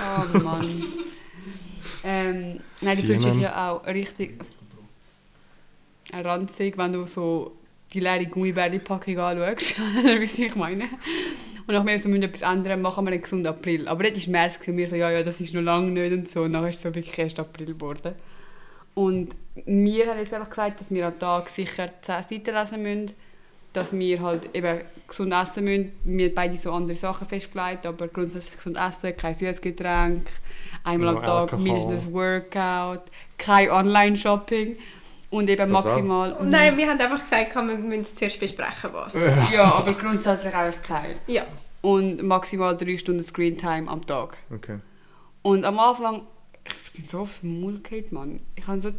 Oh 0.00 0.38
Mann. 0.38 0.66
ähm, 2.04 2.60
nein, 2.80 2.96
du 2.96 3.02
fühlst 3.02 3.26
dich 3.26 3.36
ja 3.36 3.70
auch 3.70 3.86
richtig 3.86 4.38
ranzig, 6.12 6.76
wenn 6.78 6.92
du 6.92 7.06
so 7.06 7.56
die 7.92 8.00
leere 8.00 8.26
Gummibärli-Packung 8.26 9.18
anschaust. 9.18 9.76
Oder 10.04 10.20
wie 10.20 10.44
ich 10.44 10.56
meine. 10.56 10.84
Und 11.66 11.74
nachher 11.74 11.86
wir 11.86 12.00
so 12.00 12.08
müssen 12.08 12.24
etwas 12.24 12.42
ändern, 12.42 12.82
machen 12.82 13.04
wir 13.06 13.12
einen 13.12 13.22
gesunden 13.22 13.46
April. 13.46 13.88
Aber 13.88 14.04
das 14.04 14.26
war 14.26 14.32
März 14.32 14.58
und 14.66 14.76
wir 14.76 14.88
so, 14.88 14.96
ja, 14.96 15.10
ja, 15.10 15.22
das 15.22 15.40
ist 15.40 15.54
noch 15.54 15.62
lange 15.62 15.90
nicht 15.90 16.12
und 16.12 16.28
so. 16.28 16.42
Und 16.42 16.52
dann 16.52 16.66
ist 16.66 16.76
es 16.76 16.82
so 16.82 16.94
wirklich 16.94 17.18
erst 17.18 17.40
April 17.40 17.66
geworden. 17.66 18.14
Und 18.94 19.34
wir 19.64 20.08
haben 20.08 20.18
jetzt 20.18 20.34
einfach 20.34 20.50
gesagt, 20.50 20.80
dass 20.80 20.90
wir 20.90 21.06
am 21.06 21.18
Tag 21.18 21.48
sicher 21.48 21.88
10 22.02 22.14
Seiten 22.28 22.54
lesen 22.54 22.82
müssen. 22.82 23.12
Dass 23.72 23.92
wir 23.92 24.20
halt 24.20 24.54
eben 24.54 24.80
gesund 25.08 25.32
essen 25.32 25.64
müssen. 25.64 25.92
Wir 26.04 26.26
haben 26.26 26.34
beide 26.34 26.58
so 26.58 26.70
andere 26.70 26.96
Sachen 26.96 27.26
festgelegt, 27.26 27.86
aber 27.86 28.06
grundsätzlich 28.06 28.56
gesund 28.56 28.76
essen, 28.76 29.16
kein 29.16 29.34
Süßgetränk, 29.34 30.28
einmal 30.84 31.08
am 31.08 31.14
No 31.16 31.20
Tag 31.22 31.52
Alkohol. 31.52 31.60
mindestens 31.60 32.12
Workout, 32.12 33.02
kein 33.36 33.70
Online-Shopping. 33.70 34.76
Und 35.34 35.50
eben 35.50 35.68
Das 35.68 35.84
maximal... 35.84 36.36
Nein, 36.44 36.76
wir 36.76 36.88
haben 36.88 37.00
einfach 37.00 37.20
gesagt, 37.20 37.56
wir 37.56 37.62
müssen 37.62 38.16
zuerst 38.16 38.38
besprechen, 38.38 38.90
was. 38.92 39.14
Ja, 39.52 39.74
aber 39.74 39.92
grundsätzlich 39.94 40.54
eigentlich 40.54 40.80
kein. 40.82 41.16
Ja. 41.26 41.42
Und 41.80 42.22
maximal 42.22 42.76
drei 42.76 42.96
Stunden 42.96 43.24
Screentime 43.24 43.90
am 43.90 44.06
Tag. 44.06 44.36
Okay. 44.54 44.78
Und 45.42 45.64
am 45.64 45.80
Anfang, 45.80 46.22
ich 46.68 46.92
bin 46.92 47.08
so 47.08 47.22
aufs 47.22 47.42
Maul 47.42 47.80
gefallen, 47.80 48.06
Mann. 48.12 48.40
Ich 48.54 48.64
habe 48.68 48.80
so... 48.80 48.90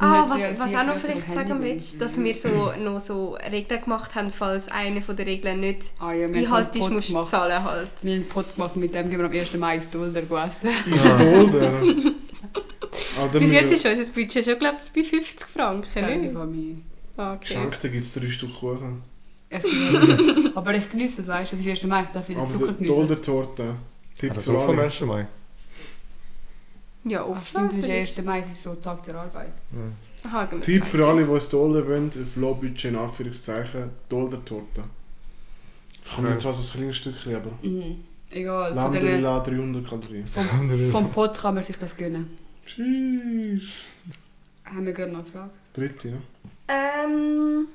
Ah, 0.00 0.26
was, 0.28 0.40
was 0.58 0.74
auch 0.74 0.86
noch 0.86 0.96
vielleicht 0.96 1.32
sagen 1.32 1.62
willst, 1.62 2.00
dass 2.00 2.18
wir 2.22 2.34
so, 2.34 2.72
noch 2.82 3.00
so 3.00 3.34
Regeln 3.50 3.82
gemacht 3.82 4.14
haben, 4.14 4.30
falls 4.32 4.68
eine 4.68 5.02
von 5.02 5.14
der 5.16 5.26
Regeln 5.26 5.60
nicht 5.60 5.92
Ah 5.98 6.12
ja, 6.12 6.26
einhaltest, 6.26 6.84
so 6.84 6.90
musst 6.90 7.08
du 7.08 7.12
gemacht. 7.12 7.28
zahlen 7.28 7.62
halt. 7.64 7.90
Wir 8.02 8.12
haben 8.12 8.20
einen 8.20 8.28
Pot 8.28 8.54
gemacht 8.54 8.76
mit 8.76 8.94
dem 8.94 9.10
gehen 9.10 9.18
wir 9.18 9.26
am 9.26 9.32
1. 9.32 9.54
Mai 9.58 9.74
ins 9.76 9.90
Dulder 9.90 10.22
essen. 10.46 10.70
Ist 10.92 11.04
Dolder. 11.20 11.72
Oder 11.82 13.38
Bis 13.40 13.52
jetzt 13.52 13.72
ist 13.72 13.84
unser 13.86 14.12
Budget 14.12 14.44
schon, 14.44 14.58
glaube 14.58 14.76
ich, 14.84 14.92
bei 14.92 15.08
50 15.08 15.48
Franken, 15.48 15.88
Keine 15.92 16.16
nicht? 16.16 16.32
Familie. 16.32 16.76
Ah, 17.16 17.34
Okay. 17.34 17.40
Geschenkt, 17.54 17.78
da 17.84 17.88
gibt 17.88 18.04
es 18.06 18.12
drei 18.14 18.30
Stück 18.30 18.54
Kuchen. 18.58 19.02
Aber 20.54 20.74
ich 20.74 20.90
genieße 20.90 21.20
es, 21.22 21.28
weißt 21.28 21.52
du, 21.52 21.56
das 21.56 21.66
ist 21.66 21.70
1. 21.82 21.84
Mai, 21.84 22.02
ich 22.04 22.08
darf 22.10 22.28
wieder 22.28 22.40
Aber 22.40 22.50
Zucker 22.52 22.72
die 22.72 22.84
genießen. 22.84 22.96
Dolder-Torte. 23.08 23.74
Für 24.14 24.30
auch 24.30 24.40
vom 24.64 24.78
alle. 24.78 24.82
1. 24.84 25.00
Mai? 25.02 25.26
Ja, 27.04 27.22
Ach, 27.24 27.28
oft. 27.28 27.48
stimmt, 27.48 27.70
das 27.70 27.78
ist 27.78 27.84
also 27.84 27.88
der 27.88 28.00
1. 28.00 28.22
Mai, 28.24 28.40
das 28.42 28.50
ist 28.52 28.62
so 28.62 28.74
Tag 28.74 29.02
der 29.04 29.14
Arbeit. 29.14 29.52
Aha, 30.24 30.48
wir 30.50 30.60
Tipp 30.60 30.84
für 30.84 31.06
alle, 31.06 31.24
die 31.24 31.32
es 31.32 31.48
Dolder 31.48 31.86
wollen, 31.86 32.08
auf 32.10 32.36
Low-Budget 32.36 32.84
in 32.92 32.96
Anführungszeichen, 32.96 33.84
Dolder-Torte. 34.08 34.84
Kommt 36.14 36.26
Ja. 36.28 36.34
jetzt 36.34 36.44
was 36.44 36.58
als 36.58 36.72
kleines 36.72 36.96
Stückchen, 36.98 37.34
aber 37.36 37.50
Mhm. 37.62 38.04
Egal, 38.32 38.74
Landrilla 38.74 39.40
300 39.40 39.88
Kalorien. 39.88 40.26
vom, 40.26 40.44
vom 40.90 41.10
Pot 41.10 41.36
kann 41.38 41.54
man 41.54 41.64
sich 41.64 41.76
das 41.78 41.96
gönnen. 41.96 42.36
Tschüss. 42.66 43.62
Haben 44.64 44.86
wir 44.86 44.92
gerade 44.92 45.10
noch 45.10 45.20
eine 45.20 45.28
Frage? 45.28 45.50
Dritte, 45.72 46.08
ja. 46.10 46.16
Ähm, 46.68 47.66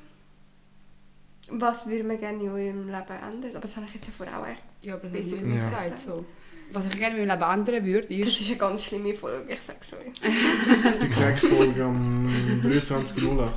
was 1.50 1.88
würde 1.88 2.04
man 2.06 2.18
gerne 2.18 2.42
in 2.42 2.50
eurem 2.50 2.88
Leben 2.88 2.92
ändern? 2.92 3.52
Aber 3.52 3.60
das 3.60 3.76
habe 3.76 3.86
ich 3.88 3.96
jetzt 3.96 4.08
ja 4.08 4.14
vorher 4.16 4.40
auch 4.40 4.48
echt. 4.48 4.64
Ja, 4.82 4.94
aber 4.94 5.06
ich 5.06 5.12
nicht 5.42 5.58
Ja. 5.58 5.70
gesagt. 5.70 6.00
So. 6.00 6.26
Was 6.72 6.86
ich 6.88 6.98
gerne 6.98 7.18
in 7.18 7.28
meinem 7.28 7.40
Leben 7.40 7.52
ändern 7.52 7.86
würde, 7.86 8.08
Das 8.08 8.28
ist... 8.28 8.42
ist 8.42 8.50
eine 8.50 8.58
ganz 8.58 8.84
schlimme 8.84 9.14
Folge, 9.14 9.54
ich 9.54 9.62
sag's 9.62 9.94
euch. 9.94 10.12
Die 11.02 11.10
Kriegsfolge 11.10 11.84
am 11.84 12.28
23.08. 12.64 13.50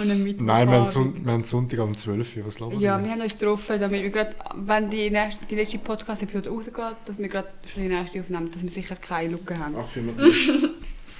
ohne 0.00 0.14
mit 0.14 0.40
Nein, 0.40 0.68
wir 0.68 0.78
haben, 0.78 0.86
Son 0.86 1.24
wir 1.24 1.32
haben 1.32 1.44
Sonntag 1.44 1.78
um 1.80 1.94
12 1.94 2.36
Uhr. 2.36 2.46
Was 2.46 2.58
labern 2.58 2.80
Ja, 2.80 3.02
wir 3.02 3.10
haben 3.10 3.20
uns 3.20 3.38
getroffen, 3.38 3.78
damit 3.78 4.02
wir 4.02 4.10
gerade, 4.10 4.34
wenn 4.56 4.90
die, 4.90 5.10
nächste, 5.10 5.44
die 5.44 5.54
letzte 5.54 5.78
Podcast-Episode 5.78 6.50
rausgeht, 6.50 6.96
dass 7.06 7.18
wir 7.18 7.28
gerade 7.28 7.48
schon 7.72 7.82
die 7.82 7.88
nächste 7.88 8.20
aufnehmen, 8.20 8.50
dass 8.50 8.62
wir 8.62 8.70
sicher 8.70 8.96
keine 8.96 9.32
Lücke 9.32 9.58
haben. 9.58 9.76
Affirmativ. 9.76 10.68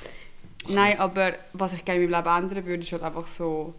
Nein, 0.68 0.98
aber 0.98 1.34
was 1.52 1.72
ich 1.72 1.84
gerne 1.84 2.02
in 2.02 2.10
meinem 2.10 2.24
Leben 2.24 2.44
ändern 2.44 2.66
würde, 2.66 2.82
ist 2.82 2.92
halt 2.92 3.02
einfach 3.02 3.26
so... 3.26 3.74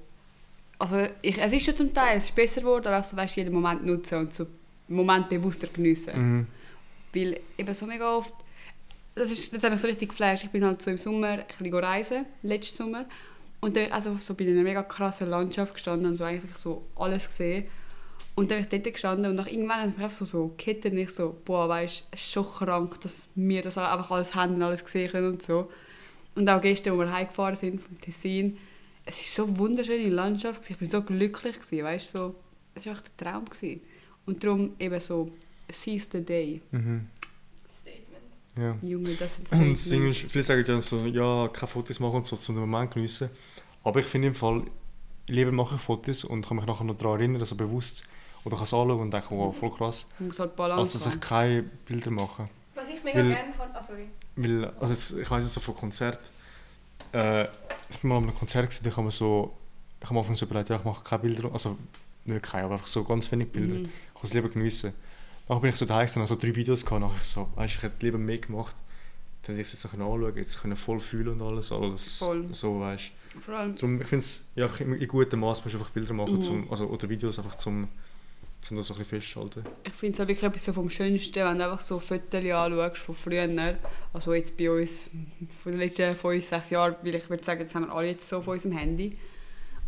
Also 0.79 0.97
ich, 1.21 1.39
es 1.39 1.53
ist 1.53 1.65
schon 1.65 1.77
zum 1.77 1.93
Teil, 1.93 2.17
es 2.17 2.23
ist 2.25 2.35
besser 2.35 2.61
geworden, 2.61 2.87
aber 2.87 2.99
auch 2.99 3.03
so, 3.03 3.15
weißt, 3.15 3.35
jeden 3.35 3.53
Moment 3.53 3.85
nutzen 3.85 4.17
und 4.17 4.33
so 4.33 4.47
Moment 4.87 5.29
bewusster 5.29 5.67
geniessen. 5.67 6.37
Mhm. 6.37 6.47
Weil 7.13 7.39
eben 7.57 7.73
so 7.73 7.85
mega 7.85 8.15
oft, 8.15 8.33
das, 9.15 9.29
ist, 9.29 9.53
hat 9.53 9.71
mich 9.71 9.81
so 9.81 9.87
richtig 9.87 10.09
geflasht. 10.09 10.43
Ich 10.43 10.51
bin 10.51 10.63
halt 10.63 10.81
so 10.81 10.91
im 10.91 10.97
Sommer 10.97 11.29
ein 11.29 11.43
bisschen 11.47 11.73
reisen, 11.73 12.25
letzten 12.43 12.77
Sommer. 12.77 13.05
Und 13.59 13.75
dann 13.75 13.91
also 13.91 14.17
so 14.19 14.33
bei 14.33 14.45
einer 14.47 14.63
mega 14.63 14.81
krassen 14.83 15.29
Landschaft 15.29 15.73
gestanden 15.73 16.11
und 16.11 16.17
so 16.17 16.23
eigentlich 16.23 16.55
so 16.57 16.83
alles 16.95 17.27
gesehen. 17.27 17.67
Und 18.33 18.49
dann 18.49 18.57
bin 18.57 18.65
ich 18.65 18.83
dort 18.83 18.93
gestanden 18.93 19.29
und 19.29 19.35
nach 19.35 19.47
irgendwann 19.47 19.81
hat 19.81 19.87
einfach 19.87 20.09
so, 20.09 20.25
so 20.25 20.47
gekettet 20.47 20.93
und 20.93 20.99
ich 20.99 21.11
so, 21.11 21.35
boah, 21.45 21.67
weißt 21.67 22.05
es 22.11 22.21
ist 22.21 22.31
schon 22.31 22.45
krank, 22.45 22.99
dass 23.01 23.27
wir 23.35 23.61
das 23.61 23.77
einfach 23.77 24.09
alles 24.09 24.33
haben 24.33 24.55
und 24.55 24.63
alles 24.63 24.83
gesehen 24.83 25.11
können 25.11 25.33
und 25.33 25.41
so. 25.41 25.69
Und 26.35 26.49
auch 26.49 26.61
gestern, 26.61 26.93
wo 26.93 26.99
wir 26.99 27.11
heimgefahren 27.11 27.57
sind 27.57 27.81
vom 27.81 27.99
Tessin, 27.99 28.57
es 29.05 29.17
war 29.17 29.45
so 29.45 29.51
eine 29.51 29.59
wunderschöne 29.59 30.09
Landschaft, 30.09 30.69
ich 30.69 30.77
bin 30.77 30.89
so 30.89 31.01
glücklich, 31.01 31.59
gewesen, 31.59 31.83
weißt 31.83 32.13
du, 32.13 32.17
so, 32.17 32.35
es 32.75 32.85
war 32.85 32.93
echt 32.93 33.03
ein 33.05 33.17
Traum. 33.17 33.45
Gewesen. 33.45 33.81
Und 34.25 34.43
darum 34.43 34.75
eben 34.79 34.99
so, 34.99 35.31
seize 35.73 36.09
the 36.11 36.23
day. 36.23 36.61
Mhm. 36.71 37.07
Statement. 37.71 38.23
Ja. 38.57 38.77
Junge, 38.87 39.13
das 39.15 39.35
sind 39.35 39.51
Und 39.51 39.71
das 39.73 39.89
Ding 39.89 40.09
ist, 40.09 40.19
viele 40.31 40.43
sagen 40.43 40.63
ja 40.67 40.81
so, 40.81 41.05
ja, 41.05 41.47
keine 41.49 41.67
Fotos 41.67 41.99
machen 41.99 42.15
und 42.17 42.25
so, 42.25 42.35
zum 42.35 42.55
Moment 42.55 42.91
geniessen. 42.93 43.29
Aber 43.83 43.99
ich 43.99 44.05
finde 44.05 44.29
im 44.29 44.33
Fall, 44.35 44.63
lieber 45.27 45.51
mache 45.51 45.75
ich 45.75 45.81
Fotos 45.81 46.23
und 46.23 46.45
kann 46.47 46.57
mich 46.57 46.65
nachher 46.65 46.83
noch 46.83 46.97
daran 46.97 47.19
erinnern, 47.19 47.41
also 47.41 47.55
bewusst, 47.55 48.03
oder 48.43 48.55
kann 48.55 48.63
es 48.65 48.73
anschauen 48.73 48.99
und 48.99 49.11
denken, 49.13 49.37
wow, 49.37 49.55
voll 49.55 49.71
krass. 49.71 50.05
Halt 50.37 50.55
Balance 50.55 50.97
Also 50.97 51.05
dass 51.05 51.15
ich 51.15 51.21
keine 51.21 51.63
Bilder 51.63 52.11
mache. 52.11 52.47
Was 52.75 52.89
ich 52.89 53.03
mega 53.03 53.19
Weil- 53.19 53.27
gerne 53.29 53.57
habe. 53.57 53.71
Ah, 53.75 53.81
sorry. 53.81 54.05
Weil, 54.35 54.65
also 54.79 54.93
jetzt, 54.93 55.11
ich 55.17 55.29
weiss 55.29 55.43
jetzt 55.43 55.53
so 55.53 55.59
von 55.59 55.75
Konzert, 55.75 56.19
äh, 57.13 57.43
ich 57.89 57.99
bin 57.99 58.09
mal 58.09 58.17
an 58.17 58.23
einem 58.23 58.35
Konzert 58.35 58.65
gewesen, 58.69 58.83
da 58.83 58.89
kann 58.89 59.03
man 59.03 59.11
so, 59.11 59.53
ich 59.99 60.05
habe 60.05 60.15
am 60.15 60.17
Anfang 60.19 60.35
so 60.35 60.45
überlegt, 60.45 60.69
ja, 60.69 60.77
ich 60.77 60.83
mache 60.83 61.03
keine 61.03 61.21
Bilder, 61.23 61.51
also 61.51 61.77
nicht 62.25 62.43
keine, 62.43 62.65
aber 62.65 62.75
einfach 62.75 62.87
so 62.87 63.03
ganz 63.03 63.31
wenig 63.31 63.49
Bilder. 63.51 63.75
Mhm. 63.75 63.81
Ich 63.83 63.89
kann 64.13 64.23
es 64.23 64.33
lieber 64.33 64.49
geniessen. 64.49 64.93
Nachher 65.51 65.61
bin 65.63 65.69
ich 65.71 65.75
so 65.75 65.85
daheim 65.85 66.05
gewesen, 66.05 66.21
also 66.21 66.35
drei 66.35 66.55
Videos 66.55 66.85
gehabt, 66.85 67.01
nachher 67.01 67.17
ich 67.19 67.27
so, 67.27 67.49
weißt, 67.55 67.75
ich 67.75 67.83
hätte 67.83 68.05
lieber 68.05 68.17
mehr 68.17 68.37
gemacht. 68.37 68.73
Dann 69.43 69.57
hätte 69.57 69.61
ich 69.67 69.73
es 69.73 69.83
jetzt 69.83 69.97
noch 69.97 70.13
anschauen, 70.13 70.33
jetzt 70.37 70.61
können 70.61 70.77
voll 70.77 71.01
fühlen 71.01 71.27
und 71.27 71.41
alles, 71.41 71.73
alles 71.73 72.19
Voll. 72.19 72.47
so, 72.53 72.79
weißt. 72.79 73.11
Vor 73.45 73.55
allem, 73.55 73.75
Darum, 73.75 73.99
ich 73.99 74.07
finde 74.07 74.23
es, 74.23 74.45
ja, 74.55 74.63
einfach 74.63 74.79
in 74.79 75.07
gutem 75.09 75.41
Maß 75.41 75.61
musst 75.61 75.73
du 75.75 75.79
einfach 75.79 75.91
Bilder 75.91 76.13
machen, 76.13 76.35
Mhm. 76.35 76.41
zum, 76.41 76.71
also, 76.71 76.85
oder 76.85 77.09
Videos 77.09 77.37
einfach 77.37 77.55
zum, 77.55 77.89
zum 78.61 78.77
das 78.77 78.87
so 78.87 78.93
ein 78.93 78.99
bisschen 78.99 79.19
festhalten. 79.19 79.65
ich 79.83 79.91
finde 79.91 80.13
es 80.13 80.19
halt 80.19 80.29
wirklich 80.29 80.47
etwas 80.49 80.63
so 80.63 80.71
vom 80.71 80.89
Schönsten, 80.89 81.35
wenn 81.43 81.57
du 81.57 81.65
einfach 81.65 81.81
so 81.81 81.99
Fotos 81.99 82.33
anschaust 82.33 82.97
von 83.01 83.15
früher. 83.15 83.75
Also 84.13 84.33
jetzt 84.33 84.55
bei 84.55 84.71
uns, 84.71 85.01
von 85.63 85.73
den 85.73 85.81
letzten 85.81 86.15
5, 86.15 86.45
6 86.45 86.69
Jahren, 86.69 86.95
weil 87.03 87.15
ich 87.15 87.29
würde 87.29 87.43
sagen, 87.43 87.59
jetzt 87.59 87.75
haben 87.75 87.87
wir 87.87 87.93
alle 87.93 88.07
jetzt 88.07 88.29
so 88.29 88.37
auf 88.37 88.47
unserem 88.47 88.77
Handy. 88.77 89.17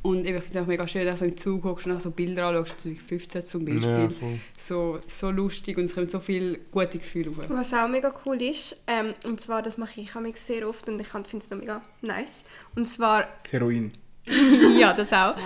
Und 0.03 0.19
ich 0.27 0.33
finde 0.33 0.45
es 0.49 0.57
auch 0.57 0.67
mega 0.67 0.87
schön, 0.87 1.05
wenn 1.05 1.13
du 1.13 1.17
so 1.17 1.25
im 1.25 1.37
Zug 1.37 1.63
hockst 1.63 1.87
und 1.87 2.01
so 2.01 2.11
Bilder 2.11 2.47
anschaust, 2.47 2.81
2015 2.81 3.45
zum 3.45 3.65
Beispiel. 3.65 4.09
Ja, 4.21 4.27
so, 4.57 4.99
so 5.07 5.31
lustig 5.31 5.77
und 5.77 5.85
es 5.85 5.95
kommt 5.95 6.11
so 6.11 6.19
viel 6.19 6.59
gute 6.71 6.97
Gefühle 6.97 7.31
auf. 7.31 7.37
Was 7.49 7.73
auch 7.73 7.87
mega 7.87 8.13
cool 8.25 8.41
ist, 8.41 8.75
ähm, 8.87 9.13
und 9.23 9.39
zwar, 9.39 9.61
das 9.61 9.77
mache 9.77 10.01
ich 10.01 10.13
auch 10.15 10.21
sehr 10.35 10.67
oft 10.67 10.87
und 10.89 10.99
ich 10.99 11.07
finde 11.07 11.29
es 11.37 11.49
noch 11.49 11.57
mega 11.57 11.81
nice. 12.01 12.43
Und 12.75 12.89
zwar, 12.89 13.27
Heroin. 13.49 13.93
ja, 14.77 14.93
das 14.93 15.11
auch. 15.13 15.35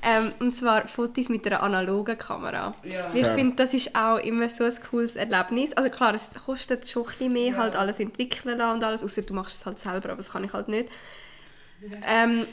Ähm, 0.00 0.32
und 0.38 0.54
zwar 0.54 0.86
Fotos 0.86 1.28
mit 1.28 1.44
einer 1.46 1.62
analogen 1.62 2.16
Kamera. 2.16 2.72
Ja. 2.84 3.10
Ich 3.12 3.26
finde, 3.26 3.56
das 3.56 3.74
ist 3.74 3.96
auch 3.96 4.18
immer 4.18 4.48
so 4.48 4.64
ein 4.64 4.74
cooles 4.90 5.16
Erlebnis. 5.16 5.72
Also 5.72 5.90
klar, 5.90 6.14
es 6.14 6.30
kostet 6.46 6.88
schon 6.88 7.02
ein 7.02 7.08
bisschen 7.08 7.32
mehr, 7.32 7.52
Ja. 7.52 7.56
halt 7.56 7.76
alles 7.76 7.98
entwickeln 7.98 8.58
lassen 8.58 8.76
und 8.76 8.84
alles, 8.84 9.02
außer 9.02 9.22
du 9.22 9.34
machst 9.34 9.56
es 9.56 9.66
halt 9.66 9.80
selber, 9.80 10.10
aber 10.10 10.18
das 10.18 10.30
kann 10.30 10.44
ich 10.44 10.52
halt 10.52 10.68
nicht. 10.68 10.88
Ähm, 12.06 12.46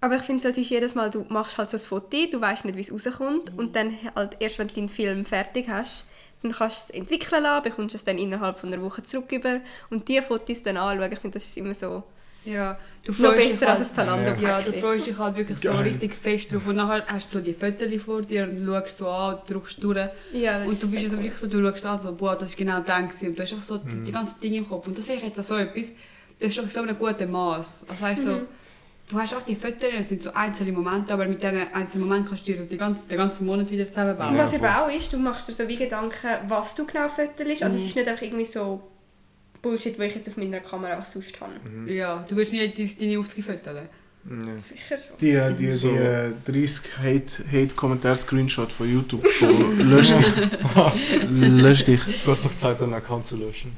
aber 0.00 0.16
ich 0.16 0.22
finde, 0.22 0.42
so, 0.42 0.48
es 0.48 0.58
ist 0.58 0.68
jedes 0.70 0.94
Mal, 0.94 1.10
du 1.10 1.24
machst 1.28 1.56
halt 1.58 1.70
so 1.70 1.76
ein 1.76 1.82
Foto, 1.82 2.16
du 2.30 2.40
weißt 2.40 2.64
nicht, 2.64 2.76
wie 2.76 2.80
es 2.82 2.92
rauskommt 2.92 3.56
und 3.56 3.74
dann 3.76 3.94
halt 4.14 4.36
erst, 4.40 4.58
wenn 4.58 4.68
du 4.68 4.74
den 4.74 4.88
Film 4.88 5.24
fertig 5.24 5.68
hast, 5.68 6.06
dann 6.42 6.52
kannst 6.52 6.90
du 6.90 6.92
es 6.92 7.00
entwickeln 7.00 7.42
lassen, 7.42 7.62
bekommst 7.64 7.94
es 7.94 8.04
dann 8.04 8.18
innerhalb 8.18 8.58
von 8.58 8.72
einer 8.72 8.82
Woche 8.82 9.02
zurück 9.02 9.32
über 9.32 9.60
und 9.90 10.06
diese 10.06 10.22
Fotos 10.22 10.62
dann 10.62 10.76
anschauen. 10.76 11.10
Ich 11.12 11.18
finde, 11.18 11.34
das 11.38 11.44
ist 11.46 11.56
immer 11.56 11.72
so 11.74 12.02
Ja, 12.44 12.78
du 13.04 13.10
noch 13.12 13.18
freust 13.18 13.38
dich 13.40 13.50
besser 13.52 13.66
halt- 13.68 13.78
als 13.80 13.88
ein 13.88 13.94
Zalando 13.94 14.42
Ja, 14.42 14.60
du 14.60 14.72
freust 14.74 15.06
dich 15.06 15.16
halt 15.18 15.36
wirklich 15.36 15.58
so 15.58 15.70
Geil. 15.72 15.82
richtig 15.84 16.14
fest 16.14 16.52
drauf. 16.52 16.66
Und 16.68 16.76
nachher 16.76 17.04
hast 17.06 17.32
du 17.32 17.38
so 17.38 17.44
die 17.44 17.54
Fotos 17.54 18.02
vor 18.02 18.22
dir 18.22 18.44
und 18.44 18.64
schaust 18.64 18.98
so 18.98 19.08
an 19.08 19.36
und 19.38 19.50
drückst 19.50 19.82
durch. 19.82 20.08
Ja, 20.32 20.58
das 20.58 20.68
Und 20.68 20.82
du 20.82 20.86
ist 20.86 20.90
bist 20.92 21.00
sehr 21.02 21.10
so 21.10 21.16
cool. 21.16 21.22
wirklich 21.24 21.40
so, 21.40 21.46
du 21.48 21.62
schaust 21.70 21.86
an, 21.86 22.00
so, 22.00 22.12
boah, 22.12 22.36
das 22.36 22.50
ist 22.50 22.56
genau 22.58 22.80
das 22.80 23.08
gewesen. 23.08 23.28
Und 23.28 23.38
du 23.38 23.42
hast 23.42 23.52
einfach 23.54 23.64
so 23.66 23.78
die, 23.78 24.02
die 24.04 24.12
ganzen 24.12 24.38
Dinge 24.40 24.58
im 24.58 24.68
Kopf. 24.68 24.86
Und 24.86 24.98
das 24.98 25.08
ich 25.08 25.22
jetzt 25.22 25.42
so 25.42 25.56
etwas, 25.56 25.92
ist 26.38 26.58
doch 26.58 26.68
so 26.68 26.80
ein 26.82 26.98
guter 26.98 27.26
Maß. 27.26 27.86
Also 27.88 28.02
weißt 28.02 28.24
du, 28.26 28.46
du 29.10 29.18
hast 29.18 29.34
auch 29.34 29.42
die 29.42 29.54
Fotos, 29.56 29.80
das 29.96 30.08
sind 30.08 30.22
so 30.22 30.32
einzelne 30.32 30.72
Momente, 30.72 31.12
aber 31.12 31.26
mit 31.26 31.42
diesen 31.42 31.72
einzelnen 31.72 32.04
Momenten 32.06 32.28
kannst 32.28 32.46
du 32.48 32.52
dir 32.52 32.62
die 32.64 32.76
ganze, 32.76 33.06
den 33.08 33.16
ganzen 33.18 33.46
Monat 33.46 33.70
wieder 33.70 33.86
zusammenbauen. 33.86 34.30
Und 34.30 34.36
Ja, 34.36 34.44
was 34.44 34.52
eben 34.52 34.64
auch 34.66 34.88
ist, 34.90 35.12
du 35.12 35.18
machst 35.18 35.48
dir 35.48 35.52
so 35.52 35.66
wie 35.68 35.76
Gedanken, 35.76 36.28
was 36.48 36.74
du 36.74 36.84
genau 36.86 37.08
fotost. 37.08 37.62
Also 37.62 37.76
es 37.76 37.82
Mhm. 37.82 37.88
ist 37.88 37.96
nicht 37.96 38.08
einfach 38.08 38.22
irgendwie 38.22 38.44
so 38.46 38.82
Bullshit, 39.62 39.96
den 39.98 40.02
ich 40.08 40.14
jetzt 40.14 40.28
auf 40.28 40.36
meiner 40.36 40.60
Kamera 40.60 40.92
einfach 40.92 41.06
sonst 41.06 41.40
habe. 41.40 41.52
Ja, 41.92 42.24
du 42.28 42.36
willst 42.36 42.52
nicht 42.52 42.76
die- 42.76 42.94
deine 42.96 43.18
Auftritte 43.18 43.52
fotografieren. 43.52 43.88
Ja. 44.28 44.58
Sicher 44.58 44.98
schon. 44.98 45.16
Die, 45.20 45.30
äh, 45.30 45.54
die, 45.54 45.70
So. 45.70 45.88
die 45.88 45.96
äh, 45.98 46.30
30 46.44 46.98
Hate- 46.98 47.44
Hate-Kommentar-Screenshot 47.50 48.72
von 48.72 48.92
YouTube. 48.92 49.24
Von, 49.28 49.78
lösch 49.90 50.08
dich. 50.12 50.26
lösch 51.30 51.84
dich. 51.84 52.00
Du 52.24 52.32
hast 52.32 52.44
noch 52.44 52.52
Zeit, 52.54 52.82
einen 52.82 52.94
Account 52.94 53.24
zu 53.24 53.36
löschen. 53.36 53.70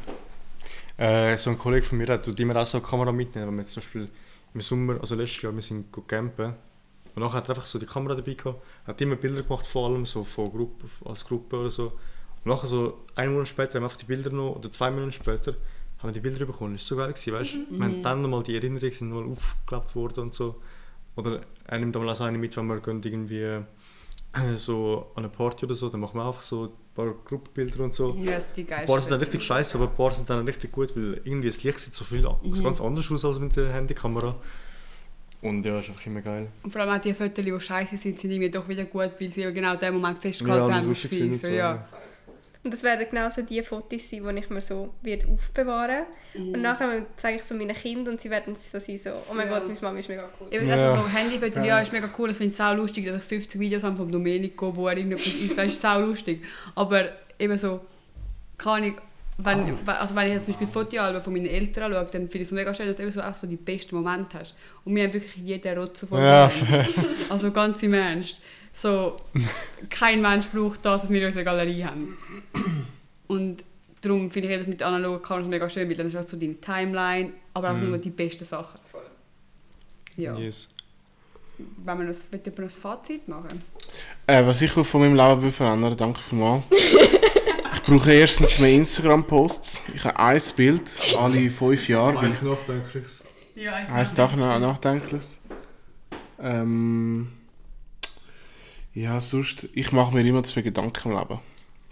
Äh, 0.99 1.39
so 1.39 1.51
ein 1.51 1.59
Kollege 1.59 1.87
von 1.87 1.97
mir 1.97 2.09
hat 2.09 2.25
tut 2.25 2.39
immer 2.41 2.57
auch 2.57 2.67
so 2.67 2.79
eine 2.79 2.87
Kamera 2.87 3.13
mitnehmen, 3.13 3.49
wenn 3.49 3.55
wir 3.55 3.63
jetzt 3.63 3.73
zum 3.73 3.83
Beispiel 3.83 4.09
im 4.53 4.61
Sommer, 4.61 5.01
also 5.01 5.15
letztes 5.15 5.43
Jahr, 5.43 5.55
wir 5.55 5.63
sind 5.63 5.93
go 5.93 6.03
campen 6.03 6.55
und 7.15 7.23
nachher 7.23 7.39
hat 7.39 7.45
er 7.45 7.51
einfach 7.51 7.67
so 7.67 7.79
die 7.79 7.87
Kamera 7.87 8.17
dabei 8.17 8.35
gehabt, 8.35 8.61
hat 8.85 9.01
immer 9.01 9.15
Bilder 9.15 9.43
gemacht 9.43 9.67
vor 9.67 9.89
allem, 9.89 10.05
so 10.07 10.25
von 10.25 10.51
Gruppe, 10.51 10.89
als 11.05 11.25
Gruppe 11.25 11.57
oder 11.57 11.71
so. 11.71 11.93
Und 12.45 12.47
nachher 12.47 12.67
so 12.67 13.05
einen 13.15 13.33
Monat 13.33 13.49
später 13.49 13.75
haben 13.75 13.83
wir 13.83 13.87
einfach 13.87 13.97
die 13.97 14.07
Bilder 14.07 14.31
noch, 14.31 14.57
oder 14.57 14.71
zwei 14.71 14.91
Monate 14.91 15.13
später, 15.13 15.53
haben 15.99 16.09
wir 16.09 16.13
die 16.13 16.21
Bilder 16.21 16.47
bekommen. 16.47 16.75
Das 16.75 16.91
war 16.91 16.97
so 16.97 17.03
geil, 17.03 17.13
gewesen, 17.13 17.33
weißt 17.33 17.55
du? 17.55 17.79
Wir 17.79 17.85
haben 17.85 18.03
dann 18.03 18.23
nochmal 18.23 18.43
die 18.43 18.57
Erinnerungen 18.57 18.93
sind 18.93 19.11
nochmal 19.11 19.33
aufgeklappt 19.33 19.95
worden 19.95 20.21
und 20.25 20.35
so. 20.35 20.61
Oder 21.15 21.43
er 21.65 21.79
nimmt 21.79 21.97
einmal 21.97 22.15
auch 22.15 22.21
eine 22.21 22.39
mit, 22.39 22.57
wenn 22.57 22.67
wir 22.67 22.81
gehen 22.81 23.03
irgendwie 23.03 23.65
so 24.57 25.07
an 25.15 25.25
einer 25.25 25.33
Party 25.33 25.65
oder 25.65 25.75
so, 25.75 25.89
dann 25.89 26.01
machen 26.01 26.17
wir 26.19 26.25
einfach 26.27 26.43
so 26.43 26.65
ein 26.65 26.71
paar 26.95 27.15
Gruppenbilder 27.25 27.85
und 27.85 27.93
so. 27.93 28.15
Ja, 28.21 28.37
ist 28.37 28.53
die 28.57 28.63
Ein 28.63 28.67
geilste. 28.67 28.87
paar 28.93 29.01
sind 29.01 29.11
dann 29.13 29.21
richtig 29.21 29.43
scheiße, 29.43 29.79
aber 29.79 29.89
ein 29.89 29.97
paar 29.97 30.13
sind 30.13 30.29
dann 30.31 30.45
richtig 30.47 30.73
gut, 30.73 30.95
weil 30.97 31.21
irgendwie 31.25 31.49
das 31.49 31.63
Licht 31.65 31.81
sieht 31.81 31.95
so 31.95 32.05
viel 32.05 32.21
Mhm. 32.21 32.63
ganz 32.63 32.81
anders 32.81 33.11
aus 33.11 33.25
als 33.25 33.39
mit 33.39 33.57
der 33.57 33.73
Handykamera. 33.73 34.37
Und 35.41 35.65
ja, 35.65 35.79
ist 35.79 35.89
einfach 35.89 36.05
immer 36.07 36.21
geil. 36.21 36.49
Und 36.65 36.73
vor 36.73 36.83
allem 36.83 36.91
auch 36.99 37.01
die 37.01 37.15
Fotos, 37.15 37.45
die 37.45 37.61
scheiße 37.61 37.97
sind, 37.97 38.19
sind 38.19 38.31
irgendwie 38.33 38.51
doch 38.51 38.69
wieder 38.69 38.85
gut, 38.85 39.13
weil 39.21 39.31
sie 39.31 39.43
genau 39.53 39.75
in 39.75 39.79
dem 39.81 39.95
Moment 39.95 40.17
Ja, 40.17 40.23
festgehalten 40.23 40.67
die 40.67 40.73
haben. 40.75 40.95
so, 41.35 41.47
so. 41.47 41.53
ja. 41.53 41.87
Und 42.69 42.75
das 42.75 42.83
werden 42.83 43.07
genau 43.11 43.31
so 43.31 43.41
die 43.41 43.63
Fotos 43.63 44.11
sein, 44.11 44.23
die 44.29 44.41
ich 44.41 44.51
mir 44.51 44.61
so 44.61 44.93
wird 45.01 45.25
aufbewahren 45.27 46.05
Mhm. 46.35 46.53
Und 46.53 46.61
nachher 46.61 47.07
zeige 47.17 47.39
ich 47.39 47.45
so 47.45 47.55
meinen 47.55 47.75
Kindern 47.75 48.13
und 48.13 48.21
sie 48.21 48.29
werden 48.29 48.55
so 48.55 48.79
sein, 48.79 48.99
so, 48.99 49.11
oh 49.31 49.35
mein 49.35 49.49
Ja. 49.49 49.55
Gott, 49.55 49.67
meine 49.67 49.81
Mama 49.81 49.99
ist 49.99 50.11
mega 50.11 50.29
cool. 50.39 50.49
Ja. 50.51 50.75
Also 50.75 51.03
so 51.03 51.09
Handyfotos, 51.09 51.65
ja, 51.65 51.81
ist 51.81 51.91
mega 51.91 52.11
cool. 52.19 52.31
Ich 52.31 52.37
finde 52.37 52.53
es 52.53 52.61
auch 52.61 52.75
lustig, 52.75 53.07
dass 53.07 53.23
ich 53.23 53.29
50 53.29 53.59
Videos 53.59 53.83
habe 53.83 53.97
von 53.97 54.13
Domenico, 54.13 54.77
wo 54.77 54.87
er 54.89 54.99
irgendetwas 54.99 55.27
isst. 55.27 55.57
Das 55.57 55.69
ist 55.69 55.87
auch 55.87 56.01
lustig. 56.01 56.45
Aber 56.75 57.07
eben 57.39 57.57
so, 57.57 57.81
keine 58.59 58.73
Ahnung, 58.77 58.99
wenn, 59.39 59.79
also 59.87 60.15
wenn 60.15 60.27
ich 60.27 60.35
jetzt 60.35 60.45
zum 60.45 60.53
Beispiel 60.53 60.69
Fotoalben 60.69 61.23
von 61.23 61.33
meinen 61.33 61.47
Eltern 61.47 61.85
anschaue, 61.85 62.13
dann 62.13 62.29
finde 62.29 62.39
ich 62.39 62.43
es 62.43 62.51
mega 62.51 62.75
schön, 62.75 62.89
dass 62.89 62.99
du 62.99 63.05
eben 63.05 63.13
so, 63.13 63.23
auch 63.23 63.37
so 63.37 63.47
die 63.47 63.57
besten 63.57 63.97
Momente 63.97 64.39
hast. 64.39 64.55
Und 64.85 64.95
wir 64.95 65.05
haben 65.05 65.15
wirklich 65.15 65.35
jeden 65.37 65.79
Rotz 65.79 66.05
von 66.05 66.21
Ja, 66.21 66.51
Also 67.31 67.51
ganz 67.53 67.83
im 67.83 67.95
Ernst. 67.95 68.39
So, 68.73 69.17
kein 69.91 70.23
Mensch 70.23 70.47
braucht 70.47 70.85
das, 70.85 71.03
was 71.05 71.11
wir 71.11 71.21
in 71.21 71.27
unserer 71.27 71.45
Galerie 71.45 71.85
haben. 71.85 72.17
Und 73.27 73.65
darum 74.01 74.31
finde 74.31 74.49
ich 74.53 74.59
das 74.59 74.67
mit 74.69 74.83
analogen 74.83 75.23
Kameras 75.23 75.49
mega 75.49 75.69
schön, 75.69 75.89
weil 75.89 75.97
dann 75.97 76.13
hast 76.13 76.27
du 76.33 76.37
so 76.37 76.41
deine 76.41 76.61
Timeline, 76.61 77.33
aber 77.55 77.71
auch 77.71 77.75
Mhm. 77.77 77.89
nur 77.89 77.99
die 77.99 78.11
besten 78.11 78.45
Sachen. 78.45 78.79
Ja. 80.17 80.37
yes. 80.37 80.69
Wenn 81.59 81.99
wir 81.99 82.05
noch, 82.07 82.15
jemand 82.33 82.59
noch 82.59 82.65
ein 82.65 82.71
Fazit 82.71 83.27
machen? 83.29 83.63
Äh, 84.27 84.47
was 84.47 84.63
ich 84.63 84.71
von 84.71 85.01
meinem 85.01 85.17
Leben 85.17 85.43
will 85.43 85.51
verändern, 85.51 85.97
danke 85.97 86.21
vielmals. 86.21 86.63
ich 86.71 87.83
brauche 87.83 88.13
erstens 88.13 88.59
mehr 88.61 88.73
Instagram-Posts. 88.75 89.83
Ich 89.95 90.05
habe 90.05 90.19
ein 90.19 90.43
Bild 90.55 90.89
alle 91.19 91.51
fünf 91.51 91.89
Jahre. 91.89 92.19
Eins 92.21 92.43
Nachdenkliches. 92.43 93.25
Ja, 93.57 93.75
Eins 93.75 94.17
Nachdenkliches. 94.17 95.39
Ähm, 96.41 97.29
ja, 98.99 99.21
sonst, 99.21 99.69
ich 99.75 99.93
mache 99.93 100.13
mir 100.13 100.27
immer 100.27 100.43
zu 100.43 100.55
viel 100.55 100.65
Gedanken 100.65 101.13
im 101.13 101.19
Leben. 101.19 101.39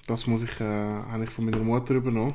Das 0.08 0.26
muss 0.26 0.42
ich, 0.42 0.60
äh, 0.60 0.64
habe 0.64 1.24
ich 1.24 1.30
von 1.30 1.44
meiner 1.44 1.58
Mutter 1.58 1.94
übernommen. 1.94 2.34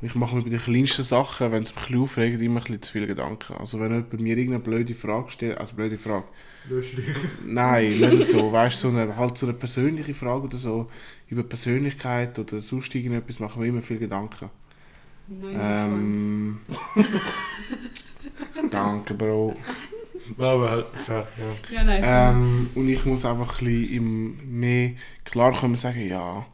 Und 0.00 0.06
ich 0.06 0.16
mache 0.16 0.34
mir 0.34 0.42
bei 0.42 0.50
den 0.50 0.60
kleinsten 0.60 1.04
Sachen, 1.04 1.52
wenn 1.52 1.62
es 1.62 1.72
mich 1.72 1.84
ein 1.84 1.86
bisschen 1.86 2.02
aufregt, 2.02 2.42
immer 2.42 2.60
ein 2.60 2.64
bisschen 2.64 2.82
zu 2.82 2.92
viele 2.92 3.06
Gedanken. 3.06 3.54
Also 3.54 3.78
wenn 3.78 3.92
jemand 3.92 4.20
mir 4.20 4.36
irgendeine 4.36 4.62
blöde 4.62 4.94
Frage 4.96 5.30
stellt, 5.30 5.58
also 5.58 5.76
blöde 5.76 5.98
Frage. 5.98 6.24
Nein, 7.46 7.90
nicht 8.10 8.26
so. 8.26 8.50
Weißt 8.50 8.82
du, 8.82 8.90
so 8.90 8.96
eine, 8.96 9.16
halt 9.16 9.38
so 9.38 9.46
eine 9.46 9.54
persönliche 9.54 10.14
Frage 10.14 10.44
oder 10.44 10.56
so 10.56 10.88
über 11.28 11.44
Persönlichkeit 11.44 12.36
oder 12.40 12.60
sonst 12.60 12.92
irgendetwas 12.94 13.38
machen 13.38 13.62
wir 13.62 13.68
immer 13.68 13.82
viel 13.82 13.98
Gedanken. 13.98 14.50
Ähm, 15.54 16.58
danke, 18.70 19.14
Bro. 19.14 19.56
Aber 20.38 20.70
halt, 20.70 20.86
fair, 21.06 21.28
ja. 21.38 21.76
Ja, 21.76 21.84
nein. 21.84 22.02
Ähm, 22.04 22.70
und 22.74 22.88
ich 22.88 23.04
muss 23.04 23.24
einfach 23.24 23.60
ein 23.60 23.66
bisschen 23.66 23.94
im 23.94 24.60
mehr 24.60 24.92
klar 25.24 25.58
können 25.58 25.76
sagen, 25.76 26.06
ja, 26.06 26.46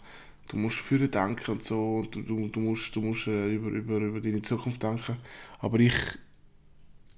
du 0.48 0.56
musst 0.56 0.78
für 0.78 0.98
denken 0.98 1.50
und 1.52 1.62
so, 1.62 2.06
du, 2.10 2.22
du, 2.22 2.48
du 2.48 2.60
musst, 2.60 2.94
du 2.96 3.00
musst 3.00 3.26
äh, 3.26 3.54
über, 3.54 3.68
über, 3.68 3.96
über 3.98 4.20
deine 4.20 4.42
Zukunft 4.42 4.82
denken. 4.82 5.16
Aber 5.60 5.78
ich, 5.80 5.94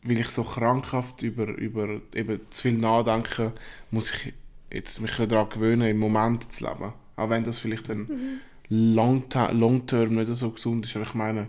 weil 0.02 0.18
ich 0.18 0.28
so 0.28 0.44
krankhaft 0.44 1.22
über, 1.22 1.46
über 1.46 2.00
eben 2.14 2.40
zu 2.50 2.62
viel 2.62 2.78
nachdenke, 2.78 3.52
muss 3.90 4.12
ich 4.12 4.32
jetzt 4.72 5.00
mich 5.00 5.16
daran 5.16 5.48
gewöhnen, 5.48 5.88
im 5.88 5.98
Moment 5.98 6.52
zu 6.52 6.64
leben. 6.64 6.92
Auch 7.16 7.30
wenn 7.30 7.44
das 7.44 7.58
vielleicht 7.58 7.88
dann 7.88 8.40
long, 8.68 9.24
long 9.52 9.86
term 9.86 10.14
nicht 10.14 10.34
so 10.34 10.50
gesund 10.50 10.86
ist. 10.86 10.96
Aber 10.96 11.04
ich 11.04 11.14
meine, 11.14 11.48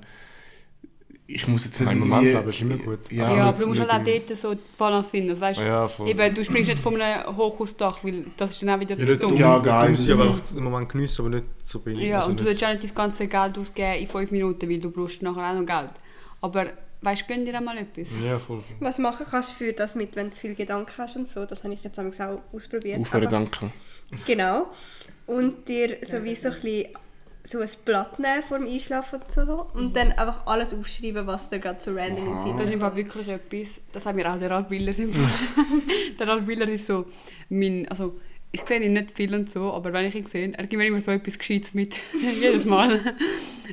ich 1.35 1.47
muss 1.47 1.65
jetzt 1.65 1.79
nicht 1.79 1.89
Ein 1.89 1.99
Moment 1.99 2.23
leben 2.23 2.47
ist 2.49 2.61
immer 2.61 2.77
gut. 2.77 2.99
ja, 3.11 3.29
nicht- 3.29 3.39
aber 3.41 3.57
du 3.59 3.67
musst 3.67 3.79
halt 3.79 3.91
auch 3.91 4.03
dort 4.03 4.37
so 4.37 4.53
die 4.53 4.59
Balance 4.77 5.09
finden. 5.11 5.29
Also, 5.31 5.41
weißt, 5.41 5.59
ja, 5.61 5.87
voll. 5.87 6.09
eben, 6.09 6.35
du 6.35 6.43
springst 6.43 6.69
nicht 6.69 6.79
von 6.81 7.01
einem 7.01 7.35
Hochhausdach, 7.37 8.03
weil 8.03 8.25
das 8.37 8.51
ist 8.51 8.61
dann 8.61 8.69
auch 8.71 8.79
wieder 8.79 8.95
Ja, 8.95 9.05
zu 9.05 9.11
nicht 9.11 9.23
dumm. 9.23 9.37
Ja, 9.37 9.55
ja, 9.55 9.59
geil. 9.59 9.95
Sie 9.95 10.11
aber 10.11 10.29
auch 10.29 10.37
im 10.55 10.63
Moment 10.63 10.89
geniessen, 10.89 11.21
aber 11.25 11.35
nicht 11.35 11.45
so 11.63 11.79
bin 11.79 11.95
Ja, 11.99 12.17
also 12.17 12.29
und 12.31 12.39
du 12.39 12.43
nicht- 12.43 12.51
willst 12.51 12.63
auch 12.63 12.69
nicht 12.71 12.83
das 12.83 12.95
ganze 12.95 13.27
Geld 13.27 13.57
ausgeben 13.57 13.99
in 13.99 14.07
5 14.07 14.31
Minuten, 14.31 14.69
weil 14.69 14.79
du 14.79 14.91
brauchst 14.91 15.21
nachher 15.21 15.51
auch 15.51 15.59
noch 15.59 15.65
Geld. 15.65 15.91
Aber 16.41 16.65
weißt 17.01 17.21
du, 17.21 17.33
gönn 17.33 17.45
dir 17.45 17.55
einmal 17.57 17.77
etwas. 17.77 18.09
Ja, 18.23 18.37
voll. 18.39 18.63
Was 18.79 18.99
machen 18.99 19.25
kannst 19.29 19.51
du 19.51 19.53
für 19.55 19.73
das 19.73 19.95
mit, 19.95 20.15
wenn 20.15 20.27
du 20.29 20.33
zu 20.33 20.41
viel 20.41 20.55
Gedanken 20.55 20.91
hast 20.97 21.15
und 21.15 21.29
so, 21.29 21.45
das 21.45 21.63
habe 21.63 21.73
ich 21.73 21.83
jetzt 21.83 21.99
auch 21.99 22.39
ausprobiert. 22.53 22.99
Aufhören 22.99 23.29
danken. 23.29 23.73
Genau. 24.27 24.67
Und 25.27 25.67
dir 25.67 25.97
so 26.05 26.23
wie 26.23 26.35
so 26.35 26.49
ein 26.49 26.55
bisschen 26.55 26.85
so 27.43 27.59
ein 27.59 27.69
Blatt 27.85 28.19
nehmen 28.19 28.43
vor 28.43 28.59
dem 28.59 28.67
Einschlafen 28.67 29.21
und 29.21 29.31
so 29.31 29.67
und 29.73 29.95
dann 29.95 30.11
einfach 30.11 30.45
alles 30.45 30.73
aufschreiben, 30.73 31.25
was 31.25 31.49
dir 31.49 31.59
gerade 31.59 31.81
so 31.81 31.91
random 31.93 32.27
in 32.27 32.33
den 32.33 32.37
Sinn 32.37 32.57
Das 32.57 32.67
ist 32.67 32.73
im 32.73 32.79
Fall 32.79 32.95
wirklich 32.95 33.27
etwas, 33.27 33.81
das 33.91 34.05
hat 34.05 34.15
mir 34.15 34.31
auch 34.31 34.37
der 34.37 34.51
Ralf 34.51 34.69
Willer 34.69 34.97
empfohlen. 34.97 35.31
der 36.19 36.27
Ralf 36.27 36.47
Willer 36.47 36.67
ist 36.67 36.85
so 36.85 37.05
mein, 37.49 37.87
also 37.87 38.15
ich 38.53 38.61
sehe 38.61 38.81
ihn 38.81 38.93
nicht 38.93 39.11
viel 39.11 39.33
und 39.33 39.49
so, 39.49 39.71
aber 39.71 39.93
wenn 39.93 40.05
ich 40.05 40.15
ihn 40.15 40.25
sehe, 40.25 40.51
er 40.51 40.67
gibt 40.67 40.77
mir 40.77 40.85
immer 40.85 40.99
so 40.99 41.11
etwas 41.11 41.37
Gescheites 41.37 41.73
mit, 41.73 41.95
jedes 42.41 42.65
Mal. 42.65 42.99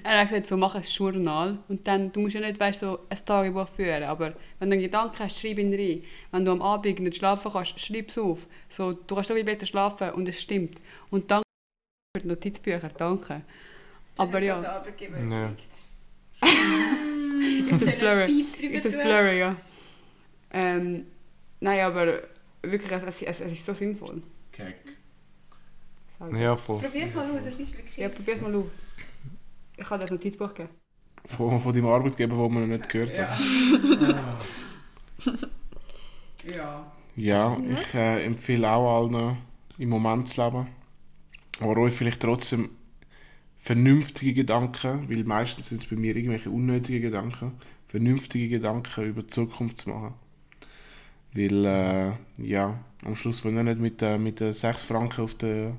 er 0.05 0.21
hat 0.21 0.29
gesagt, 0.29 0.47
so, 0.47 0.57
mach 0.57 0.75
ein 0.77 0.83
Journal 0.83 1.59
und 1.69 1.87
dann, 1.87 2.13
du 2.13 2.21
musst 2.21 2.37
ja 2.37 2.41
nicht, 2.41 2.61
weißt, 2.61 2.81
so 2.81 3.01
ein 3.09 3.19
Tagebuch 3.25 3.69
führen, 3.69 4.05
aber 4.05 4.35
wenn 4.61 4.71
du 4.71 4.75
einen 4.75 4.83
Gedanken 4.83 5.19
hast, 5.19 5.41
schreib 5.41 5.59
ihn 5.59 5.75
rein. 5.75 6.03
Wenn 6.31 6.45
du 6.45 6.53
am 6.53 6.63
Abend 6.63 7.01
nicht 7.01 7.17
schlafen 7.17 7.51
kannst, 7.53 7.79
schreib 7.81 8.09
es 8.09 8.19
auf. 8.19 8.47
So, 8.69 8.93
du 8.93 9.15
kannst 9.15 9.29
so 9.29 9.35
viel 9.35 9.45
besser 9.45 9.67
schlafen 9.67 10.11
und 10.11 10.29
es 10.29 10.41
stimmt. 10.41 10.81
Und 11.11 11.31
danke 11.31 11.48
für 12.19 12.23
die 12.23 12.29
Notizbücher, 12.29 12.91
danke. 12.97 13.43
Aber 14.17 14.43
ja, 14.43 14.61
Ja. 14.61 15.53
ist 17.71 17.87
das 17.87 17.97
blurry? 17.97 18.41
Ist 18.41 18.61
Ist 18.61 18.85
das 18.85 18.95
blurry, 18.95 19.39
ja. 19.39 19.57
Ähm, 20.51 21.07
nein, 21.61 21.81
aber 21.81 22.23
wirklich, 22.63 22.91
es, 22.91 23.23
es, 23.23 23.41
es, 23.41 23.53
ist 23.53 23.67
so 23.67 23.75
sinnvoll. 23.75 24.23
Sag. 24.57 24.75
Ja, 26.33 26.57
voll. 26.57 26.81
Probier's 26.81 27.15
mal 27.15 27.31
aus, 27.31 27.47
es 27.47 27.61
ist 27.61 27.77
wirklich... 27.77 27.97
Ja, 27.97 28.09
probier's 28.09 28.41
mal 28.41 28.55
aus. 28.55 28.67
Ich 29.77 29.89
habe 29.89 30.01
das 30.01 30.11
Notizbuch 30.11 30.49
gegeben. 30.49 30.71
Von, 31.27 31.61
von 31.61 31.73
deinem 31.73 31.87
Arbeitgeber, 31.87 32.37
wo 32.37 32.49
man 32.49 32.69
noch 32.69 32.79
nicht 32.79 32.89
gehört 32.89 33.17
hat. 33.19 33.39
Ja. 36.55 36.93
Ja, 37.17 37.59
ich 37.59 37.95
äh, 37.95 38.25
empfehle 38.25 38.71
auch 38.71 39.03
allen, 39.03 39.39
im 39.77 39.89
Moment 39.89 40.29
zu 40.29 40.43
leben. 40.43 40.69
Aber 41.61 41.77
euch 41.79 41.95
vielleicht 41.95 42.21
trotzdem 42.21 42.71
vernünftige 43.59 44.33
Gedanken, 44.35 45.09
weil 45.11 45.25
meistens 45.25 45.69
sind 45.69 45.83
es 45.83 45.89
bei 45.91 45.97
mir 45.97 46.15
irgendwelche 46.17 46.51
unnötige 46.51 47.01
Gedanken, 47.01 47.53
vernünftige 47.89 48.49
Gedanken 48.49 49.05
über 49.05 49.23
die 49.23 49.29
Zukunft 49.29 49.79
zu 49.79 49.91
machen. 49.91 50.15
Weil, 51.35 51.65
äh, 51.65 52.13
ja, 52.43 52.79
am 53.05 53.17
Schluss 53.17 53.45
wollen 53.45 53.57
wir 53.57 53.65
nicht 53.65 53.81
mit, 53.81 54.01
äh, 54.03 54.19
mit 54.19 54.41
den 54.41 54.53
6 54.53 54.83
Franken 54.83 55.23
auf 55.23 55.35
dem 55.35 55.75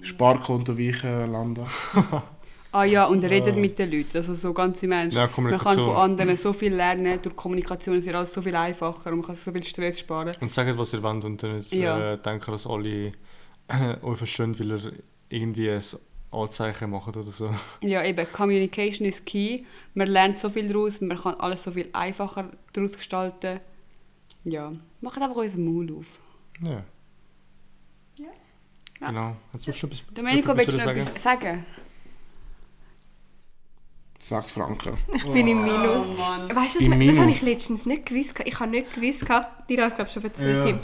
Sparkonto 0.00 0.78
weichen 0.78 1.30
landen. 1.30 1.64
Ah 2.70 2.84
ja, 2.84 3.06
und 3.06 3.24
redet 3.24 3.56
mit 3.56 3.78
den 3.78 3.90
Leuten. 3.90 4.18
Also 4.18 4.34
so 4.34 4.52
ganz 4.52 4.82
im 4.82 4.92
Ernst. 4.92 5.16
Ja, 5.16 5.30
man 5.38 5.56
kann 5.58 5.74
von 5.78 5.96
anderen 5.96 6.36
so 6.36 6.52
viel 6.52 6.74
lernen. 6.74 7.18
Durch 7.22 7.34
Kommunikation 7.34 7.96
ist 7.96 8.06
alles 8.08 8.30
so 8.30 8.42
viel 8.42 8.54
einfacher 8.54 9.10
und 9.10 9.20
man 9.20 9.26
kann 9.26 9.36
so 9.36 9.50
viel 9.52 9.62
Stress 9.62 10.00
sparen. 10.00 10.34
Und 10.38 10.50
sagt, 10.50 10.76
was 10.76 10.92
ihr 10.92 11.02
wollt 11.02 11.24
und 11.24 11.42
dann 11.42 11.56
nicht 11.56 11.72
Ja. 11.72 12.12
äh, 12.12 12.18
denken, 12.18 12.50
dass 12.50 12.66
alle 12.66 13.12
euch 14.02 14.18
verstehen, 14.18 14.58
weil 14.58 14.70
ihr 14.70 14.92
irgendwie 15.28 15.70
ein 15.70 15.82
Anzeichen 16.30 16.90
macht 16.90 17.16
oder 17.16 17.30
so. 17.30 17.54
Ja, 17.80 18.04
eben, 18.04 18.26
Communication 18.32 19.06
ist 19.06 19.24
key. 19.26 19.64
Man 19.94 20.08
lernt 20.08 20.38
so 20.38 20.50
viel 20.50 20.66
daraus, 20.66 21.00
man 21.00 21.18
kann 21.18 21.34
alles 21.34 21.62
so 21.62 21.70
viel 21.70 21.88
einfacher 21.92 22.50
daraus 22.72 22.92
gestalten. 22.92 23.60
Ja, 24.44 24.72
macht 25.00 25.20
einfach 25.20 25.36
unseren 25.36 25.64
Maul 25.64 25.98
auf. 25.98 26.06
Ja. 26.60 26.84
Ja. 28.18 29.08
Genau. 29.08 29.36
Jetzt 29.52 29.66
musst 29.66 29.82
du 29.82 29.86
etwas, 29.86 30.02
Domenico, 30.12 30.56
willst 30.56 30.72
du 30.72 30.76
noch 30.76 30.84
sagen? 30.84 31.00
etwas 31.00 31.22
sagen? 31.22 31.66
6 34.20 34.52
Franken. 34.52 34.98
Ich 35.14 35.24
bin 35.32 35.46
im 35.46 35.62
Minus. 35.62 36.06
Oh. 36.08 36.54
Weißt 36.54 36.80
du, 36.80 36.90
das, 36.90 36.98
das 37.06 37.18
habe 37.18 37.30
ich 37.30 37.42
letztens 37.42 37.86
nicht 37.86 38.06
gewusst. 38.06 38.40
Ich 38.44 38.58
habe 38.58 38.70
nicht 38.70 38.92
gewusst, 38.94 39.24
gehabt, 39.24 39.70
dir 39.70 39.84
hast 39.84 39.96
glaube 39.96 40.10
schon 40.10 40.24
erzählt, 40.24 40.68
Ja. 40.68 40.80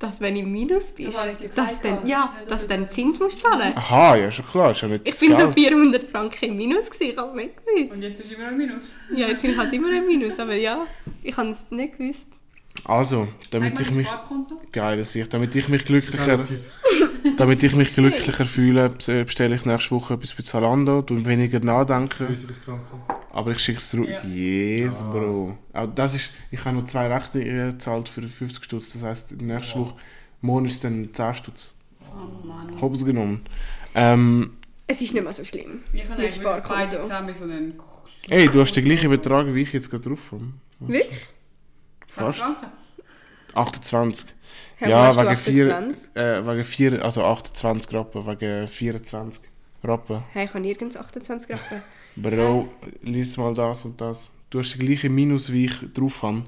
Dass 0.00 0.20
wenn 0.20 0.34
du 0.34 0.40
im 0.40 0.50
Minus 0.50 0.90
bist, 0.90 1.16
ich 1.40 1.50
dass 1.54 1.80
dann, 1.82 2.04
ja. 2.06 2.08
ja, 2.08 2.08
Ja, 2.08 2.32
das 2.40 2.48
dass 2.48 2.60
ist- 2.62 2.70
dann 2.70 2.90
Zins 2.90 3.18
musst 3.20 3.40
zahlen. 3.40 3.72
Aha, 3.76 4.16
ja, 4.16 4.30
schon 4.30 4.46
klar, 4.46 4.70
ist 4.72 4.80
ja 4.80 4.88
nicht 4.88 5.06
Ich 5.06 5.20
bin 5.20 5.30
so 5.36 5.42
Geld. 5.44 5.54
400 5.54 6.04
Franken 6.08 6.44
im 6.46 6.56
Minus 6.56 6.90
gewesen, 6.90 7.10
ich 7.12 7.16
habe 7.18 7.28
es 7.30 7.36
nicht 7.36 7.54
gewusst. 7.66 8.02
jetzt 8.02 8.18
bist 8.18 8.30
du 8.30 8.34
immer 8.36 8.48
im 8.48 8.56
Minus. 8.56 8.92
Ja, 9.14 9.28
jetzt 9.28 9.42
bin 9.42 9.50
ich 9.52 9.58
halt 9.58 9.72
immer 9.74 9.96
im 9.96 10.06
Minus, 10.06 10.38
aber 10.40 10.54
ja, 10.56 10.86
ich 11.22 11.36
habe 11.36 11.50
es 11.50 11.70
nicht 11.70 11.98
gewusst. 11.98 12.26
Also, 12.84 13.28
damit 13.50 13.78
ich 13.78 13.90
mich... 13.90 14.06
Sparkonto. 14.06 14.58
Geile 14.72 15.04
Sicht. 15.04 15.34
Damit 15.34 15.54
ich 15.54 15.68
mich 15.68 15.84
glücklicher... 15.84 16.40
Damit 17.36 17.62
ich 17.62 17.74
mich 17.76 17.94
glücklicher 17.94 18.46
fühle, 18.46 18.86
bes- 18.86 19.24
bestelle 19.24 19.54
ich 19.54 19.66
nächste 19.66 19.90
Woche 19.90 20.14
etwas 20.14 20.32
bei 20.32 20.42
Zalando, 20.42 21.02
tu 21.02 21.22
weniger 21.26 21.60
nachdenken, 21.60 22.28
aber 23.32 23.52
ich 23.52 23.58
schicke 23.60 23.78
es 23.78 23.88
zurück. 23.90 24.08
Ja. 24.08 24.22
Yes, 24.24 25.00
Ja. 25.00 25.10
Bro. 25.10 25.58
Auch 25.72 25.86
das 25.94 26.14
ist, 26.14 26.30
ich 26.50 26.64
habe 26.64 26.76
noch 26.76 26.84
zwei 26.84 27.12
Rechnungen 27.12 27.70
gezahlt 27.72 28.08
für 28.08 28.22
50 28.22 28.64
Stutz, 28.64 28.92
das 28.92 29.02
heisst, 29.02 29.32
nächste 29.40 29.78
Ja. 29.78 29.84
Woche, 29.84 29.94
morgen 30.40 30.66
ist 30.66 30.74
es 30.74 30.80
dann 30.80 31.08
10 31.12 31.34
Stutz. 31.34 31.74
Oh 32.12 32.46
Mann. 32.46 32.80
Hops 32.80 33.04
genommen. 33.04 33.44
Ähm, 33.94 34.56
Es 34.86 35.00
ist 35.00 35.12
nicht 35.12 35.22
mehr 35.22 35.32
so 35.32 35.44
schlimm. 35.44 35.80
Ich 35.92 36.02
habe 36.04 36.14
eigentlich 36.14 36.40
beide 36.68 37.02
zusammen 37.02 37.34
so 37.34 37.44
einen... 37.44 37.74
ey, 38.28 38.48
du 38.48 38.60
hast 38.60 38.72
den 38.74 38.84
gleichen 38.84 39.10
Betrag, 39.10 39.46
wie 39.54 39.62
ich 39.62 39.72
jetzt 39.72 39.90
gerade 39.90 40.08
drauf 40.08 40.32
habe. 40.32 40.44
Wirklich? 40.80 41.26
Fast. 42.08 42.38
20 42.40 42.56
Franken? 42.58 42.80
28. 43.54 44.26
Herr, 44.76 44.88
Ja, 44.88 45.16
wegen 45.16 45.36
vier, 45.36 45.74
28? 45.76 46.16
äh, 46.16 46.46
wegen 46.46 46.64
vier, 46.64 47.04
also 47.04 47.24
28 47.24 47.92
Rappen, 47.94 48.26
wegen 48.26 48.66
24 48.68 49.42
Rappen. 49.84 50.22
Hey, 50.32 50.44
ich 50.46 50.50
habe 50.50 50.60
nirgends 50.60 50.96
28 50.96 51.50
Rappen. 51.50 51.82
Bro, 52.16 52.68
lies 53.02 53.36
mal 53.36 53.54
das 53.54 53.84
und 53.84 54.00
das. 54.00 54.30
Du 54.50 54.58
hast 54.58 54.72
den 54.74 54.86
gleichen 54.86 55.14
Minus, 55.14 55.50
wie 55.52 55.66
ich 55.66 55.74
drauf 55.94 56.22
habe. 56.22 56.42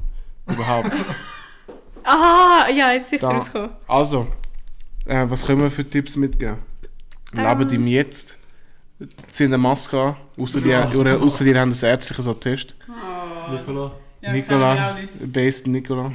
Überhaupt. 0.46 0.92
Aha, 2.04 2.68
ja, 2.68 2.92
jetzt 2.92 3.06
ist 3.06 3.12
ich 3.14 3.20
Da. 3.20 3.28
rausgekommen. 3.30 3.70
Also, 3.86 4.26
äh, 5.06 5.24
was 5.28 5.46
können 5.46 5.60
wir 5.60 5.70
für 5.70 5.88
Tipps 5.88 6.16
mitgeben? 6.16 6.58
Leben 7.32 7.62
Ähm. 7.62 7.68
im 7.74 7.86
Jetzt. 7.86 8.36
Zieh 9.26 9.44
eine 9.44 9.58
Maske 9.58 10.00
an, 10.00 10.16
außer 10.36 10.60
die, 10.60 10.74
oder, 10.96 11.20
außer 11.20 11.44
die 11.44 11.56
haben 11.56 11.72
ein 11.72 11.78
ärztliches 11.84 12.26
Attest. 12.28 12.74
Oh. 12.88 13.50
Nicola. 13.52 13.92
Ja, 14.20 14.94
nicht. 14.94 15.32
based 15.32 15.66
Nicola. 15.66 16.12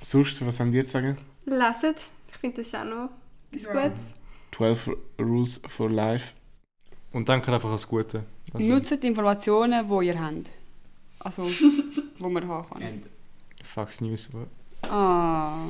Sonst, 0.00 0.44
was 0.44 0.58
haben 0.58 0.72
die 0.72 0.82
zu 0.84 0.90
sagen? 0.90 1.16
Leset. 1.44 2.02
Ich 2.30 2.36
finde 2.38 2.56
das 2.56 2.66
ist 2.66 2.74
auch 2.74 2.84
noch 2.84 3.10
etwas 3.52 3.64
Ja. 3.74 3.88
Gutes. 3.88 4.14
12 4.56 4.90
Rules 5.20 5.60
for 5.68 5.90
Life. 5.90 6.32
Und 7.12 7.28
denkt 7.28 7.48
einfach 7.48 7.68
an 7.68 7.74
das 7.74 7.86
Gute. 7.86 8.24
Also, 8.52 8.66
Nutzt 8.72 9.02
die 9.02 9.06
Informationen, 9.06 9.86
die 9.88 10.06
ihr 10.06 10.20
habt. 10.20 10.48
Also, 11.18 11.42
wo 12.18 12.28
man 12.28 12.46
haben 12.48 12.68
kann. 12.68 12.82
Fox 13.64 14.00
News. 14.00 14.30
Ah. 14.88 15.64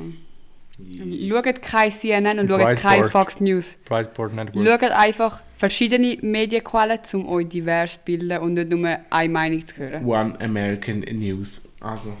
Schaut 1.29 1.61
kein 1.61 1.91
CNN 1.91 2.39
und 2.39 2.47
schaut 2.47 2.61
Breitbart. 2.61 2.81
kein 2.81 3.09
Fox 3.09 3.39
News. 3.39 3.75
Breitboard 3.85 4.33
Network. 4.33 4.67
Schaut 4.67 4.91
einfach 4.91 5.41
verschiedene 5.57 6.17
Medienquellen, 6.21 6.99
um 7.13 7.29
euch 7.29 7.47
divers 7.47 7.93
zu 7.93 7.99
bilden 8.05 8.39
und 8.39 8.55
nicht 8.55 8.69
nur 8.69 8.97
eine 9.09 9.33
Meinung 9.33 9.65
zu 9.65 9.77
hören. 9.77 10.05
One 10.05 10.39
American 10.41 11.01
News. 11.01 11.61
Also, 11.79 12.13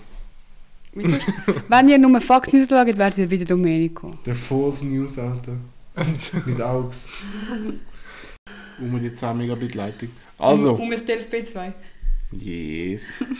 Wenn 1.69 1.89
ihr 1.89 1.97
nur 1.97 2.21
Fox 2.21 2.53
News 2.53 2.67
schaut, 2.69 2.97
werdet 2.97 3.17
ihr 3.17 3.29
wieder 3.29 3.45
Domenico. 3.45 4.13
der 4.25 4.35
False 4.35 4.85
News, 4.87 5.17
Alter. 5.17 5.55
Mit 6.45 6.61
Augs. 6.61 7.09
Um 8.79 8.99
die 8.99 9.13
10 9.13 9.37
Megabit 9.37 9.75
Leitung. 9.75 10.09
Also, 10.37 10.73
Um 10.73 10.91
ein 10.91 11.05
Delf 11.05 11.27
B2. 11.31 11.73
yes. 12.31 13.23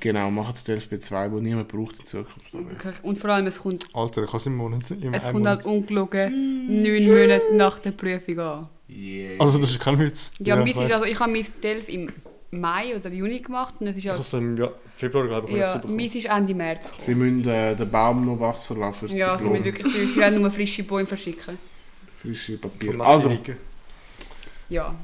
Genau, 0.00 0.30
macht 0.30 0.54
das 0.54 0.66
DLFB2, 0.66 1.30
wo 1.30 1.38
niemand 1.38 1.68
braucht 1.68 1.98
in 1.98 2.06
Zukunft. 2.06 3.02
Und 3.02 3.18
vor 3.18 3.30
allem, 3.30 3.46
es 3.46 3.58
kommt, 3.58 3.86
Alter, 3.92 4.24
ich 4.24 4.30
kann 4.30 4.38
es 4.38 4.46
im 4.46 4.56
Monat. 4.56 4.90
Im 4.90 5.12
es 5.12 5.30
kommt 5.30 5.46
halt 5.46 5.66
ungelogen 5.66 6.82
neun 6.82 7.06
Monate 7.06 7.54
nach 7.54 7.78
der 7.78 7.90
Prüfung 7.90 8.38
an. 8.38 8.68
Yes. 8.88 9.38
Also, 9.38 9.58
das 9.58 9.72
ist 9.72 9.80
kein 9.80 9.98
Witz. 9.98 10.32
Ja, 10.38 10.62
ich 10.62 10.70
ist, 10.70 10.76
weiss. 10.76 10.92
also, 10.94 11.04
ich 11.04 11.20
habe 11.20 11.30
mein 11.30 11.46
Delf 11.62 11.88
im 11.88 12.10
Mai 12.50 12.96
oder 12.96 13.10
Juni 13.10 13.40
gemacht 13.40 13.74
und 13.78 13.86
das 13.86 13.96
ist 13.96 14.04
Ich 14.04 14.08
habe 14.08 14.16
ja, 14.16 14.20
es 14.20 14.32
im 14.32 14.56
ja, 14.56 14.70
Februar, 14.96 15.26
glaube 15.26 15.50
ich, 15.50 15.56
ja, 15.56 15.82
meins 15.86 16.14
ist 16.14 16.26
Ende 16.26 16.54
März. 16.54 16.92
Sie 16.98 17.14
müssen 17.14 17.46
äh, 17.48 17.76
den 17.76 17.90
Baum 17.90 18.24
noch 18.24 18.40
wachsen 18.40 18.80
lassen 18.80 19.14
Ja, 19.14 19.38
sie 19.38 19.48
müssen 19.48 19.64
wirklich, 19.64 19.92
sie 19.92 20.30
nur 20.30 20.50
frische 20.50 20.82
Bäume 20.82 21.06
verschicken. 21.06 21.58
Frische 22.20 22.58
Papier. 22.58 23.00
Also. 23.00 23.36
Ja. 24.68 24.94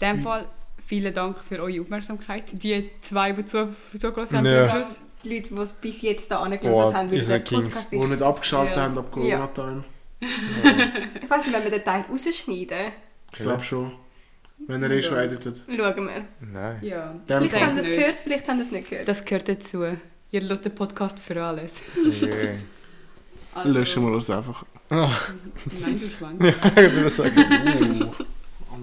In 0.00 0.08
dem 0.08 0.20
Fall, 0.22 0.44
vielen 0.86 1.12
Dank 1.14 1.38
für 1.38 1.60
eure 1.62 1.80
Aufmerksamkeit. 1.80 2.44
Die 2.62 2.90
zwei, 3.00 3.32
die 3.32 3.44
zu- 3.44 3.74
zugelassen 3.98 4.36
haben. 4.38 4.46
Ja. 4.46 4.70
Schluss. 4.70 4.96
Die 5.24 5.34
Leute, 5.36 5.48
die 5.54 5.60
es 5.60 5.72
bis 5.72 6.02
jetzt 6.02 6.30
da 6.30 6.36
Boah, 6.38 6.44
angelassen 6.44 6.96
haben, 6.96 7.10
weil 7.10 7.20
der. 7.20 7.38
Podcast 7.40 7.92
die 7.92 7.96
ist. 7.96 8.08
nicht 8.08 8.22
abgeschaltet 8.22 8.76
Ja. 8.76 8.82
haben 8.82 8.98
ab 8.98 9.10
Corona-Time. 9.10 9.84
Ich 10.20 11.30
weiß 11.30 11.44
nicht, 11.46 11.54
wenn 11.54 11.64
wir 11.64 11.70
den 11.70 11.84
Teil 11.84 12.04
rausschneiden, 12.10 12.92
Ich 13.32 13.38
glaube 13.38 13.62
schon. 13.62 13.92
Wenn 14.66 14.82
er 14.82 14.90
eh 14.90 15.00
schon 15.02 15.18
editet. 15.18 15.62
schauen 15.66 16.08
wir. 16.08 16.24
Nein. 16.40 16.78
Ja. 16.82 17.14
Vielleicht 17.26 17.60
haben 17.60 17.76
das 17.76 17.86
nicht. 17.86 17.98
gehört, 17.98 18.16
vielleicht 18.16 18.48
haben 18.48 18.58
das 18.58 18.70
nicht 18.70 18.90
gehört. 18.90 19.08
Das 19.08 19.24
gehört 19.24 19.48
dazu. 19.48 19.84
Ihr 20.30 20.42
hört 20.42 20.64
den 20.64 20.74
Podcast 20.74 21.18
für 21.20 21.42
alles. 21.42 21.82
Yeah. 21.96 22.56
Also, 23.54 23.68
Löschen 23.70 24.04
wir 24.06 24.12
das 24.14 24.28
einfach. 24.30 24.64
Oh. 24.90 25.10
Nein, 25.80 26.00
du 26.00 26.08
Schwanz. 26.08 26.42
Ja, 26.42 27.02
das 27.04 27.16
sage 27.16 27.30
ich. 27.92 28.02
Oh. 28.02 28.14
Oh 28.72 28.76